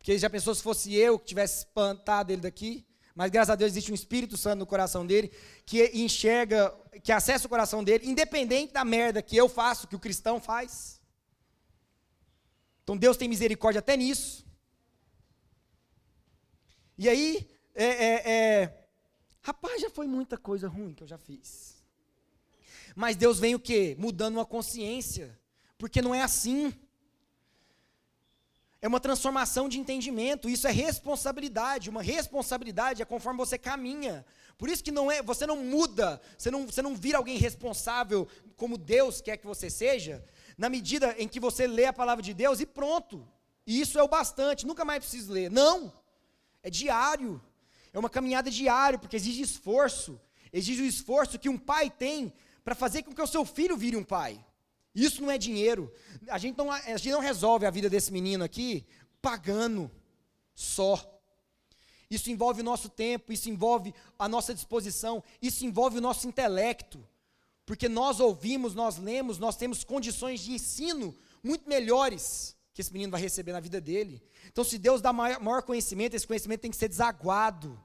Porque 0.00 0.16
já 0.16 0.30
pensou 0.30 0.54
se 0.54 0.62
fosse 0.62 0.94
eu 0.94 1.18
que 1.18 1.26
tivesse 1.26 1.58
espantado 1.58 2.32
ele 2.32 2.40
daqui. 2.40 2.86
Mas 3.14 3.30
graças 3.30 3.50
a 3.50 3.54
Deus 3.54 3.72
existe 3.72 3.92
um 3.92 3.94
Espírito 3.94 4.34
Santo 4.34 4.60
no 4.60 4.66
coração 4.66 5.06
dele 5.06 5.30
que 5.66 5.90
enxerga, 5.92 6.74
que 7.04 7.12
acessa 7.12 7.46
o 7.46 7.50
coração 7.50 7.84
dele, 7.84 8.08
independente 8.08 8.72
da 8.72 8.82
merda 8.82 9.20
que 9.20 9.36
eu 9.36 9.46
faço, 9.46 9.86
que 9.86 9.94
o 9.94 10.00
cristão 10.00 10.40
faz. 10.40 10.98
Então 12.82 12.96
Deus 12.96 13.18
tem 13.18 13.28
misericórdia 13.28 13.80
até 13.80 13.94
nisso. 13.94 14.42
E 16.96 17.10
aí, 17.10 17.46
é, 17.74 17.84
é, 17.84 18.30
é, 18.32 18.88
rapaz, 19.42 19.82
já 19.82 19.90
foi 19.90 20.06
muita 20.06 20.38
coisa 20.38 20.66
ruim 20.66 20.94
que 20.94 21.02
eu 21.02 21.06
já 21.06 21.18
fiz. 21.18 21.76
Mas 22.96 23.16
Deus 23.16 23.38
vem 23.38 23.54
o 23.54 23.60
quê? 23.60 23.96
Mudando 23.98 24.36
uma 24.36 24.46
consciência. 24.46 25.38
Porque 25.76 26.00
não 26.00 26.14
é 26.14 26.22
assim. 26.22 26.72
É 28.82 28.88
uma 28.88 28.98
transformação 28.98 29.68
de 29.68 29.78
entendimento, 29.78 30.48
isso 30.48 30.66
é 30.66 30.70
responsabilidade. 30.70 31.90
Uma 31.90 32.02
responsabilidade 32.02 33.02
é 33.02 33.04
conforme 33.04 33.36
você 33.36 33.58
caminha. 33.58 34.24
Por 34.56 34.70
isso 34.70 34.82
que 34.82 34.90
não 34.90 35.10
é, 35.10 35.22
você 35.22 35.46
não 35.46 35.56
muda, 35.56 36.20
você 36.36 36.50
não, 36.50 36.66
você 36.66 36.80
não 36.80 36.94
vira 36.94 37.18
alguém 37.18 37.36
responsável 37.36 38.26
como 38.56 38.78
Deus 38.78 39.20
quer 39.20 39.36
que 39.36 39.46
você 39.46 39.68
seja, 39.68 40.24
na 40.56 40.68
medida 40.68 41.14
em 41.18 41.28
que 41.28 41.38
você 41.38 41.66
lê 41.66 41.86
a 41.86 41.92
palavra 41.92 42.22
de 42.22 42.32
Deus 42.32 42.60
e 42.60 42.66
pronto. 42.66 43.26
E 43.66 43.80
isso 43.80 43.98
é 43.98 44.02
o 44.02 44.08
bastante, 44.08 44.66
nunca 44.66 44.84
mais 44.84 45.00
preciso 45.00 45.32
ler. 45.32 45.50
Não. 45.50 45.92
É 46.62 46.70
diário. 46.70 47.40
É 47.92 47.98
uma 47.98 48.10
caminhada 48.10 48.50
diária, 48.50 48.98
porque 48.98 49.16
exige 49.16 49.42
esforço. 49.42 50.20
Exige 50.52 50.82
o 50.82 50.86
esforço 50.86 51.38
que 51.38 51.48
um 51.48 51.58
pai 51.58 51.90
tem 51.90 52.32
para 52.64 52.74
fazer 52.74 53.02
com 53.02 53.12
que 53.12 53.22
o 53.22 53.26
seu 53.26 53.44
filho 53.44 53.76
vire 53.76 53.96
um 53.96 54.04
pai. 54.04 54.44
Isso 54.94 55.22
não 55.22 55.30
é 55.30 55.38
dinheiro. 55.38 55.92
A 56.28 56.38
gente 56.38 56.56
não, 56.56 56.70
a 56.70 56.96
gente 56.96 57.10
não 57.10 57.20
resolve 57.20 57.66
a 57.66 57.70
vida 57.70 57.88
desse 57.88 58.12
menino 58.12 58.44
aqui 58.44 58.86
pagando 59.22 59.90
só. 60.54 61.20
Isso 62.10 62.30
envolve 62.30 62.60
o 62.60 62.64
nosso 62.64 62.88
tempo, 62.88 63.32
isso 63.32 63.48
envolve 63.48 63.94
a 64.18 64.28
nossa 64.28 64.52
disposição, 64.52 65.22
isso 65.40 65.64
envolve 65.64 65.98
o 65.98 66.00
nosso 66.00 66.26
intelecto. 66.26 67.06
Porque 67.64 67.88
nós 67.88 68.18
ouvimos, 68.18 68.74
nós 68.74 68.96
lemos, 68.96 69.38
nós 69.38 69.56
temos 69.56 69.84
condições 69.84 70.40
de 70.40 70.52
ensino 70.52 71.16
muito 71.42 71.68
melhores 71.68 72.56
que 72.74 72.80
esse 72.80 72.92
menino 72.92 73.12
vai 73.12 73.20
receber 73.20 73.52
na 73.52 73.60
vida 73.60 73.80
dele. 73.80 74.22
Então, 74.48 74.64
se 74.64 74.76
Deus 74.76 75.00
dá 75.00 75.12
maior, 75.12 75.40
maior 75.40 75.62
conhecimento, 75.62 76.14
esse 76.14 76.26
conhecimento 76.26 76.62
tem 76.62 76.70
que 76.70 76.76
ser 76.76 76.88
desaguado. 76.88 77.80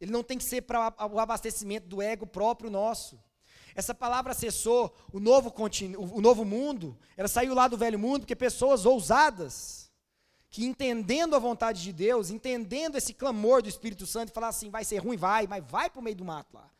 Ele 0.00 0.10
não 0.10 0.22
tem 0.22 0.36
que 0.36 0.44
ser 0.44 0.62
para 0.62 0.94
o 1.10 1.18
abastecimento 1.18 1.88
do 1.88 2.02
ego 2.02 2.26
próprio 2.26 2.70
nosso. 2.70 3.18
Essa 3.74 3.94
palavra 3.94 4.32
acessou 4.32 4.94
o 5.12 5.20
novo, 5.20 5.54
o 5.98 6.20
novo 6.20 6.44
mundo, 6.44 6.96
ela 7.16 7.28
saiu 7.28 7.54
lá 7.54 7.68
do 7.68 7.76
velho 7.76 7.98
mundo, 7.98 8.20
porque 8.20 8.36
pessoas 8.36 8.84
ousadas, 8.86 9.90
que 10.50 10.64
entendendo 10.64 11.36
a 11.36 11.38
vontade 11.38 11.82
de 11.82 11.92
Deus, 11.92 12.30
entendendo 12.30 12.96
esse 12.96 13.12
clamor 13.12 13.62
do 13.62 13.68
Espírito 13.68 14.06
Santo, 14.06 14.30
e 14.30 14.32
falar 14.34 14.48
assim: 14.48 14.70
vai 14.70 14.84
ser 14.84 14.98
ruim, 14.98 15.16
vai, 15.16 15.46
mas 15.46 15.64
vai 15.64 15.90
para 15.90 16.00
o 16.00 16.02
meio 16.02 16.16
do 16.16 16.24
mato 16.24 16.54
lá. 16.54 16.70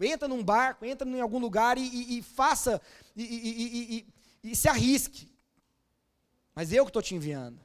Entra 0.00 0.28
num 0.28 0.42
barco, 0.42 0.84
entra 0.84 1.08
em 1.08 1.20
algum 1.20 1.38
lugar 1.38 1.76
e, 1.76 1.82
e, 1.82 2.18
e 2.18 2.22
faça, 2.22 2.80
e, 3.16 4.06
e 4.42 4.54
se 4.54 4.68
arrisque. 4.68 5.28
Mas 6.54 6.72
eu 6.72 6.84
que 6.84 6.90
estou 6.90 7.02
te 7.02 7.14
enviando. 7.14 7.60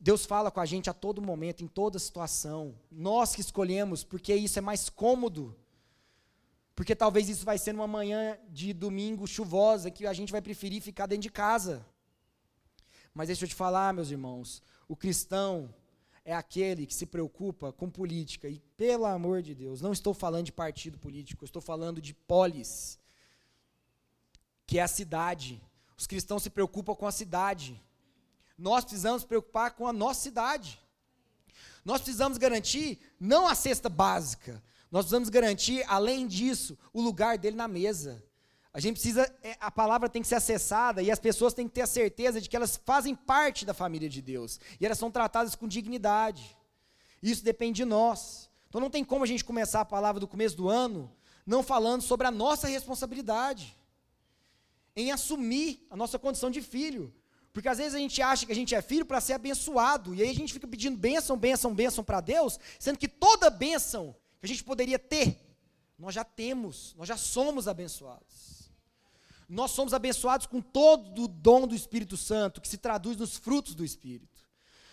Deus 0.00 0.24
fala 0.24 0.50
com 0.50 0.60
a 0.60 0.66
gente 0.66 0.88
a 0.88 0.94
todo 0.94 1.20
momento, 1.20 1.64
em 1.64 1.66
toda 1.66 1.98
situação. 1.98 2.74
Nós 2.90 3.34
que 3.34 3.40
escolhemos, 3.40 4.04
porque 4.04 4.32
isso 4.34 4.58
é 4.58 4.62
mais 4.62 4.88
cômodo. 4.88 5.56
Porque 6.78 6.94
talvez 6.94 7.28
isso 7.28 7.44
vai 7.44 7.58
ser 7.58 7.72
numa 7.72 7.88
manhã 7.88 8.38
de 8.48 8.72
domingo 8.72 9.26
chuvosa, 9.26 9.90
que 9.90 10.06
a 10.06 10.12
gente 10.12 10.30
vai 10.30 10.40
preferir 10.40 10.80
ficar 10.80 11.06
dentro 11.06 11.22
de 11.22 11.28
casa. 11.28 11.84
Mas 13.12 13.26
deixa 13.26 13.44
eu 13.44 13.48
te 13.48 13.54
falar, 13.56 13.92
meus 13.92 14.12
irmãos, 14.12 14.62
o 14.86 14.94
cristão 14.94 15.74
é 16.24 16.32
aquele 16.32 16.86
que 16.86 16.94
se 16.94 17.04
preocupa 17.04 17.72
com 17.72 17.90
política. 17.90 18.48
E, 18.48 18.60
pelo 18.76 19.06
amor 19.06 19.42
de 19.42 19.56
Deus, 19.56 19.80
não 19.80 19.92
estou 19.92 20.14
falando 20.14 20.46
de 20.46 20.52
partido 20.52 20.96
político, 20.96 21.44
estou 21.44 21.60
falando 21.60 22.00
de 22.00 22.14
polis, 22.14 22.96
que 24.64 24.78
é 24.78 24.82
a 24.82 24.86
cidade. 24.86 25.60
Os 25.96 26.06
cristãos 26.06 26.44
se 26.44 26.50
preocupam 26.50 26.94
com 26.94 27.08
a 27.08 27.12
cidade. 27.12 27.82
Nós 28.56 28.84
precisamos 28.84 29.24
preocupar 29.24 29.72
com 29.72 29.84
a 29.84 29.92
nossa 29.92 30.20
cidade. 30.20 30.80
Nós 31.84 32.00
precisamos 32.00 32.38
garantir 32.38 33.00
não 33.18 33.48
a 33.48 33.56
cesta 33.56 33.88
básica, 33.88 34.62
nós 34.90 35.04
precisamos 35.04 35.28
garantir, 35.28 35.84
além 35.86 36.26
disso, 36.26 36.78
o 36.92 37.00
lugar 37.00 37.36
dele 37.36 37.56
na 37.56 37.68
mesa. 37.68 38.22
A 38.72 38.80
gente 38.80 38.94
precisa, 38.94 39.30
é, 39.42 39.56
a 39.60 39.70
palavra 39.70 40.08
tem 40.08 40.22
que 40.22 40.28
ser 40.28 40.36
acessada 40.36 41.02
e 41.02 41.10
as 41.10 41.18
pessoas 41.18 41.52
têm 41.52 41.66
que 41.66 41.74
ter 41.74 41.82
a 41.82 41.86
certeza 41.86 42.40
de 42.40 42.48
que 42.48 42.56
elas 42.56 42.80
fazem 42.84 43.14
parte 43.14 43.64
da 43.64 43.74
família 43.74 44.08
de 44.08 44.22
Deus 44.22 44.60
e 44.80 44.86
elas 44.86 44.98
são 44.98 45.10
tratadas 45.10 45.54
com 45.54 45.66
dignidade. 45.66 46.56
Isso 47.22 47.42
depende 47.42 47.76
de 47.76 47.84
nós. 47.84 48.48
Então 48.68 48.80
não 48.80 48.90
tem 48.90 49.04
como 49.04 49.24
a 49.24 49.26
gente 49.26 49.44
começar 49.44 49.80
a 49.80 49.84
palavra 49.84 50.20
do 50.20 50.28
começo 50.28 50.56
do 50.56 50.68
ano 50.68 51.10
não 51.48 51.62
falando 51.62 52.02
sobre 52.02 52.26
a 52.26 52.30
nossa 52.30 52.68
responsabilidade 52.68 53.74
em 54.94 55.10
assumir 55.10 55.86
a 55.88 55.96
nossa 55.96 56.18
condição 56.18 56.50
de 56.50 56.60
filho. 56.60 57.12
Porque 57.54 57.68
às 57.68 57.78
vezes 57.78 57.94
a 57.94 57.98
gente 57.98 58.20
acha 58.20 58.44
que 58.44 58.52
a 58.52 58.54
gente 58.54 58.74
é 58.74 58.82
filho 58.82 59.06
para 59.06 59.20
ser 59.20 59.32
abençoado, 59.32 60.14
e 60.14 60.22
aí 60.22 60.28
a 60.28 60.34
gente 60.34 60.52
fica 60.52 60.68
pedindo 60.68 60.98
bênção, 60.98 61.36
bênção, 61.38 61.74
bênção 61.74 62.04
para 62.04 62.20
Deus, 62.20 62.60
sendo 62.78 62.98
que 62.98 63.08
toda 63.08 63.48
bênção 63.48 64.14
que 64.40 64.46
a 64.46 64.48
gente 64.48 64.64
poderia 64.64 64.98
ter, 64.98 65.38
nós 65.98 66.14
já 66.14 66.24
temos, 66.24 66.94
nós 66.96 67.08
já 67.08 67.16
somos 67.16 67.66
abençoados. 67.66 68.70
Nós 69.48 69.70
somos 69.70 69.94
abençoados 69.94 70.46
com 70.46 70.60
todo 70.60 71.24
o 71.24 71.28
dom 71.28 71.66
do 71.66 71.74
Espírito 71.74 72.16
Santo, 72.16 72.60
que 72.60 72.68
se 72.68 72.76
traduz 72.76 73.16
nos 73.16 73.36
frutos 73.36 73.74
do 73.74 73.84
Espírito. 73.84 74.46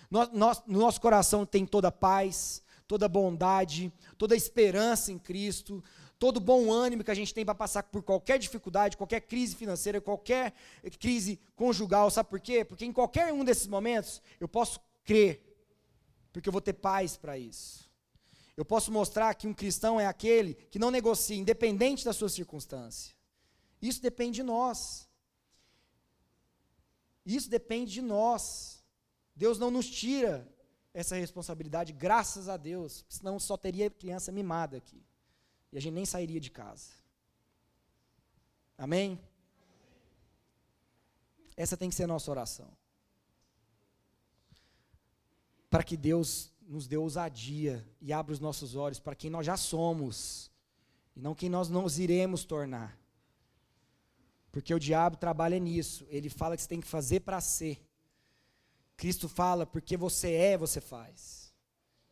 Nós, 0.09 0.29
nós, 0.31 0.63
no 0.65 0.79
nosso 0.79 1.01
coração 1.01 1.45
tem 1.45 1.65
toda 1.65 1.91
paz, 1.91 2.63
toda 2.87 3.09
bondade, 3.09 3.91
toda 4.17 4.35
esperança 4.35 5.11
em 5.11 5.19
Cristo, 5.19 5.83
todo 6.17 6.39
bom 6.39 6.71
ânimo 6.71 7.03
que 7.03 7.11
a 7.11 7.15
gente 7.15 7.33
tem 7.33 7.43
para 7.43 7.53
passar 7.53 7.83
por 7.83 8.01
qualquer 8.01 8.39
dificuldade, 8.39 8.97
qualquer 8.97 9.21
crise 9.21 9.55
financeira, 9.55 9.99
qualquer 9.99 10.53
crise 10.99 11.39
conjugal. 11.55 12.09
Sabe 12.09 12.29
por 12.29 12.39
quê? 12.39 12.63
Porque 12.63 12.85
em 12.85 12.93
qualquer 12.93 13.33
um 13.33 13.43
desses 13.43 13.67
momentos 13.67 14.21
eu 14.39 14.47
posso 14.47 14.79
crer, 15.03 15.41
porque 16.31 16.47
eu 16.47 16.53
vou 16.53 16.61
ter 16.61 16.73
paz 16.73 17.17
para 17.17 17.37
isso. 17.37 17.84
Eu 18.57 18.63
posso 18.63 18.91
mostrar 18.91 19.33
que 19.35 19.47
um 19.47 19.53
cristão 19.53 19.99
é 19.99 20.05
aquele 20.05 20.53
que 20.53 20.79
não 20.79 20.89
negocia, 20.89 21.35
independente 21.35 22.05
da 22.05 22.13
sua 22.13 22.29
circunstância. 22.29 23.13
Isso 23.81 24.01
depende 24.01 24.35
de 24.35 24.43
nós. 24.43 25.09
Isso 27.25 27.49
depende 27.49 27.91
de 27.91 28.01
nós. 28.01 28.83
Deus 29.35 29.59
não 29.59 29.69
nos 29.69 29.89
tira 29.89 30.47
essa 30.93 31.15
responsabilidade, 31.15 31.91
graças 31.91 32.47
a 32.47 32.55
Deus, 32.55 33.05
senão 33.09 33.37
só 33.37 33.57
teria 33.57 33.89
criança 33.89 34.31
mimada 34.31 34.77
aqui 34.77 35.03
e 35.75 35.77
a 35.77 35.81
gente 35.81 35.93
nem 35.93 36.05
sairia 36.05 36.39
de 36.39 36.49
casa. 36.49 36.91
Amém? 38.77 39.19
Essa 41.57 41.75
tem 41.75 41.89
que 41.89 41.95
ser 41.95 42.05
a 42.05 42.07
nossa 42.07 42.31
oração. 42.31 42.71
Para 45.69 45.83
que 45.83 45.97
Deus 45.97 46.49
nos 46.68 46.88
dê 46.88 46.97
ousadia 46.97 47.86
e 48.01 48.11
abra 48.11 48.34
os 48.34 48.39
nossos 48.39 48.76
olhos 48.76 48.99
para 48.99 49.16
quem 49.16 49.30
nós 49.30 49.45
já 49.45 49.55
somos 49.55 50.51
e 51.16 51.20
não 51.20 51.36
quem 51.36 51.49
nós 51.49 51.70
nos 51.70 51.99
iremos 51.99 52.43
tornar. 52.43 52.97
Porque 54.51 54.74
o 54.74 54.80
diabo 54.80 55.18
trabalha 55.18 55.59
nisso. 55.59 56.05
Ele 56.09 56.30
fala 56.30 56.55
que 56.55 56.63
você 56.63 56.70
tem 56.70 56.82
que 56.82 56.88
fazer 56.88 57.22
para 57.22 57.41
ser. 57.41 57.86
Cristo 58.97 59.28
fala, 59.28 59.66
porque 59.66 59.97
você 59.97 60.32
é, 60.34 60.57
você 60.57 60.80
faz. 60.80 61.53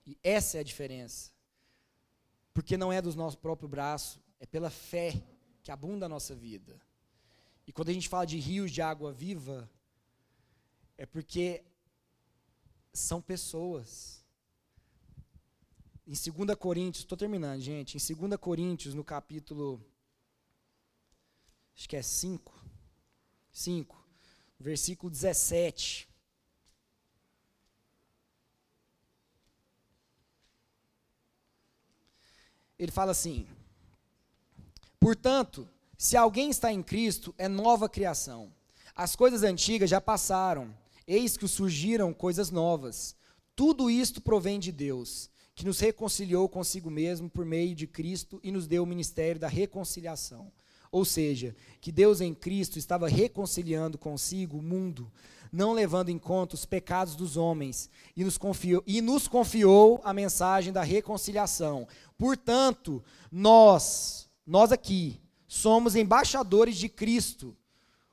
E 0.06 0.18
essa 0.22 0.58
é 0.58 0.60
a 0.60 0.64
diferença 0.64 1.34
porque 2.54 2.78
não 2.78 2.94
é 2.94 3.02
do 3.02 3.14
nosso 3.16 3.38
próprio 3.38 3.68
braço, 3.68 4.22
é 4.40 4.46
pela 4.46 4.70
fé 4.70 5.22
que 5.64 5.72
abunda 5.72 6.06
a 6.06 6.10
nossa 6.10 6.36
vida. 6.36 6.80
E 7.66 7.74
quando 7.74 7.90
a 7.90 7.94
gente 7.94 8.08
fala 8.08 8.26
de 8.26 8.38
rios 8.38 8.72
de 8.72 8.82
água 8.82 9.12
viva, 9.12 9.70
é 10.98 11.06
porque 11.06 11.64
são 12.94 13.22
pessoas. 13.22 14.23
Em 16.06 16.14
2 16.14 16.58
Coríntios, 16.58 17.04
estou 17.04 17.18
terminando, 17.18 17.62
gente. 17.62 17.98
Em 17.98 18.16
2 18.16 18.40
Coríntios, 18.40 18.94
no 18.94 19.04
capítulo. 19.04 19.84
Acho 21.76 21.88
que 21.88 21.96
é 21.96 22.02
5. 22.02 22.54
5. 23.52 24.04
Versículo 24.60 25.10
17. 25.10 26.10
ele 32.84 32.92
fala 32.92 33.12
assim: 33.12 33.48
Portanto, 35.00 35.68
se 35.98 36.18
alguém 36.18 36.50
está 36.50 36.72
em 36.72 36.84
Cristo, 36.84 37.34
é 37.38 37.48
nova 37.48 37.88
criação. 37.88 38.54
As 38.96 39.16
coisas 39.16 39.44
antigas 39.44 39.90
já 39.90 40.00
passaram, 40.00 40.76
eis 41.08 41.38
que 41.38 41.48
surgiram 41.48 42.14
coisas 42.14 42.52
novas. 42.52 43.16
Tudo 43.56 43.90
isto 43.90 44.22
provém 44.22 44.60
de 44.60 44.72
Deus, 44.72 45.30
que 45.56 45.66
nos 45.66 45.80
reconciliou 45.80 46.50
consigo 46.50 46.90
mesmo 46.90 47.30
por 47.30 47.46
meio 47.46 47.76
de 47.76 47.86
Cristo 47.86 48.40
e 48.44 48.52
nos 48.52 48.68
deu 48.68 48.84
o 48.84 48.88
ministério 48.88 49.40
da 49.40 49.48
reconciliação. 49.48 50.52
Ou 50.92 51.04
seja, 51.04 51.56
que 51.82 51.92
Deus 51.92 52.22
em 52.22 52.34
Cristo 52.34 52.78
estava 52.78 53.08
reconciliando 53.08 53.98
consigo 53.98 54.58
o 54.58 54.62
mundo, 54.62 55.12
não 55.52 55.74
levando 55.74 56.10
em 56.10 56.20
conta 56.20 56.56
os 56.56 56.66
pecados 56.66 57.16
dos 57.16 57.36
homens, 57.38 57.90
e 58.16 58.24
nos 58.24 58.38
confiou, 58.38 58.84
e 58.86 59.02
nos 59.02 59.28
confiou 59.28 60.02
a 60.04 60.14
mensagem 60.14 60.72
da 60.72 60.84
reconciliação. 60.84 61.88
Portanto, 62.18 63.04
nós, 63.32 64.30
nós 64.46 64.72
aqui, 64.72 65.20
somos 65.48 65.96
embaixadores 65.96 66.78
de 66.78 66.90
Cristo, 66.90 67.56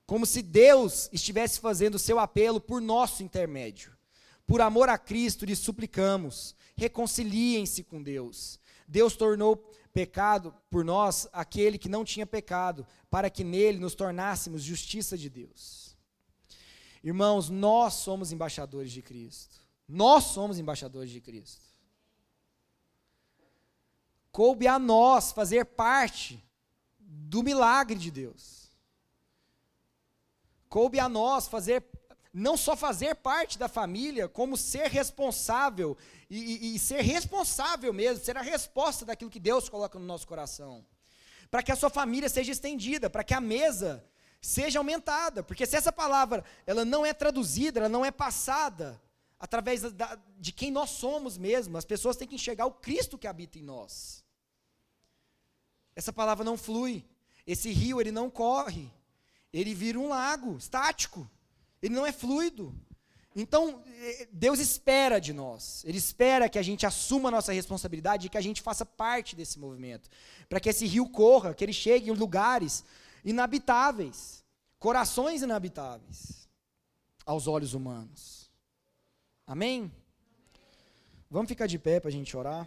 como 0.07 0.26
se 0.26 0.43
Deus 0.43 1.09
estivesse 1.12 1.61
fazendo 1.61 1.95
o 1.95 1.99
seu 1.99 2.18
apelo 2.18 2.61
por 2.61 2.80
nosso 2.80 3.22
intermédio. 3.22 3.93
Por 4.51 4.61
amor 4.61 4.88
a 4.88 4.98
Cristo, 4.98 5.44
lhe 5.44 5.55
suplicamos, 5.55 6.57
reconciliem-se 6.76 7.84
com 7.84 8.03
Deus. 8.03 8.59
Deus 8.84 9.14
tornou 9.14 9.57
pecado 9.92 10.53
por 10.68 10.84
nós 10.84 11.28
aquele 11.32 11.78
que 11.78 11.88
não 11.88 12.05
tinha 12.05 12.26
pecado, 12.26 12.84
para 13.09 13.30
que 13.30 13.44
nele 13.44 13.78
nos 13.78 13.94
tornássemos 13.94 14.64
justiça 14.64 15.16
de 15.16 15.30
Deus. 15.30 15.96
Irmãos, 17.01 17.48
nós 17.48 17.94
somos 17.94 18.32
embaixadores 18.32 18.90
de 18.90 19.01
Cristo. 19.01 19.55
Nós 19.86 20.24
somos 20.24 20.59
embaixadores 20.59 21.12
de 21.12 21.20
Cristo. 21.20 21.62
Coube 24.32 24.66
a 24.66 24.80
nós 24.80 25.30
fazer 25.30 25.64
parte 25.64 26.44
do 26.98 27.44
milagre 27.44 27.96
de 27.96 28.11
Deus. 28.11 28.68
Coube 30.68 30.98
a 30.98 31.09
nós 31.09 31.46
fazer, 31.46 31.84
não 32.32 32.56
só 32.56 32.76
fazer 32.76 33.16
parte 33.16 33.58
da 33.58 33.68
família, 33.68 34.28
como 34.28 34.56
ser 34.56 34.88
responsável 34.88 35.96
e, 36.28 36.38
e, 36.38 36.76
e 36.76 36.78
ser 36.78 37.02
responsável 37.02 37.92
mesmo, 37.92 38.24
ser 38.24 38.36
a 38.36 38.42
resposta 38.42 39.04
daquilo 39.04 39.30
que 39.30 39.40
Deus 39.40 39.68
coloca 39.68 39.98
no 39.98 40.04
nosso 40.04 40.26
coração. 40.26 40.84
Para 41.50 41.62
que 41.62 41.72
a 41.72 41.76
sua 41.76 41.90
família 41.90 42.28
seja 42.28 42.52
estendida, 42.52 43.10
para 43.10 43.24
que 43.24 43.34
a 43.34 43.40
mesa 43.40 44.04
seja 44.40 44.78
aumentada, 44.78 45.42
porque 45.42 45.66
se 45.66 45.76
essa 45.76 45.92
palavra 45.92 46.44
ela 46.66 46.84
não 46.84 47.04
é 47.04 47.12
traduzida, 47.12 47.80
ela 47.80 47.88
não 47.88 48.04
é 48.04 48.10
passada 48.10 49.00
através 49.38 49.82
da, 49.92 50.18
de 50.38 50.52
quem 50.52 50.70
nós 50.70 50.90
somos 50.90 51.36
mesmo, 51.36 51.76
as 51.76 51.84
pessoas 51.84 52.16
têm 52.16 52.28
que 52.28 52.34
enxergar 52.36 52.66
o 52.66 52.72
Cristo 52.72 53.18
que 53.18 53.26
habita 53.26 53.58
em 53.58 53.62
nós. 53.62 54.24
Essa 55.96 56.12
palavra 56.12 56.44
não 56.44 56.56
flui, 56.56 57.04
esse 57.46 57.70
rio 57.70 58.00
ele 58.00 58.12
não 58.12 58.30
corre, 58.30 58.90
ele 59.52 59.74
vira 59.74 59.98
um 59.98 60.08
lago 60.08 60.56
estático, 60.56 61.28
ele 61.82 61.94
não 61.94 62.06
é 62.06 62.12
fluido. 62.12 62.74
Então, 63.34 63.82
eh, 63.86 64.28
Deus 64.32 64.58
espera 64.58 65.20
de 65.20 65.32
nós, 65.32 65.84
Ele 65.86 65.98
espera 65.98 66.48
que 66.48 66.58
a 66.58 66.62
gente 66.62 66.84
assuma 66.84 67.28
a 67.28 67.32
nossa 67.32 67.52
responsabilidade 67.52 68.26
e 68.26 68.30
que 68.30 68.38
a 68.38 68.40
gente 68.40 68.60
faça 68.60 68.84
parte 68.84 69.36
desse 69.36 69.58
movimento, 69.58 70.08
para 70.48 70.58
que 70.58 70.68
esse 70.68 70.84
rio 70.86 71.08
corra, 71.08 71.54
que 71.54 71.62
ele 71.64 71.72
chegue 71.72 72.10
em 72.10 72.14
lugares 72.14 72.84
inabitáveis, 73.24 74.44
corações 74.78 75.42
inabitáveis 75.42 76.48
aos 77.24 77.46
olhos 77.46 77.72
humanos. 77.72 78.50
Amém? 79.46 79.92
Vamos 81.30 81.48
ficar 81.48 81.66
de 81.66 81.78
pé 81.78 82.00
para 82.00 82.08
a 82.08 82.12
gente 82.12 82.36
orar? 82.36 82.66